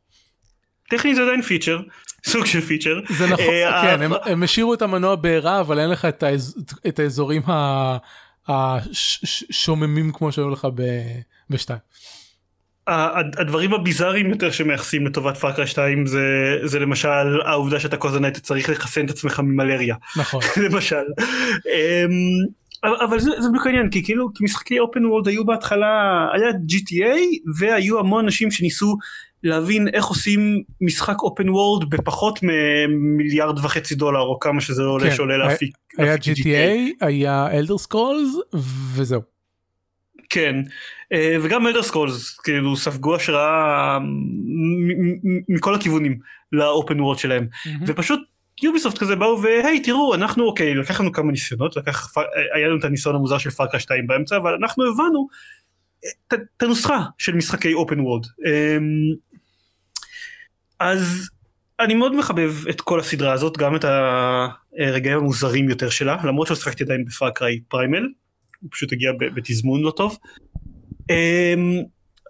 [0.97, 1.81] טכנית זה עדיין פיצ'ר,
[2.31, 3.01] סוג של פיצ'ר.
[3.09, 6.57] זה נכון, אה, כן, הם, הם השאירו את המנוע בעירה אבל אין לך את, האז,
[6.87, 7.43] את האזורים
[8.49, 10.67] השוממים כמו שהיו לך
[11.51, 11.79] בשתיים.
[12.87, 16.21] הדברים הביזאריים יותר שמייחסים לטובת פארקרה 2 זה,
[16.65, 19.97] זה למשל העובדה שאתה כל הזמן היית צריך לחסן את עצמך ממלריה.
[20.17, 20.41] נכון.
[20.65, 21.05] למשל.
[21.67, 22.65] אמ,
[23.05, 27.19] אבל זה, זה בדיוק העניין כי כאילו כי משחקי אופן וולד היו בהתחלה היה GTA
[27.59, 28.97] והיו המון אנשים שניסו
[29.45, 35.11] להבין איך עושים משחק אופן וורד בפחות ממיליארד וחצי דולר או כמה שזה לא עולה
[35.11, 35.77] כן, שעולה להפיק.
[35.99, 38.37] היה GTA, היה Elder Scrolls
[38.95, 39.21] וזהו.
[40.31, 40.57] כן.
[41.13, 43.99] אה, וגם Elder Scrolls כאילו ספגו השראה
[45.49, 46.19] מכל הכיוונים
[46.53, 47.47] ל open world שלהם.
[47.87, 48.21] ופשוט
[48.63, 52.13] Ubisoft כזה באו והיי תראו אנחנו אוקיי לקח לנו כמה ניסיונות לקח
[52.55, 55.29] היה לנו את הניסיון המוזר של Far Cry 2 באמצע אבל אנחנו הבנו
[56.35, 58.27] את הנוסחה של משחקי open world
[60.85, 61.31] אז
[61.81, 63.85] אני מאוד מחבב את כל הסדרה הזאת, גם את
[64.79, 68.09] הרגעים המוזרים יותר שלה, למרות שלא שיחקתי עדיין ב Far Cry Primal,
[68.61, 70.19] הוא פשוט הגיע בתזמון לא טוב.
[71.11, 71.83] אמ,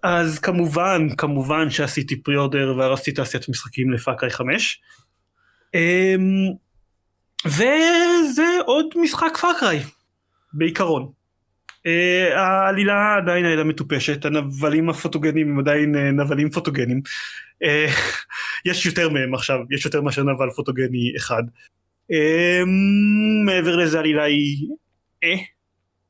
[0.02, 4.80] אז כמובן, כמובן שעשיתי pre-order והרסתי תעשיית משחקים ל Far Cry 5.
[5.74, 6.20] אמ,
[7.46, 9.80] וזה עוד משחק Far Cry,
[10.52, 11.24] בעיקרון.
[11.87, 17.01] אה, העלילה עדיין הייתה מטופשת, הנבלים הפוטוגניים הם עדיין אה, נבלים פוטוגניים.
[17.64, 17.66] Uh,
[18.70, 21.43] יש יותר מהם עכשיו, יש יותר מאשר נבל פוטוגני אחד.
[23.45, 24.68] מעבר לזה העלילה היא
[25.24, 25.37] אה,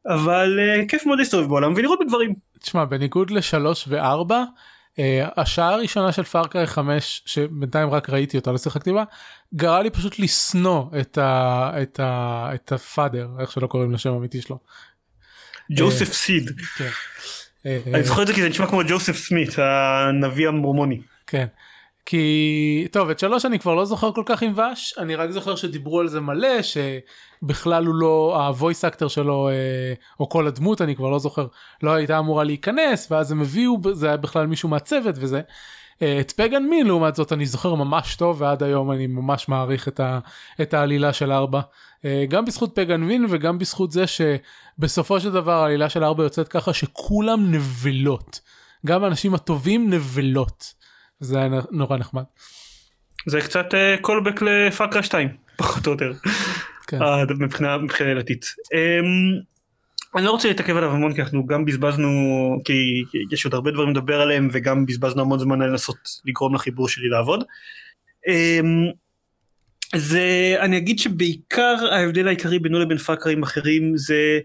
[0.07, 0.59] אבל
[0.89, 2.35] כיף מאוד להסתובב בעולם ולראות בדברים.
[2.61, 4.45] תשמע, בניגוד לשלוש וארבע,
[4.93, 5.01] uh,
[5.37, 9.05] השעה הראשונה של פארקריי 5, שבינתיים רק ראיתי אותה, לא שיחקתי בה,
[9.55, 12.01] גרה לי פשוט לשנוא את, ה, את,
[12.55, 14.59] את הפאדר, איך שלא קוראים לשם האמיתי שלו.
[15.73, 16.51] ג'וסף סיד.
[16.79, 16.89] כן.
[17.95, 21.01] אני זוכר את זה כי זה נשמע כמו ג'וסף סמית הנביא המורמוני.
[21.27, 21.47] כן.
[22.07, 25.57] כי טוב את שלוש אני כבר לא זוכר כל כך עם ווש אני רק זוכר
[25.57, 30.97] שדיברו על זה מלא שבכלל הוא לא הוויס אקטר שלו אה, או כל הדמות אני
[30.97, 31.47] כבר לא זוכר
[31.83, 35.41] לא הייתה אמורה להיכנס ואז הם הביאו זה היה בכלל מישהו מהצוות וזה.
[36.03, 39.89] אה, את פגן מין לעומת זאת אני זוכר ממש טוב ועד היום אני ממש מעריך
[39.89, 40.19] את, ה,
[40.63, 41.61] את העלילה של ארבע.
[42.05, 46.49] אה, גם בזכות פגן מין וגם בזכות זה שבסופו של דבר העלילה של ארבע יוצאת
[46.49, 48.41] ככה שכולם נבלות.
[48.87, 50.75] גם האנשים הטובים נבלות.
[51.21, 52.23] זה היה נורא נחמד.
[53.27, 53.67] זה קצת
[54.01, 56.13] קולבק uh, לפאקרה 2 פחות או יותר
[56.87, 56.99] כן.
[57.03, 58.45] uh, מבחינה מבחינה עילתית.
[58.45, 59.54] Um,
[60.17, 62.11] אני לא רוצה להתעכב עליו המון כי אנחנו גם בזבזנו
[62.65, 63.03] כי
[63.33, 67.45] יש עוד הרבה דברים לדבר עליהם וגם בזבזנו המון זמן לנסות לגרום לחיבור שלי לעבוד.
[68.29, 68.95] Um,
[69.95, 74.41] זה אני אגיד שבעיקר ההבדל העיקרי בינו לבין פאקרים אחרים זה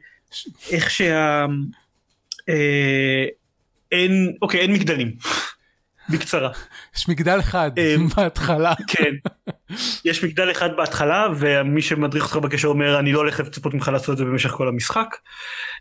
[0.72, 1.46] איך שה...
[2.50, 3.26] אה,
[3.92, 5.16] אין אוקיי אין מגדלים
[6.12, 6.50] בקצרה.
[6.98, 8.74] יש מגדל אחד אמ, בהתחלה.
[8.88, 9.14] כן.
[10.06, 14.10] יש מגדל אחד בהתחלה ומי שמדריך אותך בקשר אומר אני לא הולך לצפות ממך לעשות
[14.14, 15.16] את זה במשך כל המשחק.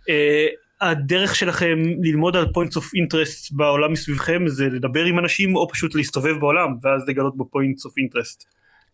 [0.09, 0.47] אה,
[0.81, 5.95] הדרך שלכם ללמוד על points of interest בעולם מסביבכם זה לדבר עם אנשים או פשוט
[5.95, 8.45] להסתובב בעולם ואז לגלות בו points of interest.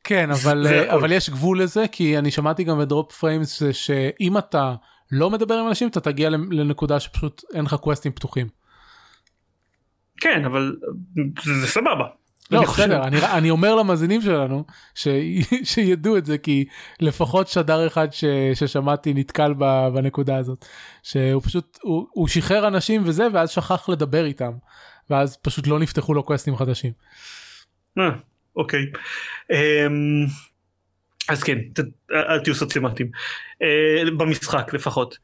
[0.04, 4.38] כן אבל אה, אבל יש גבול לזה כי אני שמעתי גם ב Drop Frames שאם
[4.38, 4.74] אתה
[5.12, 8.63] לא מדבר עם אנשים אתה תגיע לנקודה שפשוט אין לך קווסטים פתוחים.
[10.20, 10.76] כן אבל
[11.44, 12.06] זה סבבה.
[12.50, 15.08] לא בסדר אני, אני אומר למאזינים שלנו ש,
[15.72, 16.64] שידעו את זה כי
[17.00, 20.64] לפחות שדר אחד ש, ששמעתי נתקל ב, בנקודה הזאת
[21.02, 24.52] שהוא פשוט הוא, הוא שחרר אנשים וזה ואז שכח לדבר איתם
[25.10, 26.92] ואז פשוט לא נפתחו לו קווסטים חדשים.
[27.98, 28.10] אה,
[28.56, 28.86] אוקיי.
[29.50, 30.26] אמ,
[31.28, 31.58] אז כן
[32.12, 33.10] אל תהיו סוציופטים
[33.62, 35.18] אה, במשחק לפחות.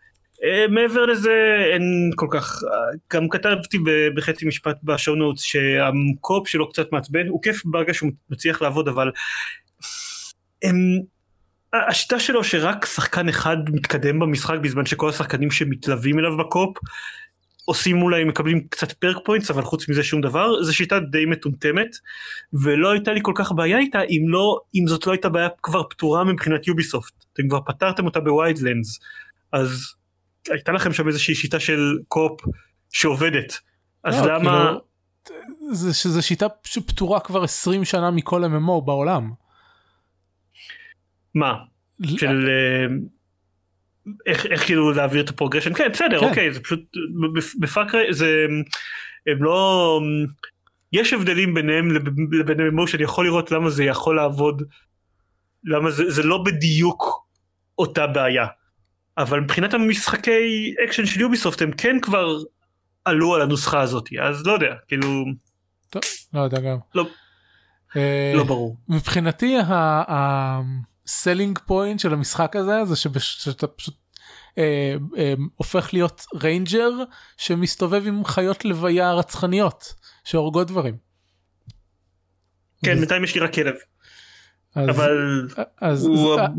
[0.44, 1.32] אה, מעבר לזה
[1.72, 2.62] אין כל כך
[3.12, 3.78] גם כתבתי
[4.14, 8.62] בחצי משפט ב show notes שה co-op שלו קצת מעצבן הוא כיף ברגע שהוא מצליח
[8.62, 9.10] לעבוד אבל
[10.62, 10.74] הם,
[11.72, 16.78] השיטה שלו שרק שחקן אחד מתקדם במשחק בזמן שכל השחקנים שמתלווים אליו ב co-op
[17.64, 21.96] עושים אולי מקבלים קצת perk points אבל חוץ מזה שום דבר זו שיטה די מטומטמת
[22.52, 25.82] ולא הייתה לי כל כך בעיה איתה אם לא אם זאת לא הייתה בעיה כבר
[25.82, 27.12] פתורה מבחינת Ubisoft.
[27.32, 28.98] אתם כבר פתרתם אותה ב Wildlands
[29.52, 29.94] אז
[30.48, 32.40] הייתה לכם שם איזושהי שיטה של co-op
[32.90, 33.60] שעובדת
[34.04, 34.72] אז לא, למה
[35.24, 39.32] כאילו, זה שזה שיטה שפתורה כבר 20 שנה מכל MMO בעולם.
[41.34, 41.54] מה?
[42.16, 42.86] של אה,
[44.26, 46.26] איך, איך כאילו להעביר את ה progression כן בסדר כן.
[46.26, 46.80] אוקיי זה פשוט
[47.60, 48.46] ב Far Cry זה
[49.26, 50.00] הם לא
[50.92, 51.90] יש הבדלים ביניהם
[52.32, 54.62] לבין MMO שאני יכול לראות למה זה יכול לעבוד
[55.64, 57.26] למה זה, זה לא בדיוק
[57.78, 58.46] אותה בעיה
[59.22, 62.38] אבל מבחינת המשחקי אקשן של Ubisoft הם כן כבר
[63.04, 65.24] עלו על הנוסחה הזאת אז לא יודע כאילו
[65.90, 66.02] טוב,
[66.34, 67.06] לא יודע גם לא,
[67.96, 69.56] אה, לא ברור מבחינתי
[70.08, 73.94] ה selling point של המשחק הזה זה שאתה פשוט
[74.58, 76.90] אה, אה, הופך להיות ranger
[77.36, 79.94] שמסתובב עם חיות לוויה רצחניות
[80.24, 80.96] שהורגות דברים.
[82.84, 83.74] כן בינתיים יש לי רק כלב.
[84.74, 85.48] אז, אבל
[85.80, 86.50] אז, הוא, אז,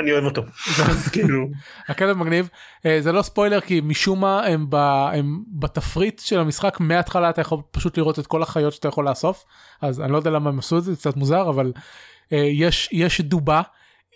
[0.00, 0.42] אני אוהב אותו.
[1.12, 1.46] כאילו.
[1.88, 2.48] הכלב מגניב
[2.86, 4.74] אה, זה לא ספוילר כי משום מה הם, ב,
[5.12, 9.44] הם בתפריט של המשחק מההתחלה אתה יכול פשוט לראות את כל החיות שאתה יכול לאסוף
[9.80, 13.20] אז אני לא יודע למה הם עשו את זה קצת מוזר אבל uh, יש יש
[13.20, 13.62] דובה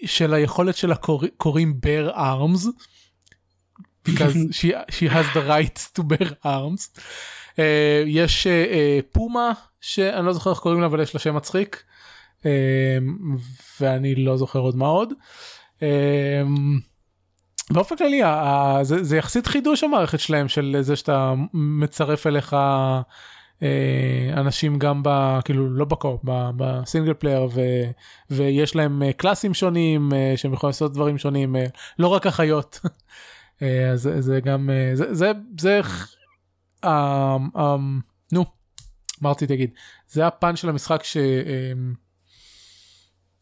[0.05, 0.95] של היכולת שלה
[1.37, 2.68] קוראים bear arms.
[4.07, 6.91] because she, she has the right to bear arms.
[7.57, 7.61] Uh,
[8.07, 11.82] יש uh, פומה שאני לא זוכר איך קוראים לה אבל יש לה שם מצחיק.
[12.47, 13.36] אמ,
[13.80, 15.12] ואני לא זוכר עוד מה עוד.
[15.82, 16.78] אמ,
[17.70, 18.20] באופן כללי
[18.82, 22.57] זה, זה יחסית חידוש המערכת שלהם של זה שאתה מצרף אליך
[23.62, 25.38] אה, אנשים גם ב...
[25.44, 26.20] כאילו לא ב co-op,
[26.57, 27.61] ב single player ו,
[28.30, 31.57] ויש להם אה, קלאסים שונים אה, שהם יכולים לעשות דברים שונים
[31.99, 32.80] לא רק החיות.
[33.92, 35.80] אז זה גם זה זה זה
[38.32, 38.44] נו
[39.22, 39.70] אמרתי תגיד
[40.09, 41.16] זה הפן של המשחק ש.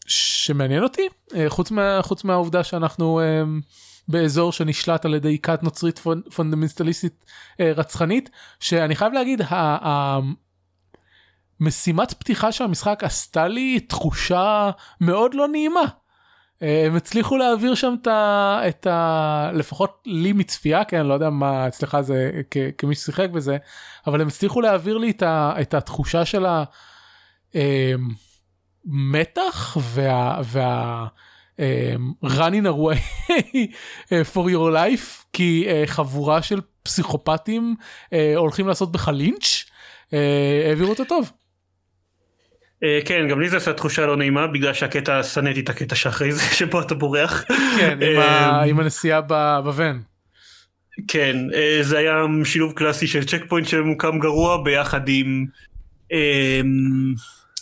[0.06, 3.42] שמעניין אותי אה, חוץ מה חוץ מהעובדה שאנחנו אה,
[4.08, 6.00] באזור שנשלט על ידי כת נוצרית
[6.34, 7.24] פונדמנטליסטית
[7.60, 8.30] אה, רצחנית
[8.60, 9.42] שאני חייב להגיד
[11.60, 15.84] המשימת פתיחה של המשחק עשתה לי תחושה מאוד לא נעימה.
[16.60, 18.60] הם הצליחו להעביר שם את ה...
[18.68, 19.50] את ה...
[19.54, 22.56] לפחות לי מצפייה כן לא יודע מה אצלך זה כ...
[22.78, 23.56] כמי ששיחק בזה
[24.06, 25.54] אבל הם הצליחו להעביר לי את, ה...
[25.60, 26.64] את התחושה של ה...
[28.86, 30.40] המתח וה...
[30.44, 31.06] וה...
[31.58, 32.98] um, running away
[34.32, 39.64] for your life כי uh, חבורה של פסיכופטים uh, הולכים לעשות בך לינץ'
[40.10, 40.14] uh,
[40.68, 41.32] העבירו אותו טוב.
[43.04, 46.42] כן גם לי זה עשה תחושה לא נעימה בגלל שהקטע שנאתי את הקטע שאחרי זה
[46.58, 47.44] שבו אתה בורח.
[47.78, 47.98] כן
[48.66, 49.20] עם הנסיעה
[49.64, 50.02] בוון.
[51.08, 51.36] כן
[51.82, 52.14] זה היה
[52.44, 55.46] שילוב קלאסי של צ'ק פוינט שמוקם גרוע ביחד עם.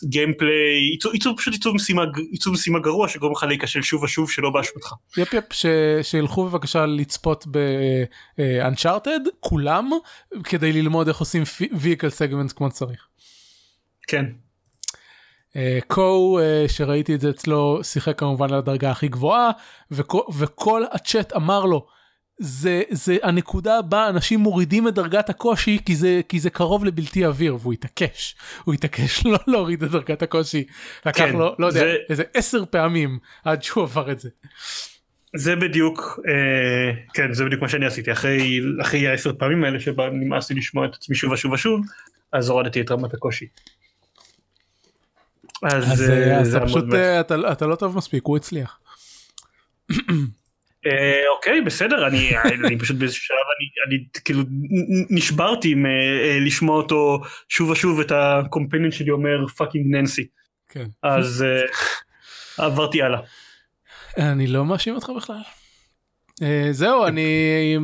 [0.04, 4.50] גיימפליי, עיצוב, עיצוב פשוט עיצוב משימה, עיצוב משימה גרוע שגורם לך להיכשל שוב ושוב שלא
[4.50, 4.92] באשמתך.
[5.16, 5.66] יפ יפ, ש,
[6.02, 9.90] שילכו בבקשה לצפות ב-Uncharted אה, כולם
[10.44, 13.06] כדי ללמוד איך עושים vehicle segments כמו שצריך.
[14.08, 14.24] כן.
[15.86, 19.50] קו uh, uh, שראיתי את זה אצלו שיחק כמובן על הדרגה הכי גבוהה
[19.90, 21.86] וכל, וכל הצ'אט אמר לו
[22.42, 27.24] זה, זה הנקודה בה אנשים מורידים את דרגת הקושי כי זה, כי זה קרוב לבלתי
[27.24, 30.64] עביר והוא התעקש, הוא התעקש לא להוריד את דרגת הקושי.
[31.06, 34.28] לקח כן, לו, לא יודע, זה- איזה עשר פעמים עד שהוא עבר את זה.
[35.36, 40.10] זה בדיוק, אה, כן, זה בדיוק מה שאני עשיתי, אחרי, אחרי העשר פעמים האלה שבה
[40.10, 41.80] נמאס לי לשמוע את עצמי שוב ושוב ושוב,
[42.32, 43.46] אז הורדתי את רמת הקושי.
[45.62, 46.84] אז, אז, אה, אה, אז זה אתה פשוט.
[46.94, 48.78] אה, אתה, אתה לא טוב מספיק, הוא הצליח.
[50.86, 52.30] אה, אוקיי, בסדר, אני,
[52.66, 54.42] אני פשוט באיזשהו שלב, אני, אני כאילו
[55.10, 60.26] נשברתי מ- אה, לשמוע אותו שוב ושוב את ה companion שלי אומר fucking Nancy,
[60.68, 60.86] כן.
[61.02, 63.20] אז אה, עברתי הלאה.
[64.18, 65.42] אני לא מאשים אותך בכלל.
[66.42, 67.76] אה, זהו, אני...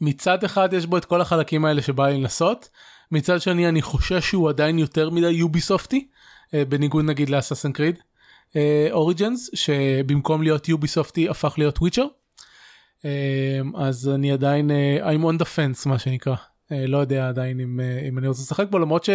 [0.00, 2.68] מצד אחד יש בו את כל החלקים האלה שבא לי לנסות,
[3.12, 6.08] מצד שני אני חושש שהוא עדיין יותר מדי יוביסופטי,
[6.54, 7.98] אה, בניגוד נגיד ל Assassin's Creed
[8.90, 12.06] Origins, שבמקום להיות יוביסופטי הפך להיות Witcher.
[13.76, 16.36] אז אני עדיין, אה, I'm on the fence מה שנקרא,
[16.72, 19.10] אה, לא יודע עדיין אם, אה, אם אני רוצה לשחק בו, למרות ש...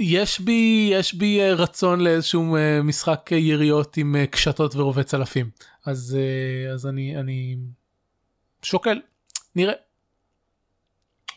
[0.00, 5.04] יש בי יש בי אה, רצון לאיזשהו אה, משחק אה, יריות עם אה, קשתות ורובי
[5.04, 5.50] צלפים
[5.86, 7.56] אז אה, אז אני אני
[8.62, 9.00] שוקל.
[9.56, 9.72] נראה.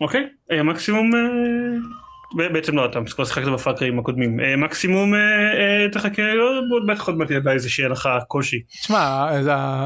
[0.02, 5.20] אוקיי, אה, מקסימום, אה, ב- בעצם לא, אתה כבר שיחקת בפאקרים הקודמים, אה, מקסימום אה,
[5.20, 8.62] אה, תחכה, לא, בטח עוד מעט ידע איזה שיהיה לך קושי.
[8.62, 9.30] תשמע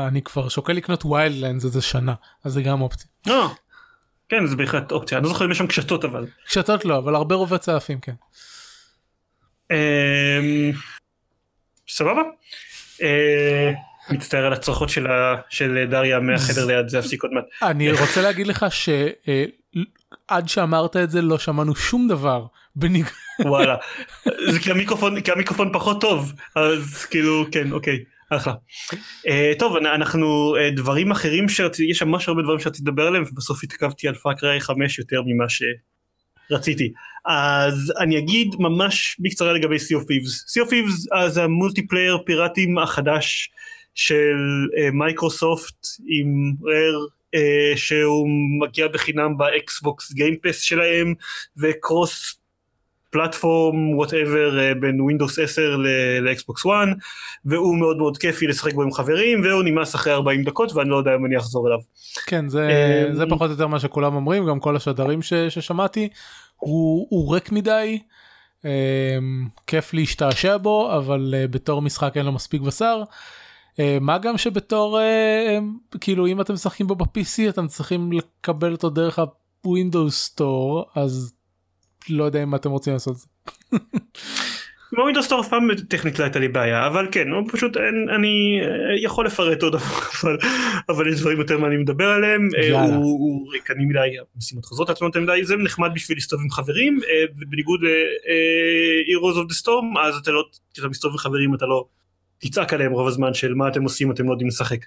[0.07, 3.07] אני כבר שוקל לקנות ויילדלנדס איזה שנה אז זה גם אופציה
[4.29, 6.25] כן זה בהחלט אופציה, אני לא זוכר אם יש שם קשתות אבל.
[6.47, 8.13] קשתות לא אבל הרבה רובי צלפים כן
[9.71, 10.71] אמ,
[11.89, 12.21] סבבה.
[14.09, 14.89] מצטער על הצרחות
[15.49, 17.43] של דריה מהחדר ליד זה יפסיק עוד מעט.
[17.61, 18.65] אני רוצה להגיד לך
[20.29, 22.45] שעד שאמרת את זה לא שמענו שום דבר
[22.75, 23.05] בניג...
[23.45, 23.75] וואלה.
[24.51, 27.99] זה כי המיקרופון כי המיקרופון פחות טוב אז כאילו כן אוקיי
[28.29, 28.53] אחלה.
[29.27, 33.23] אה, טוב אנ- אנחנו אה, דברים אחרים שרציתי יש ממש הרבה דברים שרציתי לדבר עליהם
[33.31, 35.45] ובסוף התעכבתי על Far Cry 5 יותר ממה
[36.49, 36.91] שרציתי.
[37.25, 40.59] אז אני אגיד ממש בקצרה לגבי Sea of Thieves.
[40.59, 43.49] Sea of Thieves אה, זה ה multiplayer פיראטים החדש
[43.95, 44.35] של
[44.77, 47.14] אה, מייקרוסופט עם Rare אה,
[47.75, 48.27] שהוא
[48.61, 51.13] מגיע בחינם ב Xbox Game Pass שלהם
[51.57, 52.39] ו
[53.15, 55.75] cross-platform whatever בין Windows 10
[56.21, 56.71] ל Xbox 1
[57.45, 60.95] והוא מאוד מאוד כיפי לשחק בו עם חברים והוא נמאס אחרי 40 דקות ואני לא
[60.95, 61.79] יודע אם אני אחזור אליו.
[62.25, 62.69] כן זה
[63.09, 66.09] אמ, זה פחות או יותר מה שכולם אומרים גם כל השדרים ש, ששמעתי
[66.55, 67.99] הוא, הוא ריק מדי
[68.65, 68.69] אמ,
[69.67, 73.01] כיף להשתעשע בו אבל אה, בתור משחק אין לו מספיק בשר.
[73.01, 73.15] אה,
[74.01, 75.59] מה גם שבתור אה,
[76.01, 81.33] כאילו אם אתם משחקים בו ב-PC אתם צריכים לקבל אותו דרך ה-Windows Store אז
[82.09, 83.27] לא יודע אם אתם רוצים לעשות את זה.
[84.95, 88.59] בווינדוס סטור אף פעם טכנית לא הייתה לי בעיה אבל כן הוא פשוט אין, אני
[88.61, 88.67] אה,
[89.03, 89.75] יכול לפרט עוד
[90.23, 90.37] אבל,
[90.89, 92.95] אבל יש דברים יותר מעניינים לדבר עליהם אה, יאללה.
[92.95, 97.23] הוא, הוא ריקני מדי משימות חוזרות עצמות מדי זה נחמד בשביל להסתובב עם חברים אה,
[97.37, 101.85] ובניגוד ל-Heroes of the Storm אז אתה לא כשאתה מסתובב עם חברים אתה לא
[102.49, 104.85] תצעק עליהם רוב הזמן של מה אתם עושים אתם לא יודעים לשחק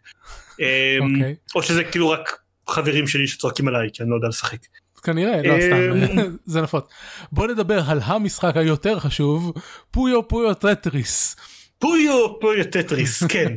[0.60, 1.34] אה, אוקיי.
[1.54, 2.38] או שזה כאילו רק
[2.68, 4.58] חברים שלי שצועקים עליי כי אני לא יודע לשחק.
[5.02, 6.16] כנראה לא אמ, סתם
[6.52, 6.84] זה נפוץ.
[7.32, 9.52] בוא נדבר על המשחק היותר חשוב
[9.90, 11.36] Puyo Puyo Tetris.
[11.78, 13.52] Puyo Puyo Tetris כן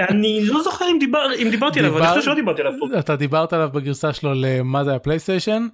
[0.00, 2.98] אני לא זוכר אם, דיבר, אם דיברתי עליו אני חושב שלא דיברתי עליו פה.
[2.98, 5.66] אתה דיברת עליו בגרסה שלו למה זה ה PlayStation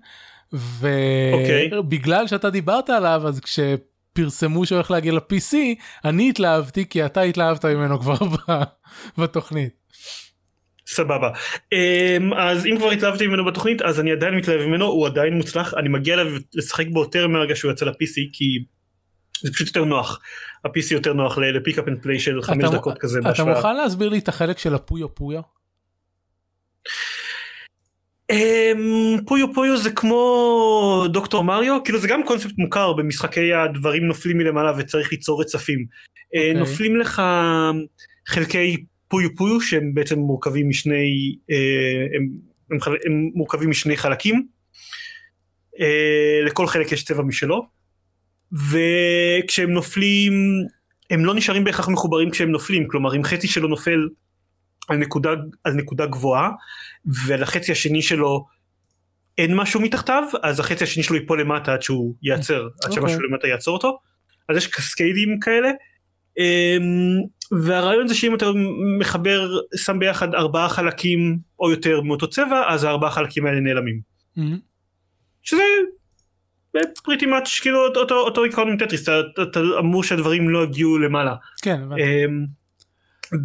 [0.53, 1.71] אוקיי.
[1.79, 3.92] ובגלל שאתה דיברת עליו אז כשפרסמו
[4.37, 5.57] שהוא הולך להגיע ל-PC
[6.05, 8.15] אני התלהבתי כי אתה התלהבת ממנו כבר
[9.19, 9.83] בתוכנית.
[10.87, 11.31] סבבה
[11.75, 15.75] um, אז אם כבר התלהבתי ממנו בתוכנית אז אני עדיין מתלהב ממנו הוא עדיין מוצלח
[15.75, 18.65] אני מגיע אליו לשחק בו יותר מהרגע שהוא יצא ל-PC כי
[19.43, 20.21] זה פשוט יותר נוח
[20.65, 23.45] ה-PC יותר נוח ל pick up and play של חמש דקות כזה אתה.
[23.45, 25.41] מוכן להסביר לי את החלק של ה Puyo Puyo?
[28.31, 34.39] אמ, Puyo Puyo זה כמו דוקטור מריו כאילו זה גם קונספט מוכר במשחקי הדברים נופלים
[34.39, 35.87] מלמעלה וצריך ליצור רצפים.
[36.35, 36.55] אה, אוקיי.
[36.55, 37.23] נופלים לך
[38.27, 42.29] חלקי פויו פויו שהם בעצם מורכבים משני אה, הם,
[42.71, 44.47] הם, הם מורכבים משני חלקים.
[45.81, 47.67] אה, לכל חלק יש צבע משלו.
[48.53, 50.33] וכשהם נופלים
[51.11, 54.09] הם לא נשארים בהכרח מחוברים כשהם נופלים כלומר אם חצי שלו נופל
[54.89, 55.31] על נקודה,
[55.65, 56.51] על נקודה גבוהה
[57.27, 58.47] ולחצי השני שלו
[59.39, 63.03] אין משהו מתחתיו אז החצי השני שלו ייפול למטה עד שהוא ייעצר עד אוקיי.
[63.03, 63.99] שמשהו למטה יעצור אותו
[64.49, 65.71] אז יש קסקיידים כאלה
[66.39, 67.21] אמ,
[67.65, 68.47] והרעיון זה שאם אתה
[68.99, 74.01] מחבר שם ביחד ארבעה חלקים או יותר מאותו צבע אז הארבעה חלקים האלה נעלמים
[74.37, 74.59] מהמם.
[75.43, 75.63] שזה
[77.03, 81.35] pretty much כאילו אותו, אותו עיקרון עם טטריס אתה, אתה אמור שהדברים לא יגיעו למעלה
[81.63, 82.03] כן הבנתי.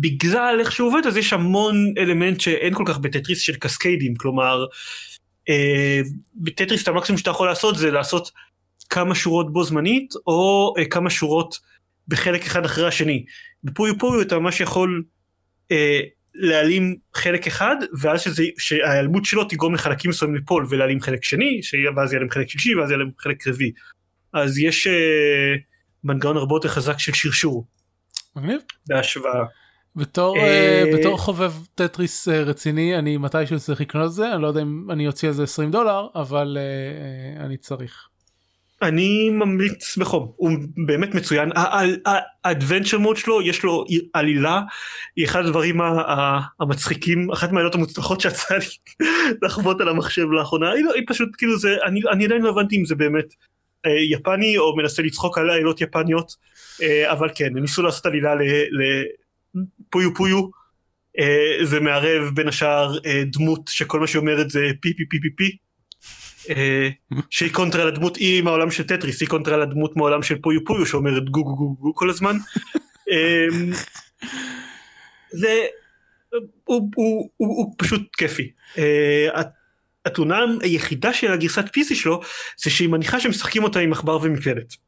[0.01, 4.65] בגלל איך שהוא עובד אז יש המון אלמנט שאין כל כך בטטריס של קסקיידים כלומר
[5.49, 6.01] אה,
[6.35, 8.31] בטטריס את המקסימום שאתה יכול לעשות זה לעשות
[8.89, 11.59] כמה שורות בו זמנית או אה, כמה שורות
[12.07, 13.25] בחלק אחד אחרי השני.
[13.63, 15.03] בפויו פויו אתה ממש יכול
[15.71, 15.99] אה,
[16.35, 21.61] להעלים חלק אחד ואז שזה, שההיעלמות שלו תגרום לחלקים מסוימים ליפול ולהעלים חלק שני
[21.95, 23.71] ואז יעלם חלק שלישי ואז יעלם חלק רביעי.
[24.33, 25.55] אז יש אה,
[26.03, 27.67] מנגנון הרבה יותר חזק של שרשור.
[28.35, 28.59] מגניב.
[28.88, 29.43] בהשוואה.
[29.98, 34.48] בתור, אה, בתור חובב טטריס אה, רציני אני מתישהו צריך לקנות את זה אני לא
[34.48, 38.08] יודע אם אני אוציא על זה 20 דולר אבל uh, אני צריך.
[38.82, 40.52] אני ממליץ בחום הוא
[40.86, 41.50] באמת מצוין
[42.45, 44.62] האדוונצ'ר מוד שלו יש לו עלילה
[45.16, 45.78] היא אחד הדברים
[46.60, 48.66] המצחיקים אחת מהעלילות המוצלחות שיצא לי
[49.41, 52.76] לחוות על המחשב לאחרונה היא, לא, היא פשוט כאילו זה אני, אני עדיין לא הבנתי
[52.76, 53.34] אם זה באמת
[53.86, 56.36] אה, יפני או מנסה לצחוק על עלילות יפניות
[57.06, 59.26] אבל כן ניסו לעשות עלילה לפויו
[59.89, 60.49] פויו
[61.20, 65.20] אה, זה מערב בין השאר אה, דמות שכל מה שהיא אומרת זה פי פי פי
[65.22, 65.58] פי פי
[66.49, 66.89] אה,
[67.30, 71.30] שהיא קונטרה לדמות היא מהעולם של טטריס היא קונטרה לדמות מהעולם של Puyo Puyo שאומרת
[71.30, 72.38] גו גו גו גו כל הזמן.
[73.12, 73.72] אמ,
[75.32, 75.66] זה
[76.64, 78.51] הוא, הוא, הוא, הוא פשוט כיפי.
[78.76, 78.80] Uh,
[80.05, 82.22] התלונה היחידה של הגרסת PC שלו
[82.64, 84.86] זה שהיא מניחה שמשחקים אותה עם עכבר ומקלדת.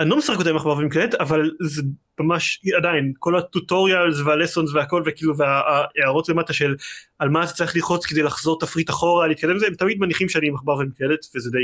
[0.00, 1.82] אני לא משחק אותה עם עכבר ומקלדת אבל זה
[2.20, 6.76] ממש עדיין כל ה tutorials וה lessons והכל וכאילו וההערות למטה של
[7.18, 10.48] על מה אתה צריך ללחוץ כדי לחזור תפריט אחורה להתקדם זה הם תמיד מניחים שאני
[10.48, 11.58] עם עכבר ומקלדת וזה די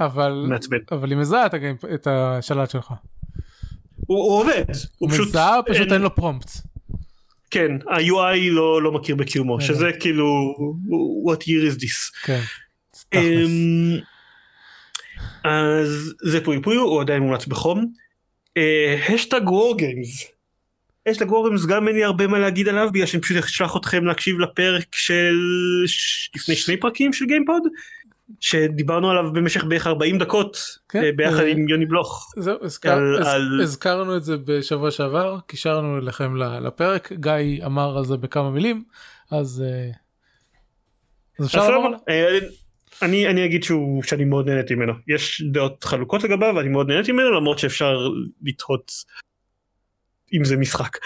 [0.00, 0.78] אבל מעצבן.
[0.92, 2.92] אבל היא מזהה את, ה gamepad, את השלט שלך.
[3.96, 4.64] הוא, הוא עובד.
[4.98, 5.92] הוא פשוט מזהה פשוט אין...
[5.92, 6.50] אין לו prompt.
[7.50, 10.54] כן ה-UI לא, לא מכיר בקיומו שזה כאילו
[11.30, 12.24] what year is this.
[12.24, 12.40] כן.
[13.14, 14.15] Um,
[15.44, 17.92] אז זה Puyo Puyo הוא עדיין מומלץ בחום.
[19.08, 20.26] האשטג WarGames.
[21.06, 24.38] האשטג WarGames גם אין לי הרבה מה להגיד עליו בגלל שאני פשוט אשלח אתכם להקשיב
[24.38, 25.34] לפרק של
[26.36, 27.62] לפני שני פרקים של גיימפוד
[28.40, 32.32] שדיברנו עליו במשך בערך 40 דקות כן, ביחד אה, עם יוני בלוך.
[32.36, 33.60] זהו, הזכר, על, הז, על...
[33.62, 38.84] הזכרנו את זה בשבוע שעבר קישרנו לכם לפרק גיא אמר על זה בכמה מילים
[39.30, 39.90] אז, אה,
[41.38, 41.94] אז אפשר לעבור
[43.02, 47.12] אני אני אגיד שהוא שאני מאוד נהניתי ממנו יש דעות חלוקות לגביו ואני מאוד נהניתי
[47.12, 48.08] ממנו למרות שאפשר
[48.42, 48.92] לתהות
[50.32, 50.96] אם זה משחק.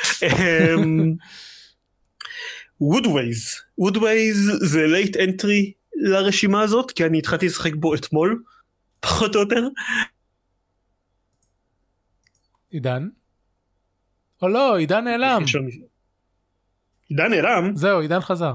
[2.80, 8.42] וודווייז וודווייז זה late entry לרשימה הזאת כי אני התחלתי לשחק בו אתמול
[9.00, 9.68] פחות או יותר.
[12.70, 13.08] עידן?
[14.42, 15.42] או לא עידן נעלם.
[17.08, 17.72] עידן נעלם?
[17.74, 18.52] זהו עידן חזר.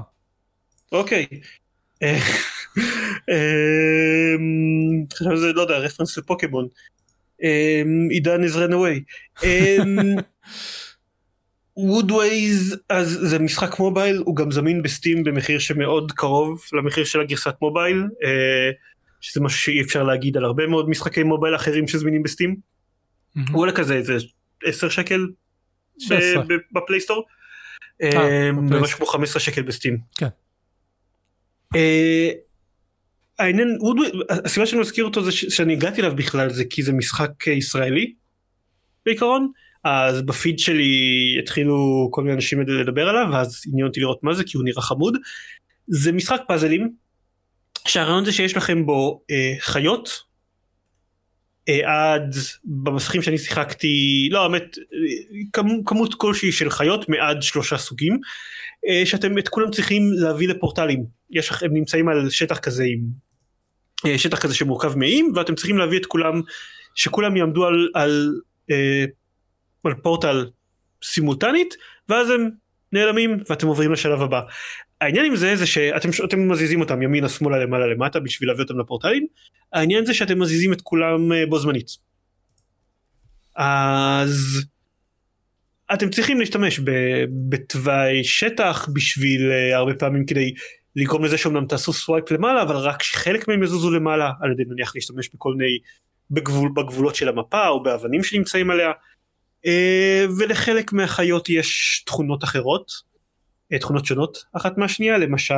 [0.92, 1.26] אוקיי.
[3.28, 5.04] אמ,
[5.36, 6.68] זה לא יודע reference לפוקימון
[7.42, 9.00] אמ, עידן is run away.
[11.76, 17.04] וודווייז אמ, אז זה משחק מובייל הוא גם זמין ב Steam במחיר שמאוד קרוב למחיר
[17.04, 18.70] של הגרסת מובייל אה,
[19.20, 22.56] שזה משהו שאי אפשר להגיד על הרבה מאוד משחקי מובייל אחרים שזמינים ב Steam.
[23.52, 24.16] הוא עולה כזה איזה
[24.64, 25.26] 10 שקל
[26.72, 27.26] ב Play Store.
[28.02, 29.98] אה, ומשהו כמו 15 שקל ב Steam.
[33.40, 33.78] אה, העניין,
[34.44, 38.12] הסיבה שאני מזכיר אותו זה שאני הגעתי אליו בכלל זה כי זה משחק ישראלי
[39.06, 39.50] בעיקרון.
[39.84, 44.44] אז בפיד שלי התחילו כל מיני אנשים לדבר עליו ואז עניין אותי לראות מה זה
[44.44, 45.16] כי הוא נראה חמוד.
[45.86, 46.92] זה משחק פאזלים
[47.88, 50.22] שהרעיון זה שיש לכם בו אה, חיות
[51.68, 52.34] אה, עד
[52.64, 54.76] במסכים שאני שיחקתי לא האמת
[55.52, 58.18] כמות, כמות כלשהי של חיות מעד שלושה סוגים
[58.88, 61.04] אה, שאתם את כולם צריכים להביא לפורטלים.
[61.30, 63.25] יש לכם נמצאים על שטח כזה עם אה,
[64.16, 66.40] שטח כזה שמורכב מאיים ואתם צריכים להביא את כולם
[66.94, 68.40] שכולם יעמדו על, על,
[68.70, 69.04] אה,
[69.84, 70.46] על פורטל
[71.02, 71.74] סימולטנית
[72.08, 72.50] ואז הם
[72.92, 74.40] נעלמים ואתם עוברים לשלב הבא.
[75.00, 79.26] העניין עם זה זה שאתם מזיזים אותם ימינה שמאלה למעלה למטה בשביל להביא אותם לפורטלים
[79.72, 81.90] העניין זה שאתם מזיזים את כולם אה, בו זמנית.
[83.56, 84.64] אז
[85.94, 86.80] אתם צריכים להשתמש
[87.48, 90.54] בתוואי שטח בשביל הרבה פעמים כדי
[90.96, 94.92] לגרום לזה שאומנם תעשו swipe למעלה אבל רק שחלק מהם יזוזו למעלה על ידי נניח
[94.94, 95.78] להשתמש בכל מיני
[96.30, 98.92] בגבול, בגבולות של המפה או באבנים שנמצאים עליה.
[99.66, 102.92] אה, ולחלק מהחיות יש תכונות אחרות
[103.72, 105.54] אה, תכונות שונות אחת מהשנייה למשל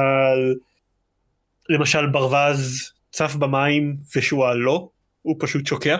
[1.69, 4.89] למשל ברווז צף במים ושועל לא
[5.23, 5.97] הוא פשוט שוקע.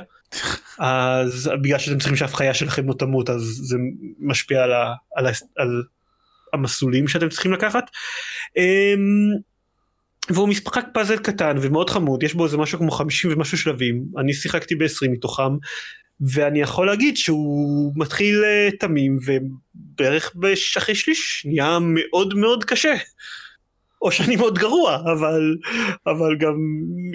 [0.79, 3.77] אז בגלל שאתם צריכים שאף חיה שלכם לא תמות אז זה
[4.19, 5.83] משפיע על, ה, על, ה, על
[6.53, 7.91] המסלולים שאתם צריכים לקחת.
[8.57, 9.49] אמ,
[10.31, 14.33] והוא משחק פאזל קטן ומאוד חמוד יש בו איזה משהו כמו 50 ומשהו שלבים אני
[14.33, 15.57] שיחקתי ב-20 מתוכם
[16.21, 20.33] ואני יכול להגיד שהוא מתחיל אה, תמים ובערך
[20.79, 22.95] אחרי שליש נהיה מאוד מאוד קשה.
[24.03, 25.57] או שאני מאוד גרוע אבל
[26.07, 26.55] אבל גם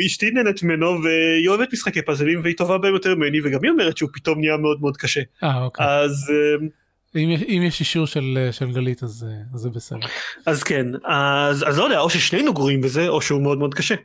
[0.06, 3.98] אשתי נהנית ממנו והיא אוהבת משחקי פאזלים והיא טובה בהם יותר ממני וגם היא אומרת
[3.98, 5.22] שהוא פתאום נהיה מאוד מאוד קשה.
[5.44, 5.86] אה, אוקיי.
[5.86, 6.68] אז אה,
[7.16, 10.00] אם, אם יש אישור של, של גלית אז זה בסדר.
[10.46, 13.96] אז כן אז, אז לא יודע או ששנינו גרועים בזה או שהוא מאוד מאוד קשה.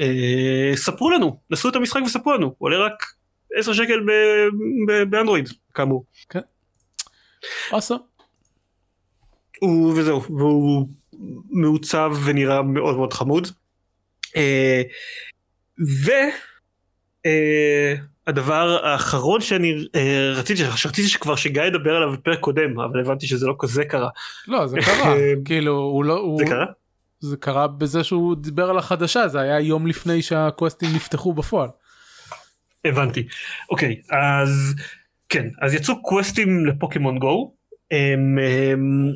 [0.00, 3.02] אה, ספרו לנו נסו את המשחק וספרו לנו עולה רק
[3.58, 4.00] 10 שקל
[5.10, 6.04] באנדרואיד כאמור.
[6.28, 6.40] כן.
[7.72, 7.98] אוסו.
[9.96, 10.88] וזהו והוא
[11.50, 13.48] מעוצב ונראה מאוד מאוד חמוד.
[14.36, 14.82] אה,
[15.78, 16.30] והדבר
[17.26, 17.94] אה,
[18.26, 23.54] האחרון שאני אה, רציתי רציתי שכבר שגיא ידבר עליו בפרק קודם אבל הבנתי שזה לא
[23.58, 24.08] כזה קרה.
[24.48, 25.14] לא זה קרה
[25.44, 26.38] כאילו הוא לא הוא...
[26.38, 26.66] זה קרה?
[27.20, 31.68] זה קרה בזה שהוא דיבר על החדשה זה היה יום לפני שהקווסטים נפתחו בפועל.
[32.84, 33.26] הבנתי
[33.70, 34.74] אוקיי אז
[35.28, 37.54] כן אז יצאו קווסטים לפוקימון גו.
[37.90, 39.12] הם, הם,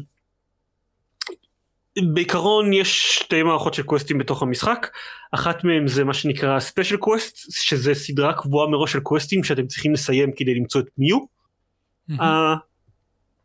[2.05, 4.87] בעיקרון יש שתי מערכות של קווסטים בתוך המשחק.
[5.33, 9.93] אחת מהם זה מה שנקרא special quest שזה סדרה קבועה מראש של קווסטים שאתם צריכים
[9.93, 11.19] לסיים כדי למצוא את מיו.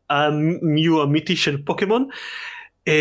[0.09, 2.07] המיו אמיתי של פוקימון.
[2.89, 2.93] uh,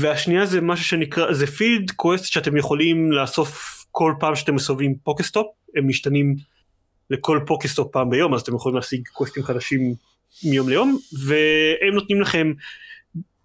[0.00, 5.46] והשנייה זה משהו שנקרא זה field quest שאתם יכולים לאסוף כל פעם שאתם מסובבים PokéStop.
[5.76, 6.36] הם משתנים
[7.10, 9.94] לכל PokéStop פעם ביום אז אתם יכולים להשיג קווסטים חדשים
[10.44, 12.52] מיום ליום והם נותנים לכם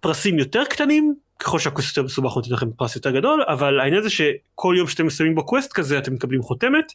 [0.00, 4.10] פרסים יותר קטנים ככל שהקווסט יותר מסובך נותן לכם פרס יותר גדול אבל העניין זה
[4.10, 6.92] שכל יום שאתם מסיימים בקווסט כזה אתם מקבלים חותמת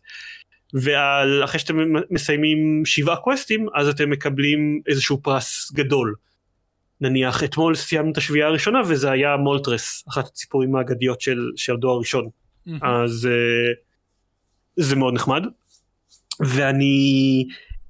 [0.74, 1.78] ואחרי שאתם
[2.10, 6.16] מסיימים שבעה קווסטים אז אתם מקבלים איזשהו פרס גדול.
[7.02, 11.96] נניח אתמול סיימנו את השביעייה הראשונה וזה היה מולטרס אחת הציפורים האגדיות של, של הדור
[11.96, 12.72] הראשון mm-hmm.
[12.82, 13.80] אז uh,
[14.76, 15.42] זה מאוד נחמד
[16.40, 17.46] ואני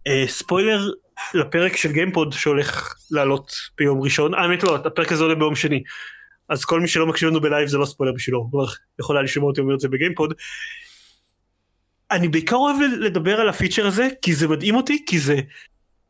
[0.08, 0.90] uh, ספוילר
[1.34, 5.84] לפרק של גיימפוד שהולך לעלות ביום ראשון, האמת לא, הפרק הזה עולה ביום שני.
[6.50, 8.66] אז כל מי שלא מקשיב לנו בלייב זה לא ספוילר בשבילו, כבר
[9.00, 10.34] יכול היה לשמוע אותי אומר את זה בגיימפוד.
[12.12, 15.40] אני בעיקר אוהב לדבר על הפיצ'ר הזה כי זה מדהים אותי כי זה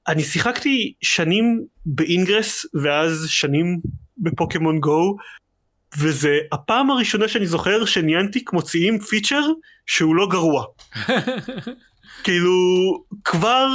[0.08, 3.80] אני שיחקתי שנים ב Ingress ואז שנים
[4.18, 5.18] בפוקימון גו
[5.98, 9.42] וזה הפעם הראשונה שאני זוכר שניאנטיק מוציאים פיצ'ר
[9.86, 10.66] שהוא לא גרוע.
[12.24, 12.54] כאילו
[13.24, 13.68] כבר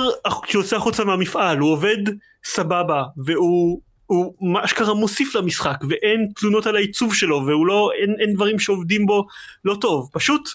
[0.43, 1.99] כשהוא יוצא החוצה מהמפעל הוא עובד
[2.45, 8.17] סבבה והוא הוא מה שקרה מוסיף למשחק ואין תלונות על העיצוב שלו והוא לא אין,
[8.21, 9.27] אין דברים שעובדים בו
[9.65, 10.09] לא טוב.
[10.13, 10.49] פשוט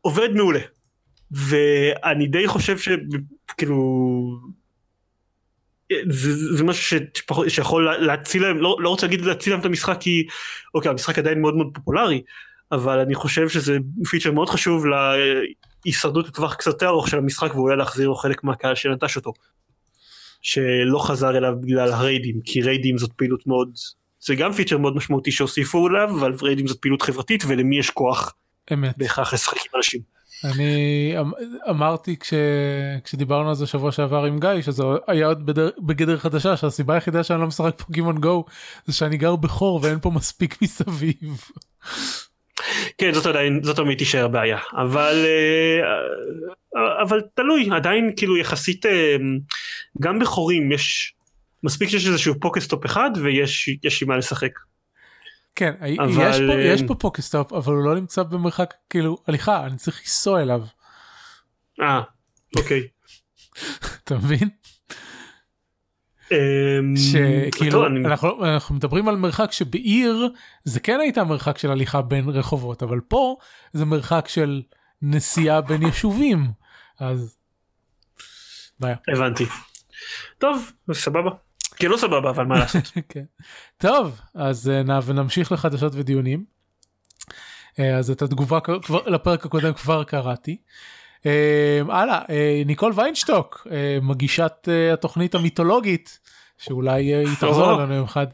[0.00, 0.60] עובד מעולה.
[1.30, 3.76] ואני די חושב שכאילו
[6.08, 9.96] זה, זה משהו שפחות, שיכול להציל להם לא, לא רוצה להגיד להציל להם את המשחק
[10.00, 10.26] כי
[10.74, 12.22] אוקיי המשחק עדיין מאוד מאוד פופולרי
[12.74, 13.78] אבל אני חושב שזה
[14.10, 14.84] פיצ'ר מאוד חשוב
[15.84, 19.32] הישרדות לטווח קצת יותר ארוך של המשחק ואולי להחזיר לו חלק מהקהל שנטש אותו.
[20.42, 23.68] שלא חזר אליו בגלל הריידים כי ריידים זאת פעילות מאוד
[24.20, 28.34] זה גם פיצ'ר מאוד משמעותי שהוסיפו אליו אבל ריידים זאת פעילות חברתית ולמי יש כוח
[28.72, 28.98] אמת.
[28.98, 30.00] בהכרח לשחק עם אנשים.
[30.44, 31.30] אני אמ,
[31.70, 32.34] אמרתי כש...
[33.04, 35.70] כשדיברנו על זה שבוע שעבר עם גיא שזה היה עוד בדר...
[35.78, 38.44] בגדר חדשה שהסיבה היחידה שאני לא משחק פוקימון גו
[38.86, 41.40] זה שאני גר בחור ואין פה מספיק מסביב.
[42.98, 49.16] כן זאת עדיין זאת תמיד תישאר בעיה אבל אה, אבל תלוי עדיין כאילו יחסית אה,
[50.00, 51.14] גם בחורים יש
[51.62, 54.58] מספיק שיש איזשהו PokéStop אחד ויש יש עם מה לשחק.
[55.54, 56.10] כן אבל...
[56.10, 60.42] יש, פה, יש פה PokéStop אבל הוא לא נמצא במרחק כאילו הליכה אני צריך לנסוע
[60.42, 60.62] אליו.
[61.80, 62.02] אה
[62.56, 62.88] אוקיי.
[64.04, 64.48] אתה מבין?
[66.32, 70.28] אמ, שכאילו אנחנו, אנחנו מדברים על מרחק שבעיר
[70.64, 73.36] זה כן הייתה מרחק של הליכה בין רחובות אבל פה
[73.72, 74.62] זה מרחק של
[75.02, 76.46] נסיעה בין יישובים
[77.00, 77.36] אז.
[78.80, 78.96] בעיה.
[79.08, 79.44] הבנתי.
[80.38, 81.30] טוב סבבה.
[81.76, 82.82] כן לא סבבה אבל מה לעשות.
[83.08, 83.24] כן.
[83.78, 86.44] טוב אז אה, נע ונמשיך לחדשות ודיונים.
[87.78, 90.56] אה, אז את התגובה כבר לפרק הקודם כבר קראתי.
[91.88, 92.20] הלאה
[92.66, 93.66] ניקול ויינשטוק
[94.02, 96.18] מגישת התוכנית המיתולוגית
[96.58, 98.26] שאולי היא תחזור אלינו יום אחד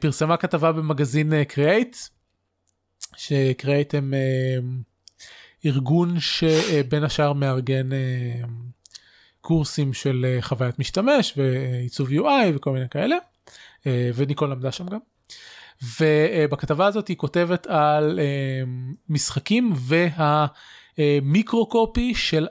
[0.00, 1.96] פרסמה כתבה במגזין קריאייט
[3.16, 4.14] שקריאייט הם
[5.66, 7.88] ארגון שבין השאר מארגן
[9.40, 13.16] קורסים של חוויית משתמש ועיצוב UI וכל מיני כאלה
[13.86, 14.98] וניקול למדה שם גם.
[16.00, 18.20] ובכתבה הזאת היא כותבת על
[19.08, 20.46] משחקים וה...
[21.22, 22.46] מיקרו קופי של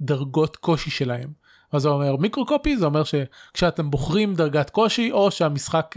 [0.00, 1.44] הדרגות קושי שלהם.
[1.72, 5.94] מה זה אומר מיקרו קופי זה אומר שכשאתם בוחרים דרגת קושי או שהמשחק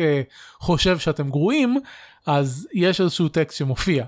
[0.59, 1.79] חושב שאתם גרועים
[2.25, 4.05] אז יש איזשהו טקסט שמופיע.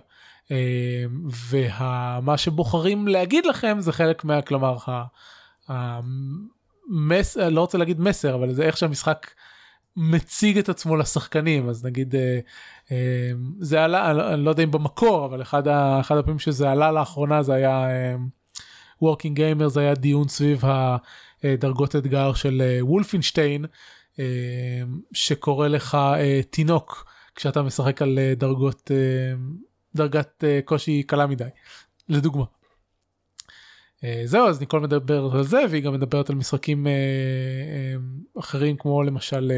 [1.49, 4.41] ומה שבוחרים להגיד לכם זה חלק מה...
[4.41, 4.77] כלומר,
[5.67, 7.37] המס...
[7.37, 9.31] לא רוצה להגיד מסר, אבל זה איך שהמשחק
[9.97, 12.15] מציג את עצמו לשחקנים, אז נגיד
[13.59, 15.99] זה עלה, אני לא יודע אם במקור, אבל אחד, ה...
[15.99, 17.87] אחד הפעמים שזה עלה לאחרונה זה היה
[19.03, 20.63] Working Gamer, זה היה דיון סביב
[21.43, 23.65] הדרגות אתגר של וולפינשטיין.
[25.13, 25.97] שקורא לך
[26.49, 27.05] תינוק
[27.35, 28.91] כשאתה משחק על דרגות
[29.95, 31.43] דרגת קושי קלה מדי
[32.09, 32.43] לדוגמה.
[34.25, 36.87] זהו אז ניקול מדברת על זה והיא גם מדברת על משחקים
[38.39, 39.51] אחרים כמו למשל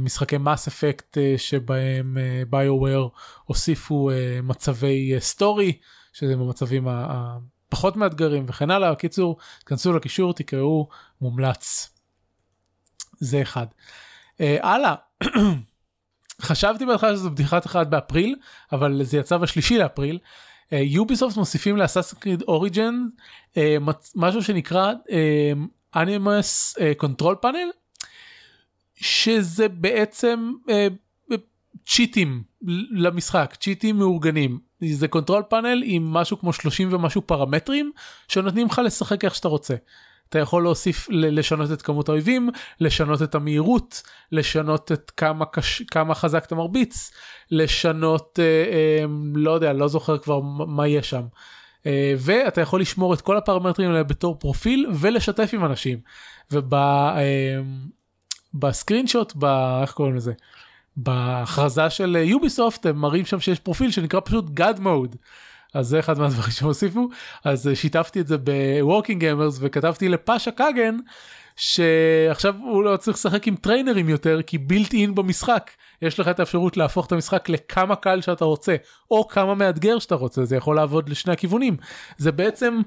[0.00, 2.16] משחקי Mass Effect שבהם
[2.50, 3.10] BioWare
[3.44, 4.10] הוסיפו
[4.42, 5.78] מצבי story
[6.12, 9.36] שזה במצבים הפחות מאתגרים וכן הלאה קיצור
[9.66, 10.88] כנסו לקישור תקראו
[11.20, 11.94] מומלץ.
[13.18, 13.66] זה אחד.
[14.40, 14.94] הלאה.
[16.42, 18.36] חשבתי בהתחלה שזו בדיחת אחד באפריל
[18.72, 20.18] אבל זה יצא בשלישי לאפריל.
[20.72, 22.94] Ubisoft מוסיפים ל Assassin's Creed Origins
[24.14, 24.92] משהו שנקרא
[25.96, 27.68] Animus Control Panel
[28.96, 30.52] שזה בעצם
[31.86, 32.42] צ'יטים
[32.90, 34.58] למשחק צ'יטים מאורגנים
[34.90, 37.92] זה control panel עם משהו כמו 30 ומשהו פרמטרים
[38.28, 39.74] שנותנים לך לשחק איך שאתה רוצה.
[40.28, 42.50] אתה יכול להוסיף לשנות את כמות האויבים
[42.80, 44.02] לשנות את המהירות
[44.32, 45.82] לשנות את כמה קש...
[45.82, 47.10] כמה חזק אתה מרביץ
[47.50, 49.04] לשנות אה, אה,
[49.34, 51.22] לא יודע לא זוכר כבר מה יש שם.
[51.86, 55.98] אה, ואתה יכול לשמור את כל הפרמטרים האלה בתור פרופיל ולשתף עם אנשים.
[58.54, 59.34] וב screenshot
[59.82, 60.32] איך קוראים לזה?
[60.96, 65.16] בהכרזה של Ubisoft הם מראים שם שיש פרופיל שנקרא פשוט God mode.
[65.74, 67.08] אז זה אחד מהדברים שהם הוסיפו
[67.44, 70.96] אז שיתפתי את זה ב Working Gamers וכתבתי לפאשה קאגן
[71.56, 75.70] שעכשיו הוא לא צריך לשחק עם טריינרים יותר כי בילט אין במשחק.
[76.02, 78.76] יש לך את האפשרות להפוך את המשחק לכמה קל שאתה רוצה
[79.10, 80.44] או כמה מאתגר שאתה רוצה.
[80.44, 81.76] זה יכול לעבוד לשני הכיוונים.
[82.18, 82.80] זה בעצם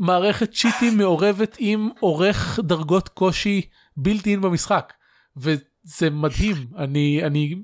[0.00, 3.62] מערכת צ'יטים מעורבת עם עורך דרגות קושי
[3.96, 4.92] בילט אין במשחק
[5.36, 7.54] וזה מדהים אני אני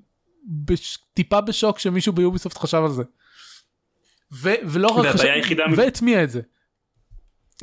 [0.46, 3.02] בש, טיפה בשוק שמישהו ביוביסופט חשב על זה.
[4.32, 5.28] ו- ולא רק חשב,
[5.76, 6.40] והטמיע את זה.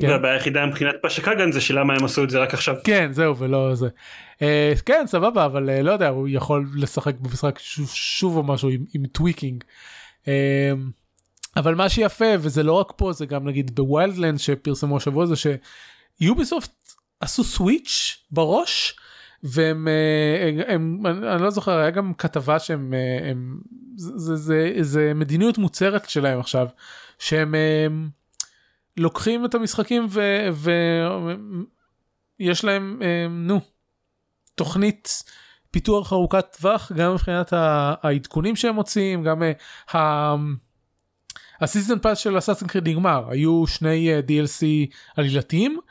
[0.00, 0.08] כן.
[0.10, 2.74] והבעיה היחידה מבחינת פשקגן זה שלמה הם עשו את זה רק עכשיו.
[2.84, 3.88] כן זהו ולא זה.
[4.36, 4.42] Uh,
[4.86, 8.84] כן סבבה אבל אה, לא יודע הוא יכול לשחק במשחק שוב, שוב או משהו עם,
[8.94, 9.64] עם tweaking.
[10.24, 10.28] אה,
[11.56, 15.34] אבל מה שיפה וזה לא רק פה זה גם נגיד ב Wildlands שפרסמו השבוע זה
[16.20, 18.96] ש Ubisoft עשו סוויץ' בראש
[19.42, 19.88] והם
[20.66, 22.94] הם, הם, אני לא זוכר היה גם כתבה שהם
[23.30, 23.60] הם,
[23.96, 26.66] זה, זה, זה, מדיניות מוצהרת שלהם עכשיו
[27.18, 27.54] שהם
[27.86, 28.08] הם,
[28.96, 30.06] לוקחים את המשחקים
[32.40, 33.60] ויש להם הם, נו
[34.54, 35.22] תוכנית
[35.70, 39.42] פיתוח ארוכת טווח גם מבחינת העדכונים שהם מוציאים גם
[41.60, 43.30] ה season pass של Assassin's Creed נגמר.
[43.30, 44.64] היו שני DLC
[45.16, 45.89] עלילתיים אה,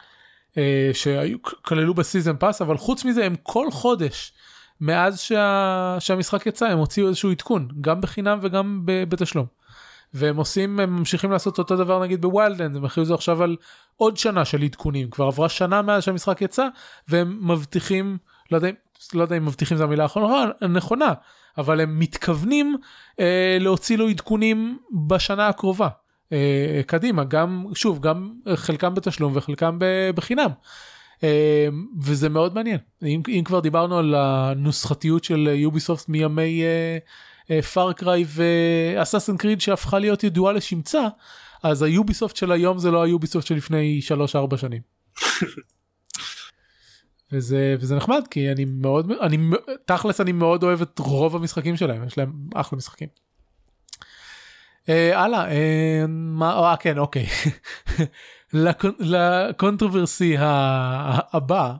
[0.93, 4.33] שכללו ב season pass אבל חוץ מזה הם כל חודש
[4.81, 5.95] מאז שה...
[5.99, 9.45] שהמשחק יצא הם הוציאו איזשהו עדכון גם בחינם וגם בתשלום.
[10.13, 13.55] והם עושים הם ממשיכים לעשות אותו דבר נגיד ב Wildlands הם הכריזו עכשיו על
[13.97, 16.67] עוד שנה של עדכונים כבר עברה שנה מאז שהמשחק יצא
[17.07, 18.17] והם מבטיחים
[18.51, 18.69] לא יודע,
[19.13, 20.07] לא יודע אם מבטיחים זו המילה
[20.61, 21.13] הנכונה
[21.57, 22.77] אבל הם מתכוונים
[23.19, 25.87] אה, להוציא לו עדכונים בשנה הקרובה.
[26.31, 29.79] אה, קדימה גם שוב גם חלקם בתשלום וחלקם
[30.15, 30.49] בחינם.
[31.23, 31.67] אה,
[32.01, 36.63] וזה מאוד מעניין אם, אם כבר דיברנו על הנוסחתיות של יוביסופט מימי
[37.73, 41.07] פארקריי ואסאסן קריד שהפכה להיות ידועה לשמצה
[41.63, 43.99] אז היוביסופט של היום זה לא היוביסופט של לפני
[44.53, 44.81] 3-4 שנים.
[47.31, 49.37] וזה וזה נחמד כי אני מאוד אני
[49.85, 53.07] תכלס אני מאוד אוהב את רוב המשחקים שלהם יש להם אחלה משחקים.
[54.89, 57.25] אה, הלאה אה, מה אה, כן אוקיי
[58.99, 60.35] ל controversy
[61.33, 61.73] הבא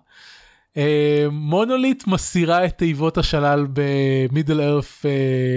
[1.32, 5.06] מונוליט מסירה את תיבות השלל ב Middle-earth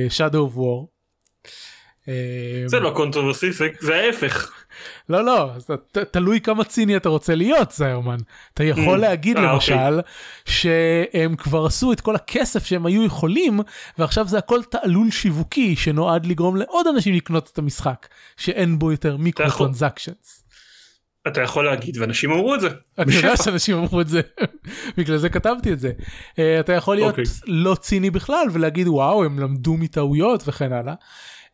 [0.08, 0.91] Shadow of War.
[2.66, 4.52] זה לא controversy זה ההפך.
[5.08, 5.50] לא לא
[6.10, 8.16] תלוי כמה ציני אתה רוצה להיות זיירמן
[8.54, 9.02] אתה יכול אממ.
[9.02, 10.02] להגיד אה, למשל אוקיי.
[10.44, 13.60] שהם כבר עשו את כל הכסף שהם היו יכולים
[13.98, 19.16] ועכשיו זה הכל תעלול שיווקי שנועד לגרום לעוד אנשים לקנות את המשחק שאין בו יותר
[19.16, 20.44] מיקרו טרנזקשנס.
[21.28, 22.68] אתה יכול להגיד ואנשים אמרו את זה.
[22.98, 24.20] אני יודע שאנשים אמרו את זה
[24.96, 25.92] בגלל זה כתבתי את זה.
[26.30, 27.20] Uh, אתה יכול להיות okay.
[27.20, 27.54] אוקיי.
[27.54, 30.94] לא ציני בכלל ולהגיד וואו הם למדו מטעויות וכן הלאה.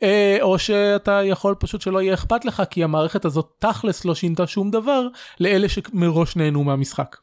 [0.02, 4.46] אה, או שאתה יכול פשוט שלא יהיה אכפת לך כי המערכת הזאת תכלס לא שינתה
[4.46, 5.06] שום דבר
[5.40, 7.16] לאלה שמראש נהנו מהמשחק.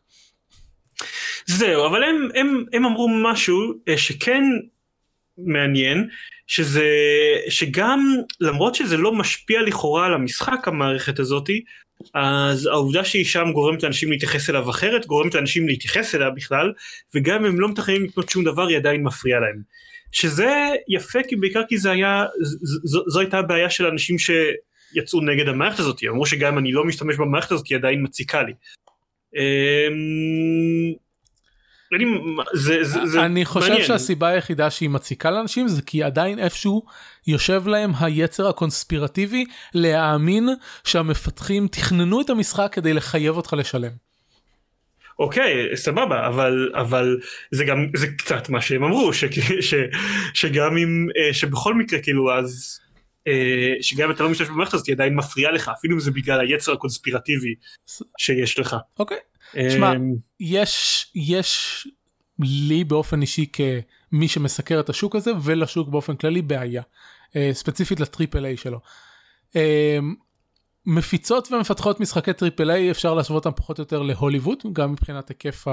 [1.45, 4.43] זהו אבל הם הם הם אמרו משהו אה, שכן
[5.37, 6.07] מעניין
[6.47, 6.89] שזה
[7.49, 11.63] שגם למרות שזה לא משפיע לכאורה על המשחק המערכת הזאתי
[12.13, 16.73] אז העובדה שהיא שם גורמת לאנשים להתייחס אליו אחרת גורמת לאנשים להתייחס אליה בכלל
[17.15, 19.61] וגם אם הם לא מתכננים לקנות שום דבר היא עדיין מפריעה להם.
[20.15, 20.51] שזה
[20.87, 22.25] יפה כי בעיקר כי זה היה
[22.83, 26.85] זו, זו הייתה הבעיה של אנשים שיצאו נגד המערכת הזאת אמרו שגם אם אני לא
[26.85, 28.53] משתמש במערכת הזאת היא עדיין מציקה לי.
[29.35, 30.93] אמ,
[31.95, 32.05] אני,
[32.53, 33.87] זה, זה, זה אני חושב מעניין.
[33.87, 36.85] שהסיבה היחידה שהיא מציקה לאנשים זה כי עדיין איפשהו
[37.27, 40.49] יושב להם היצר הקונספירטיבי להאמין
[40.83, 43.91] שהמפתחים תכננו את המשחק כדי לחייב אותך לשלם.
[45.19, 47.19] אוקיי סבבה אבל אבל
[47.51, 49.23] זה גם זה קצת מה שהם אמרו ש,
[49.61, 49.73] ש,
[50.33, 52.79] שגם אם אה, שבכל מקרה כאילו אז
[53.27, 56.11] אה, שגם אם אתה לא משתמש במערכת הזאת היא עדיין מפריעה לך אפילו אם זה
[56.11, 57.55] בגלל היצר הקונספירטיבי
[58.17, 58.75] שיש לך.
[58.99, 59.17] אוקיי.
[59.69, 61.87] שמע, אמ, יש, יש
[62.39, 66.81] לי באופן אישי כמי שמסקר את השוק הזה ולשוק באופן כללי בעיה,
[67.35, 68.79] אה, ספציפית ל triple A שלו.
[70.85, 75.67] מפיצות ומפתחות משחקי triple A אפשר להשוות אותם פחות או יותר להוליווד גם מבחינת היקף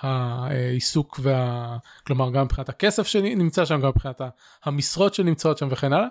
[0.00, 1.76] העיסוק וה...
[2.06, 4.20] כלומר גם מבחינת הכסף שנמצא שם גם מבחינת
[4.64, 6.08] המשרות שנמצאות שם וכן הלאה.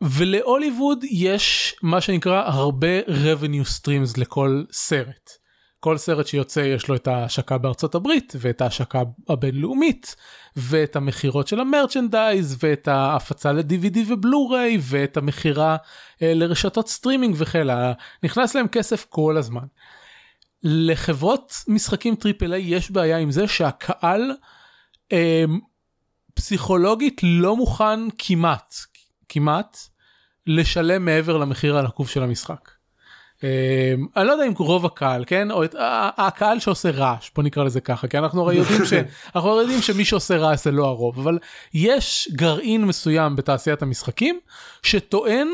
[0.00, 5.41] ולהוליווד יש מה שנקרא הרבה revenue streams לכל סרט.
[5.84, 10.16] כל סרט שיוצא יש לו את ההשקה בארצות הברית ואת ההשקה הבינלאומית
[10.56, 15.76] ואת המכירות של ה merchandise ואת ההפצה ל-DVD ובלו-ריי ואת המכירה
[16.22, 17.92] אה, לרשתות סטרימינג וכן הלאה.
[18.22, 19.64] נכנס להם כסף כל הזמן.
[20.62, 24.32] לחברות משחקים triple A יש בעיה עם זה שהקהל
[25.12, 25.44] אה,
[26.34, 28.74] פסיכולוגית לא מוכן כמעט
[29.28, 29.76] כמעט
[30.46, 32.70] לשלם מעבר למחיר הנקוב של המשחק.
[33.42, 35.74] אמ, אני לא יודע אם רוב הקהל כן או את
[36.18, 40.36] הקהל שעושה רעש בוא נקרא לזה ככה כי אנחנו הרי יודעים שאנחנו יודעים שמי שעושה
[40.36, 41.38] רעש זה לא הרוב אבל
[41.74, 44.38] יש גרעין מסוים בתעשיית המשחקים
[44.82, 45.48] שטוען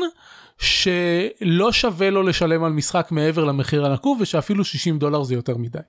[0.59, 5.79] שלא שווה לו לשלם על משחק מעבר למחיר הנקוב ושאפילו 60 דולר זה יותר מדי.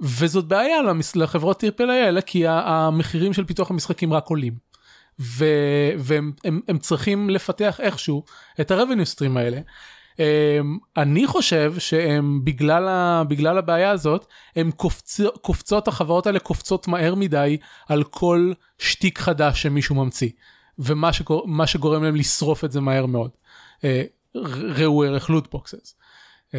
[0.00, 0.78] וזאת בעיה
[1.14, 4.72] לחברות טירפל האלה כי המחירים של פיתוח המשחקים רק עולים.
[5.18, 8.24] והם הם, הם צריכים לפתח איכשהו
[8.60, 9.60] את ה-revenue stream האלה.
[10.12, 10.18] Um,
[10.96, 14.26] אני חושב שהם בגלל, ה, בגלל הבעיה הזאת
[14.56, 17.56] הם קופצ, קופצות החברות האלה קופצות מהר מדי
[17.88, 20.30] על כל שטיק חדש שמישהו ממציא
[20.78, 23.30] ומה שגור, שגורם להם לשרוף את זה מהר מאוד.
[23.78, 23.84] Uh,
[24.78, 25.96] ראו ערך לוטבוקסס.
[26.48, 26.54] Uh,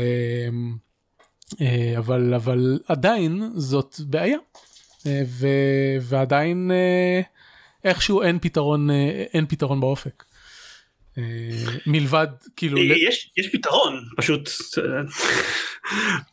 [1.51, 1.57] uh,
[1.97, 5.47] אבל אבל עדיין זאת בעיה uh, ו,
[6.01, 6.71] ועדיין
[7.83, 8.89] איכשהו אין פתרון
[9.33, 10.23] אין פתרון באופק.
[11.17, 11.23] אה,
[11.87, 14.83] מלבד כאילו אה, יש יש פתרון פשוט אה,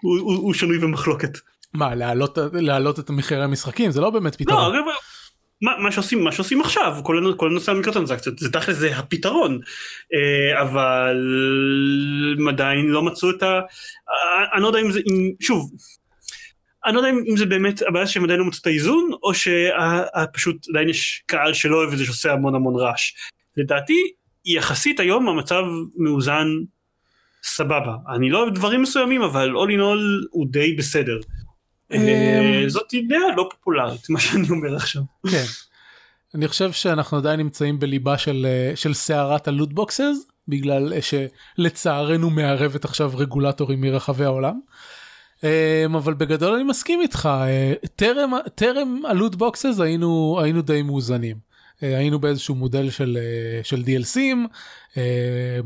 [0.02, 1.39] הוא שנוי במחלוקת.
[1.74, 4.77] מה להעלות להעלות את המחירי המשחקים זה לא באמת פתרון.
[4.77, 4.85] לא,
[5.62, 9.61] מה, מה שעושים מה שעושים עכשיו כל, כל נושא המיקרוטרנזקציות זה תכל'ס זה הפתרון
[10.62, 11.16] אבל
[12.48, 13.61] עדיין לא מצאו את ה...
[14.55, 15.70] אני לא יודע אם זה אם, שוב
[16.86, 20.69] אני לא יודע אם זה באמת הבעיה שהם עדיין לא מצאו את האיזון או שפשוט
[20.69, 23.12] עדיין יש קהל שלא אוהב את זה שעושה המון המון רעש.
[23.57, 24.12] לדעתי
[24.44, 25.62] יחסית היום המצב
[25.96, 26.46] מאוזן
[27.42, 31.18] סבבה אני לא אוהב דברים מסוימים אבל all in all הוא די בסדר.
[31.92, 35.02] אה, זאת אידאה לא פופולרית מה שאני אומר עכשיו.
[35.30, 35.44] כן.
[36.34, 40.16] אני חושב שאנחנו עדיין נמצאים בליבה של אה, של סערת הלוטבוקסס
[40.48, 44.60] בגלל שלצערנו מערבת עכשיו רגולטורים מרחבי העולם.
[45.44, 47.28] אה, אבל בגדול אני מסכים איתך
[47.96, 51.49] טרם טרם הלוטבוקסס היינו היינו די מאוזנים.
[51.82, 54.48] אה, היינו באיזשהו מודל של, אה, של DLCים,
[54.97, 55.61] אה,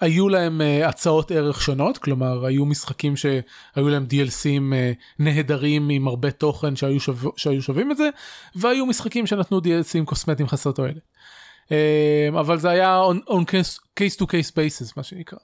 [0.00, 4.72] היו להם הצעות ערך שונות, כלומר היו משחקים שהיו להם DLCים
[5.18, 8.08] נהדרים עם הרבה תוכן שהיו, שו, שהיו שווים את זה,
[8.54, 11.10] והיו משחקים שנתנו DLCים קוסמטיים חסר תועלת.
[12.38, 15.38] אבל זה היה on, on case, case to case basis מה שנקרא.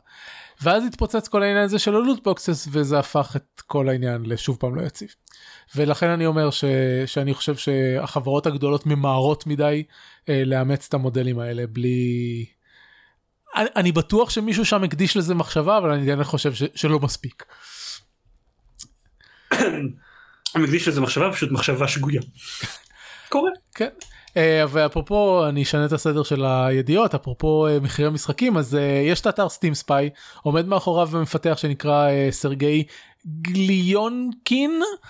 [0.63, 4.83] ואז התפוצץ כל העניין הזה של הלוטבוקסס וזה הפך את כל העניין לשוב פעם לא
[4.83, 5.09] יציב.
[5.77, 6.65] ולכן אני אומר ש,
[7.07, 9.85] שאני חושב שהחברות הגדולות ממהרות מדי
[10.29, 12.47] אה, לאמץ את המודלים האלה בלי...
[13.57, 17.45] אני, אני בטוח שמישהו שם הקדיש לזה מחשבה אבל אני עדיין חושב ש, שלא מספיק.
[20.55, 22.21] אני מקדיש לזה מחשבה פשוט מחשבה שגויה.
[23.33, 23.51] קורה.
[23.75, 23.89] כן.
[24.37, 24.39] Uh,
[24.69, 28.79] ואפרופו אני אשנה את הסדר של הידיעות אפרופו uh, מחירי משחקים אז uh,
[29.11, 30.11] יש את האתר סטים ספיי
[30.43, 32.85] עומד מאחוריו מפתח שנקרא סרגי
[33.27, 35.09] גליונקין אה,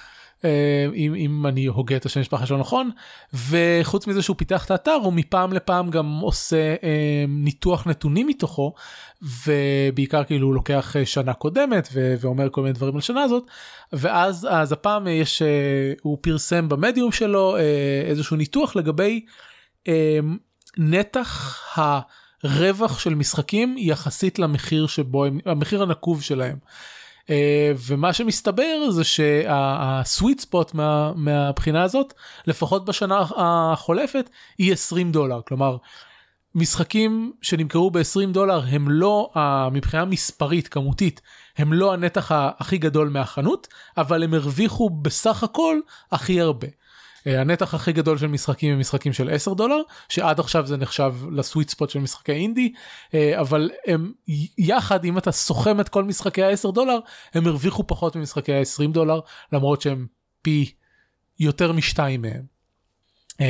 [0.94, 2.90] אם, אם אני הוגה את השם משפחה שלו נכון
[3.34, 8.74] וחוץ מזה שהוא פיתח את האתר הוא מפעם לפעם גם עושה אה, ניתוח נתונים מתוכו
[9.46, 13.46] ובעיקר כאילו הוא לוקח אה, שנה קודמת ו- ואומר כל מיני דברים על שנה הזאת
[13.92, 15.42] ואז אז הפעם יש
[16.02, 17.56] הוא פרסם במדיום שלו
[18.08, 19.24] איזשהו ניתוח לגבי
[20.78, 21.60] נתח
[22.44, 26.56] הרווח של משחקים יחסית למחיר שבו הם המחיר הנקוב שלהם.
[27.26, 27.28] Uh,
[27.86, 32.14] ומה שמסתבר זה שהסוויט ספוט מה, מהבחינה הזאת
[32.46, 35.76] לפחות בשנה החולפת היא 20 דולר כלומר
[36.54, 39.32] משחקים שנמכרו ב-20 דולר הם לא
[39.72, 41.20] מבחינה מספרית כמותית
[41.56, 45.78] הם לא הנתח הכי גדול מהחנות אבל הם הרוויחו בסך הכל
[46.12, 46.66] הכי הרבה.
[47.26, 51.14] אה, הנתח הכי גדול של משחקים הם משחקים של 10 דולר שעד עכשיו זה נחשב
[51.32, 52.72] לסוויט ספוט של משחקי אינדי
[53.14, 54.12] אה, אבל הם
[54.58, 56.98] יחד אם אתה סוכם את כל משחקי ה-10 דולר
[57.34, 59.20] הם הרוויחו פחות ממשחקי ה-20 דולר
[59.52, 60.06] למרות שהם
[60.42, 60.72] פי
[61.38, 62.42] יותר משתיים מהם.
[63.38, 63.42] mm.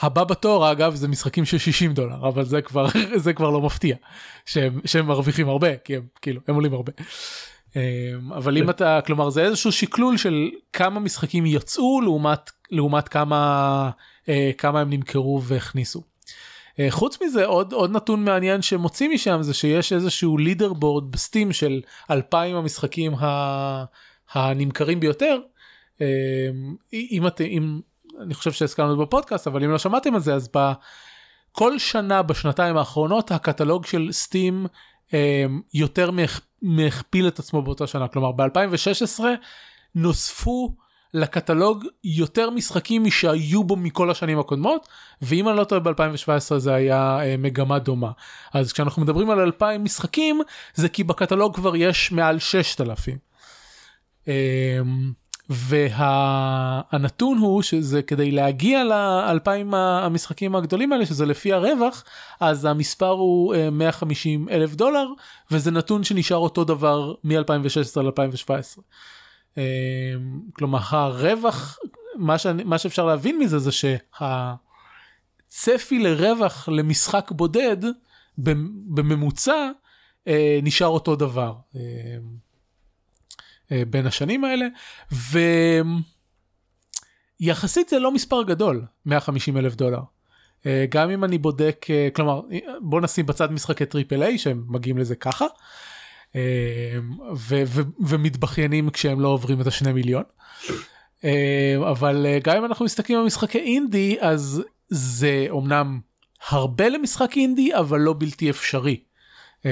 [0.00, 2.86] הבא בתור אגב זה משחקים של 60 דולר אבל זה כבר
[3.24, 3.96] זה כבר לא מפתיע
[4.46, 6.92] שהם, שהם מרוויחים הרבה כי הם כאילו הם עולים הרבה.
[7.76, 13.90] אמ, אבל אם אתה כלומר זה איזשהו שקלול של כמה משחקים יצאו לעומת לעומת כמה
[14.28, 16.02] אה, כמה הם נמכרו והכניסו.
[16.78, 21.52] אה, חוץ מזה עוד עוד נתון מעניין שמוציא משם זה שיש איזשהו לידר בורד בסטים
[21.52, 21.80] של
[22.10, 23.12] 2,000 המשחקים
[24.32, 25.38] הנמכרים ביותר.
[26.00, 26.06] אמ,
[26.92, 27.80] אם אתם אם
[28.20, 33.30] אני חושב שהזכרנו בפודקאסט אבל אם לא שמעתם על זה אז בכל שנה בשנתיים האחרונות
[33.32, 34.66] הקטלוג של סטים
[35.12, 36.10] אמ, יותר
[36.64, 39.20] מהכפיל את עצמו באותה שנה כלומר ב2016
[39.94, 40.74] נוספו
[41.14, 44.88] לקטלוג יותר משחקים משהיו בו מכל השנים הקודמות
[45.22, 48.10] ואם אני לא טועה ב2017 זה היה אה, מגמה דומה
[48.52, 50.40] אז כשאנחנו מדברים על 2,000 משחקים
[50.74, 53.18] זה כי בקטלוג כבר יש מעל 6,000.
[55.50, 62.04] והנתון הוא שזה כדי להגיע לאלפיים המשחקים הגדולים האלה שזה לפי הרווח
[62.40, 65.06] אז המספר הוא 150 אה, אלף דולר
[65.50, 68.80] וזה נתון שנשאר אותו דבר מ-2016 ל-2017.
[69.58, 69.62] אה,
[70.52, 71.78] כלומר הרווח
[72.16, 73.70] מה, שאני, מה שאפשר להבין מזה זה
[75.52, 77.76] שהצפי לרווח למשחק בודד
[78.88, 79.70] בממוצע
[80.28, 81.52] אה, נשאר אותו דבר.
[83.72, 84.66] אה, בין השנים האלה
[87.40, 90.00] ויחסית זה לא מספר גדול 150 אלף דולר.
[90.66, 92.40] אה, גם אם אני בודק אה, כלומר
[92.80, 95.46] בוא נשים בצד משחקי triple A שהם מגיעים לזה ככה
[97.36, 100.22] ו- ו- ומתבכיינים כשהם לא עוברים את השני מיליון.
[101.90, 106.00] אבל גם אם אנחנו מסתכלים על משחקי אינדי אז זה אמנם
[106.48, 109.00] הרבה למשחק אינדי אבל לא בלתי אפשרי.
[109.64, 109.70] אמ,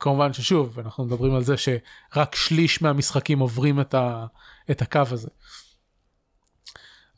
[0.00, 4.26] כמובן ששוב אנחנו מדברים על זה שרק שליש מהמשחקים עוברים את, ה,
[4.70, 5.28] את הקו הזה.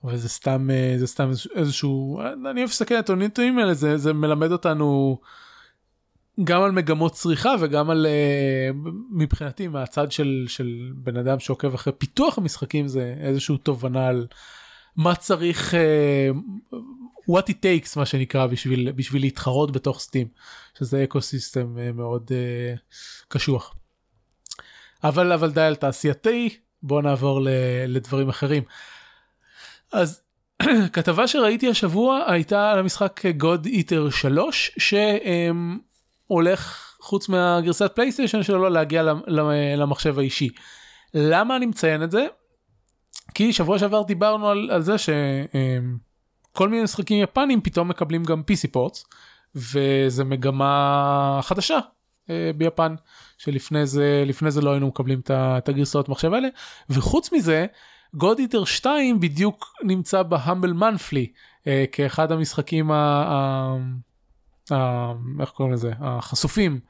[0.05, 4.53] וזה סתם אה, זה סתם איזשהו אני אוהב לסתכל את הנתונים האלה זה, זה מלמד
[4.53, 5.19] אותנו
[6.45, 8.71] גם על מגמות צריכה וגם על אה,
[9.11, 14.27] מבחינתי מהצד של של בן אדם שעוקב אחרי פיתוח המשחקים זה איזשהו תובנה על
[14.97, 16.31] מה צריך אה,
[17.31, 20.28] what it takes מה שנקרא בשביל בשביל להתחרות בתוך Steam
[20.78, 22.78] שזה ecosystem אה, מאוד אה,
[23.28, 23.74] קשוח.
[25.05, 27.48] אבל אבל די על תעשייתי בוא נעבור ל,
[27.86, 28.62] לדברים אחרים.
[29.93, 30.23] אז
[30.93, 34.70] כתבה שראיתי השבוע הייתה על המשחק God Eater 3
[36.28, 39.03] שהולך חוץ מהגרסת PlayStation שלו להגיע
[39.77, 40.48] למחשב האישי.
[41.15, 42.27] למה אני מציין את זה?
[43.35, 45.09] כי שבוע שעבר דיברנו על, על זה ש...
[46.57, 49.05] כל מיני משחקים יפנים פתאום מקבלים גם PC פורטס
[49.55, 51.78] וזה מגמה חדשה
[52.31, 52.95] אה, ביפן
[53.39, 56.49] שלפני זה זה לא היינו מקבלים את הגרסאות מחשב האלה.
[56.91, 57.66] וחוץ מזה
[58.16, 61.33] God Eater 2 בדיוק נמצא בהמבל מנפלי
[61.66, 62.97] אה, כאחד המשחקים ה...
[63.28, 63.77] ה...
[64.74, 65.12] ה...
[65.41, 65.93] איך קוראים לזה?
[66.01, 66.81] החשופים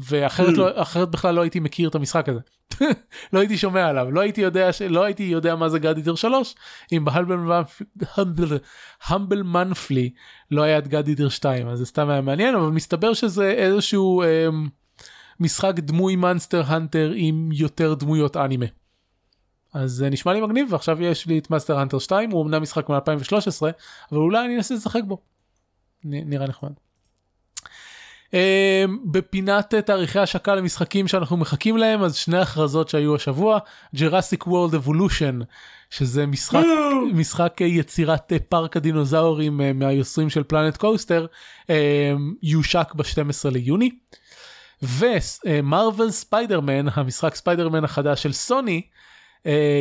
[0.00, 2.40] ואחרת לא, אחרת בכלל לא הייתי מכיר את המשחק הזה.
[3.32, 6.54] לא הייתי שומע עליו לא הייתי יודע שלא הייתי יודע מה זה God Eater 3
[6.92, 7.36] אם ב Humble
[9.42, 10.10] Monthly
[10.50, 14.22] לא היה את God Eater 2 אז זה סתם היה מעניין אבל מסתבר שזה איזשהו
[14.22, 14.48] אה,
[15.40, 18.66] משחק דמוי Monster Hunter עם יותר דמויות אנימה.
[19.74, 22.88] אז זה נשמע לי מגניב ועכשיו יש לי את Monster Hunter 2 הוא אמנם משחק
[22.88, 23.62] מ-2013
[24.12, 25.18] אבל אולי אני אנסה לשחק בו.
[26.04, 26.72] נראה נחמד.
[28.32, 33.58] Uh, בפינת תאריכי השקה למשחקים שאנחנו מחכים להם אז שני הכרזות שהיו השבוע
[33.96, 35.38] Jurassic World Evolution
[35.90, 36.64] שזה משחק
[37.12, 41.26] משחק יצירת פארק הדינוזאורים uh, מהיוצרים של Planet Coaster
[41.62, 41.70] uh,
[42.42, 43.90] יושק ב-12 ליוני.
[44.82, 48.82] ומרוויל ספיידרמן המשחק ספיידרמן החדש של סוני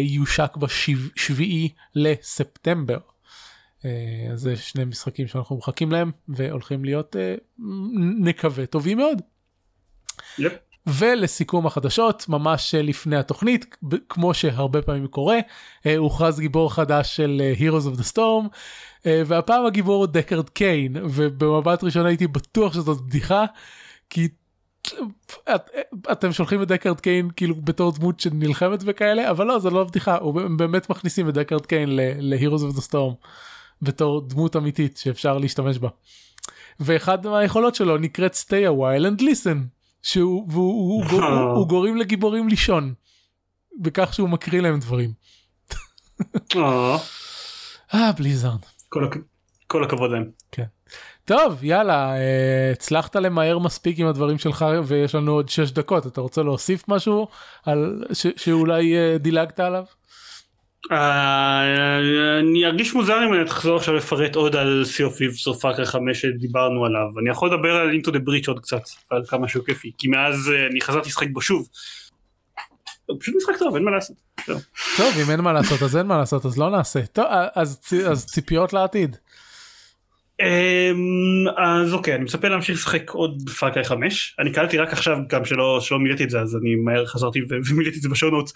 [0.02, 2.98] יושק בשביעי לספטמבר.
[3.88, 7.36] אה, אז זה שני משחקים שאנחנו מחכים להם והולכים להיות אה,
[8.20, 9.22] נקווה טובים מאוד.
[10.40, 10.44] Yep.
[10.88, 13.76] ולסיכום החדשות ממש לפני התוכנית
[14.10, 15.38] כמו שהרבה פעמים קורה
[15.98, 18.48] הוכרז גיבור חדש של Heroes of the Storm
[19.06, 23.46] והפעם הגיבור הוא דקארד קיין ובמבט ראשון הייתי בטוח שזאת בדיחה
[24.10, 24.28] כי
[25.56, 25.70] את,
[26.12, 30.18] אתם שולחים את דקארד קיין כאילו בתור דמות שנלחמת וכאלה אבל לא זה לא בדיחה
[30.18, 33.28] הם באמת מכניסים את דקארד קיין ל-Heroes of the Storm
[33.82, 35.90] בתור דמות אמיתית שאפשר להשתמש בה.
[36.80, 39.58] ואחד מהיכולות שלו נקראת stay a while and listen
[40.02, 42.94] שהוא והוא, הוא, הוא, הוא גורם לגיבורים לישון
[43.80, 45.14] בכך שהוא מקריא להם דברים.
[47.94, 48.60] אה בליזארד.
[49.68, 50.30] כל הכבוד להם.
[50.52, 50.66] כן.
[51.26, 56.22] טוב יאללה אה, הצלחת למהר מספיק עם הדברים שלך ויש לנו עוד 6 דקות אתה
[56.22, 57.28] רוצה להוסיף משהו
[57.66, 59.84] על ש, שאולי אה, דילגת עליו.
[60.92, 62.00] אה,
[62.40, 65.70] אני ארגיש מוזר אם אני תחזור עכשיו לפרט עוד על Sea of Thieves או Far
[65.70, 69.48] Cry 5 שדיברנו עליו אני יכול לדבר על Into the Breach עוד קצת על כמה
[69.48, 71.68] שהוא כיפי כי מאז אני חזרתי לשחק בו שוב.
[73.06, 74.18] הוא פשוט משחק טוב אין מה לעשות.
[74.98, 77.26] טוב אם אין מה לעשות אז אין מה לעשות אז לא נעשה טוב
[77.56, 79.18] אז, אז ציפיות לעתיד.
[80.42, 85.18] אמ, אז אוקיי אני מצפה להמשיך לשחק עוד ב-Far Cry 5 אני קלטתי רק עכשיו
[85.30, 87.40] גם שלא שלא מילאתי את זה אז אני מהר חזרתי
[87.70, 88.52] ומילאתי את זה בשונות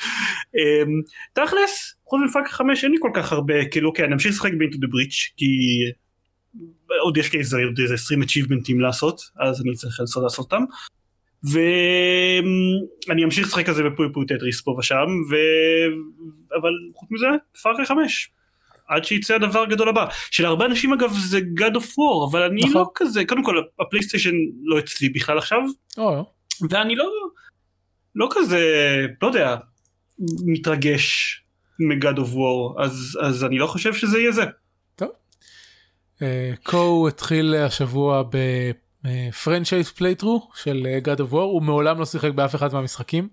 [0.56, 1.02] אמ,
[1.34, 4.52] תכלס חוץ מ-Far Cry 5 אין לי כל כך הרבה כאילו אוקיי אני אמשיך לשחק
[4.58, 5.45] ב-Into the Breach כי
[7.03, 7.58] עוד יש לי איזה
[7.94, 10.64] 20 achievement ים לעשות אז אני צריך לנסות לעשות אותם.
[11.44, 15.36] ואני אמשיך לשחק על זה ב-Puyo Puyo Tetris פה ושם ו...
[16.60, 17.28] אבל חוץ מזה
[17.64, 18.32] Far Cry 5
[18.92, 22.74] עד שיצא הדבר הגדול הבא שלהרבה אנשים אגב זה God of War אבל אני נכון.
[22.74, 25.60] לא כזה קודם כל הפלייסטיישן לא אצלי בכלל עכשיו
[25.98, 26.26] או.
[26.70, 27.06] ואני לא
[28.16, 28.60] לא כזה
[29.22, 29.56] לא יודע
[30.46, 31.38] מתרגש
[31.80, 34.44] מ-God of War אז אז אני לא חושב שזה יהיה זה.
[34.96, 35.10] טוב.
[36.64, 38.24] קו uh, התחיל השבוע
[39.03, 43.30] ב-franchise playthrough של uh, God of War הוא מעולם לא שיחק באף אחד מהמשחקים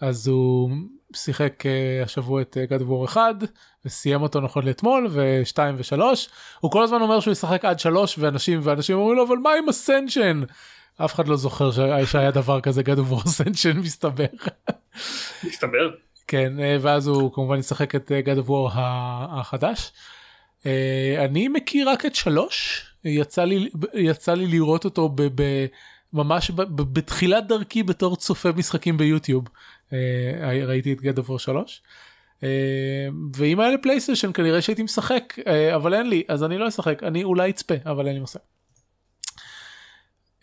[0.00, 0.70] אז הוא
[1.14, 3.20] שיחק uh, השבוע את uh, God of War 1
[3.84, 6.02] וסיים אותו נכון לאתמול ו2 ו3
[6.60, 9.68] הוא כל הזמן אומר שהוא ישחק עד 3 ואנשים ואנשים אומרים לו אבל מה עם
[9.68, 10.42] אסנשן
[11.04, 11.70] אף אחד לא זוכר
[12.04, 14.24] שהיה דבר כזה God of War אסנשן מסתבר.
[15.44, 15.90] מסתבר.
[16.26, 19.92] כן uh, ואז הוא כמובן ישחק את God of War החדש.
[21.18, 25.22] אני מכיר רק את 3 יצא לי יצא לי לראות אותו ב...
[25.34, 25.66] ב
[26.12, 29.52] ממש בתחילת דרכי בתור צופה משחקים ביוטיוב אה,
[30.66, 31.82] ראיתי את God of War 3.
[33.36, 37.02] ואם היה לי פלייסטיישן כנראה שהייתי משחק אה, אבל אין לי אז אני לא אשחק
[37.02, 38.40] אני אולי אצפה אבל אין לי מושג.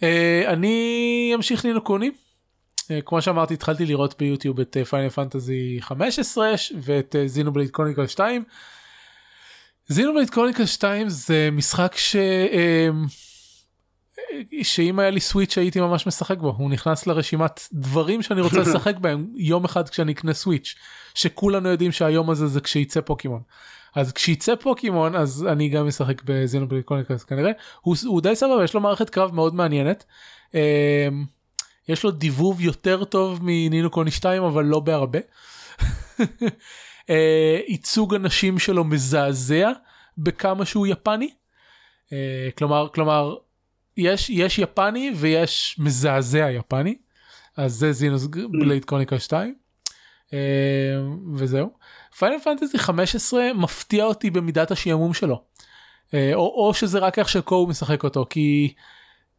[0.03, 2.13] אה, אני אמשיך לינוקונים.
[3.05, 6.51] כמו שאמרתי התחלתי לראות ביוטיוב את Final Fantasy 15
[6.81, 8.43] ואת Xenoblade Chronicles 2.
[9.87, 12.15] Xenoblade Chronicles 2 זה משחק ש...
[14.63, 18.97] שאם היה לי Switch הייתי ממש משחק בו הוא נכנס לרשימת דברים שאני רוצה לשחק
[18.97, 20.75] בהם יום אחד כשאני אקנה Switch
[21.13, 23.41] שכולנו יודעים שהיום הזה זה כשיצא פוקימון.
[23.95, 27.51] אז כשיצא פוקימון אז אני גם אשחק בזינובליד קוניקס כנראה
[27.81, 30.05] הוא, הוא די סבבה יש לו מערכת קרב מאוד מעניינת.
[30.53, 30.59] אמ,
[31.87, 35.19] יש לו דיבוב יותר טוב מנינו קוני 2 אבל לא בהרבה.
[37.09, 39.71] אה, ייצוג הנשים שלו מזעזע
[40.17, 41.29] בכמה שהוא יפני.
[42.13, 43.35] אה, כלומר כלומר
[43.97, 46.95] יש יש יפני ויש מזעזע יפני.
[47.57, 49.55] אז זה זינוס בלייד קוניקה 2
[51.35, 51.69] וזהו.
[52.17, 55.43] פיינל פנטזי 15 מפתיע אותי במידת השעמום שלו.
[56.13, 58.73] אה, או, או שזה רק איך שקו משחק אותו כי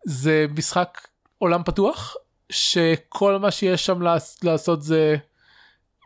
[0.05, 1.09] זה משחק
[1.39, 2.17] עולם פתוח
[2.51, 4.03] שכל מה שיש שם
[4.43, 5.17] לעשות זה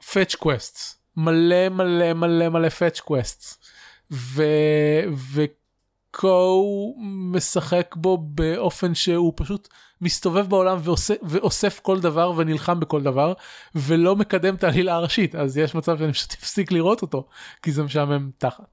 [0.00, 0.94] fetch quests.
[1.16, 3.56] מלא מלא מלא מלא fetch quests.
[4.10, 4.42] ו...
[5.12, 5.44] ו...
[6.12, 6.94] קו
[7.32, 9.68] משחק בו באופן שהוא פשוט
[10.00, 13.32] מסתובב בעולם ועושה, ואוסף כל דבר ונלחם בכל דבר
[13.74, 17.26] ולא מקדם את העלילה הראשית אז יש מצב שאני פשוט אפסיק לראות אותו
[17.62, 18.64] כי זה משעמם תחת.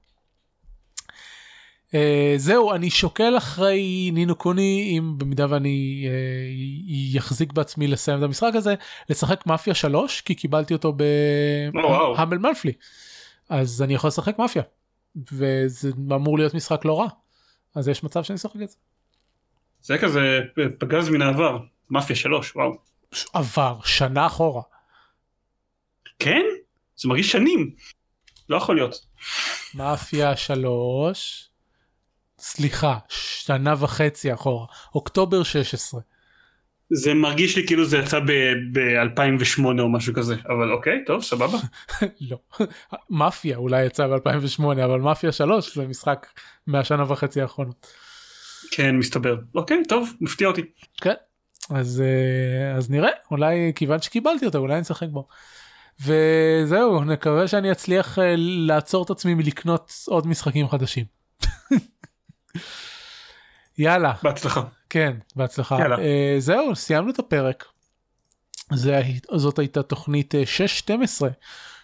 [1.88, 1.92] Uh,
[2.36, 8.52] זהו אני שוקל אחרי נינו קוני אם במידה ואני uh, יחזיק בעצמי לסיים את המשחק
[8.54, 8.74] הזה
[9.08, 12.24] לשחק מאפיה 3 כי קיבלתי אותו בהמל oh, wow.
[12.24, 12.72] מנפלי
[13.48, 14.62] אז אני יכול לשחק מאפיה
[15.32, 17.08] וזה אמור להיות משחק לא רע.
[17.74, 18.76] אז יש מצב שאני אשחק את זה.
[19.82, 20.40] זה כזה
[20.78, 21.58] פגז מן העבר,
[21.90, 22.78] מאפיה 3, וואו.
[23.32, 24.62] עבר, שנה אחורה.
[26.18, 26.42] כן?
[26.96, 27.74] זה מרגיש שנים.
[28.48, 29.06] לא יכול להיות.
[29.74, 31.50] מאפיה 3,
[32.38, 36.00] סליחה, שנה וחצי אחורה, אוקטובר 16.
[36.92, 38.20] זה מרגיש לי כאילו זה יצא
[38.72, 41.58] ב-2008 או משהו כזה אבל אוקיי טוב סבבה.
[42.30, 42.38] לא
[43.10, 46.26] מאפיה אולי יצא ב-2008 אבל מאפיה 3 זה משחק
[46.66, 47.86] מהשנה וחצי האחרונות.
[48.70, 50.62] כן מסתבר אוקיי טוב מפתיע אותי.
[51.00, 51.14] כן.
[51.70, 55.28] אז אה, אז נראה אולי כיוון שקיבלתי אותו אולי אני אשחק בו.
[56.00, 61.04] וזהו נקווה שאני אצליח אה, לעצור את עצמי מלקנות עוד משחקים חדשים.
[63.78, 64.62] יאללה בהצלחה.
[64.90, 65.98] כן בהצלחה יאללה.
[65.98, 67.64] אה, זהו סיימנו את הפרק.
[68.72, 69.00] זה,
[69.36, 70.42] זאת הייתה תוכנית אה,
[70.86, 70.90] 6-12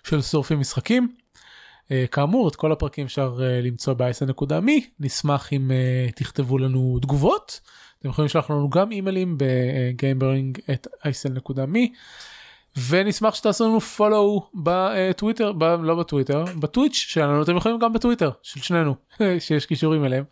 [0.04, 1.08] של שורפים משחקים.
[1.90, 7.60] אה, כאמור את כל הפרקים אפשר אה, למצוא ב-isn.me נשמח אם אה, תכתבו לנו תגובות.
[8.00, 11.78] אתם יכולים לשלוח לנו גם אימיילים ב-gamering@isn.me
[12.88, 18.60] ונשמח שתעשו לנו follow בטוויטר ב, לא בטוויטר בטוויץ' שלנו אתם יכולים גם בטוויטר של
[18.60, 18.94] שנינו
[19.44, 20.24] שיש קישורים אליהם.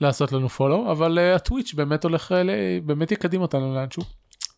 [0.00, 2.34] לעשות לנו follow אבל uh, הטוויץ' באמת הולך uh,
[2.84, 4.02] באמת יקדים אותנו לאנשהו.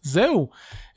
[0.03, 0.49] זהו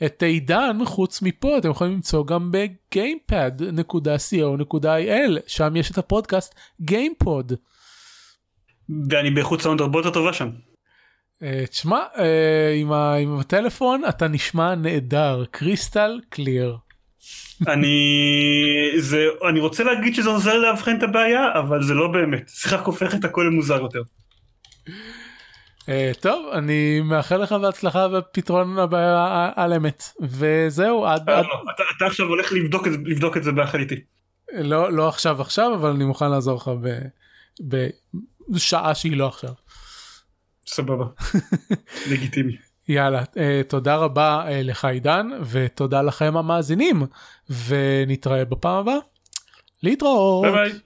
[0.06, 7.54] את עידן חוץ מפה אתם יכולים למצוא גם ב-gamepad.co.il שם יש את הפודקאסט GamePod.
[9.10, 10.50] ואני באיכות סאונד הרבה יותר טובה שם.
[10.50, 10.52] Uh,
[11.70, 12.20] תשמע uh,
[12.76, 16.78] עם, ה- עם הטלפון אתה נשמע נהדר crystal clear.
[17.68, 17.98] אני
[18.98, 23.16] זה אני רוצה להגיד שזה עוזר לאבחן את הבעיה אבל זה לא באמת רק הופך
[23.16, 24.02] את הכל למוזר יותר.
[25.82, 31.64] Uh, טוב אני מאחל לך בהצלחה בפתרון הבעיה על אמת וזהו עד, אה, עד לא,
[31.76, 33.96] אתה, אתה עכשיו הולך לבדוק את זה לבדוק את זה ביחד איתי.
[34.54, 36.72] לא לא עכשיו עכשיו אבל אני מוכן לעזור לך
[38.50, 39.54] בשעה שהיא לא עכשיו.
[40.68, 41.06] סבבה.
[42.12, 42.58] לגיטימי.
[42.88, 47.04] יאללה אה, תודה רבה אה, לך עידן ותודה לכם המאזינים
[47.68, 48.98] ונתראה בפעם הבאה.
[49.84, 50.46] להתראות.
[50.46, 50.80] ביי ביי.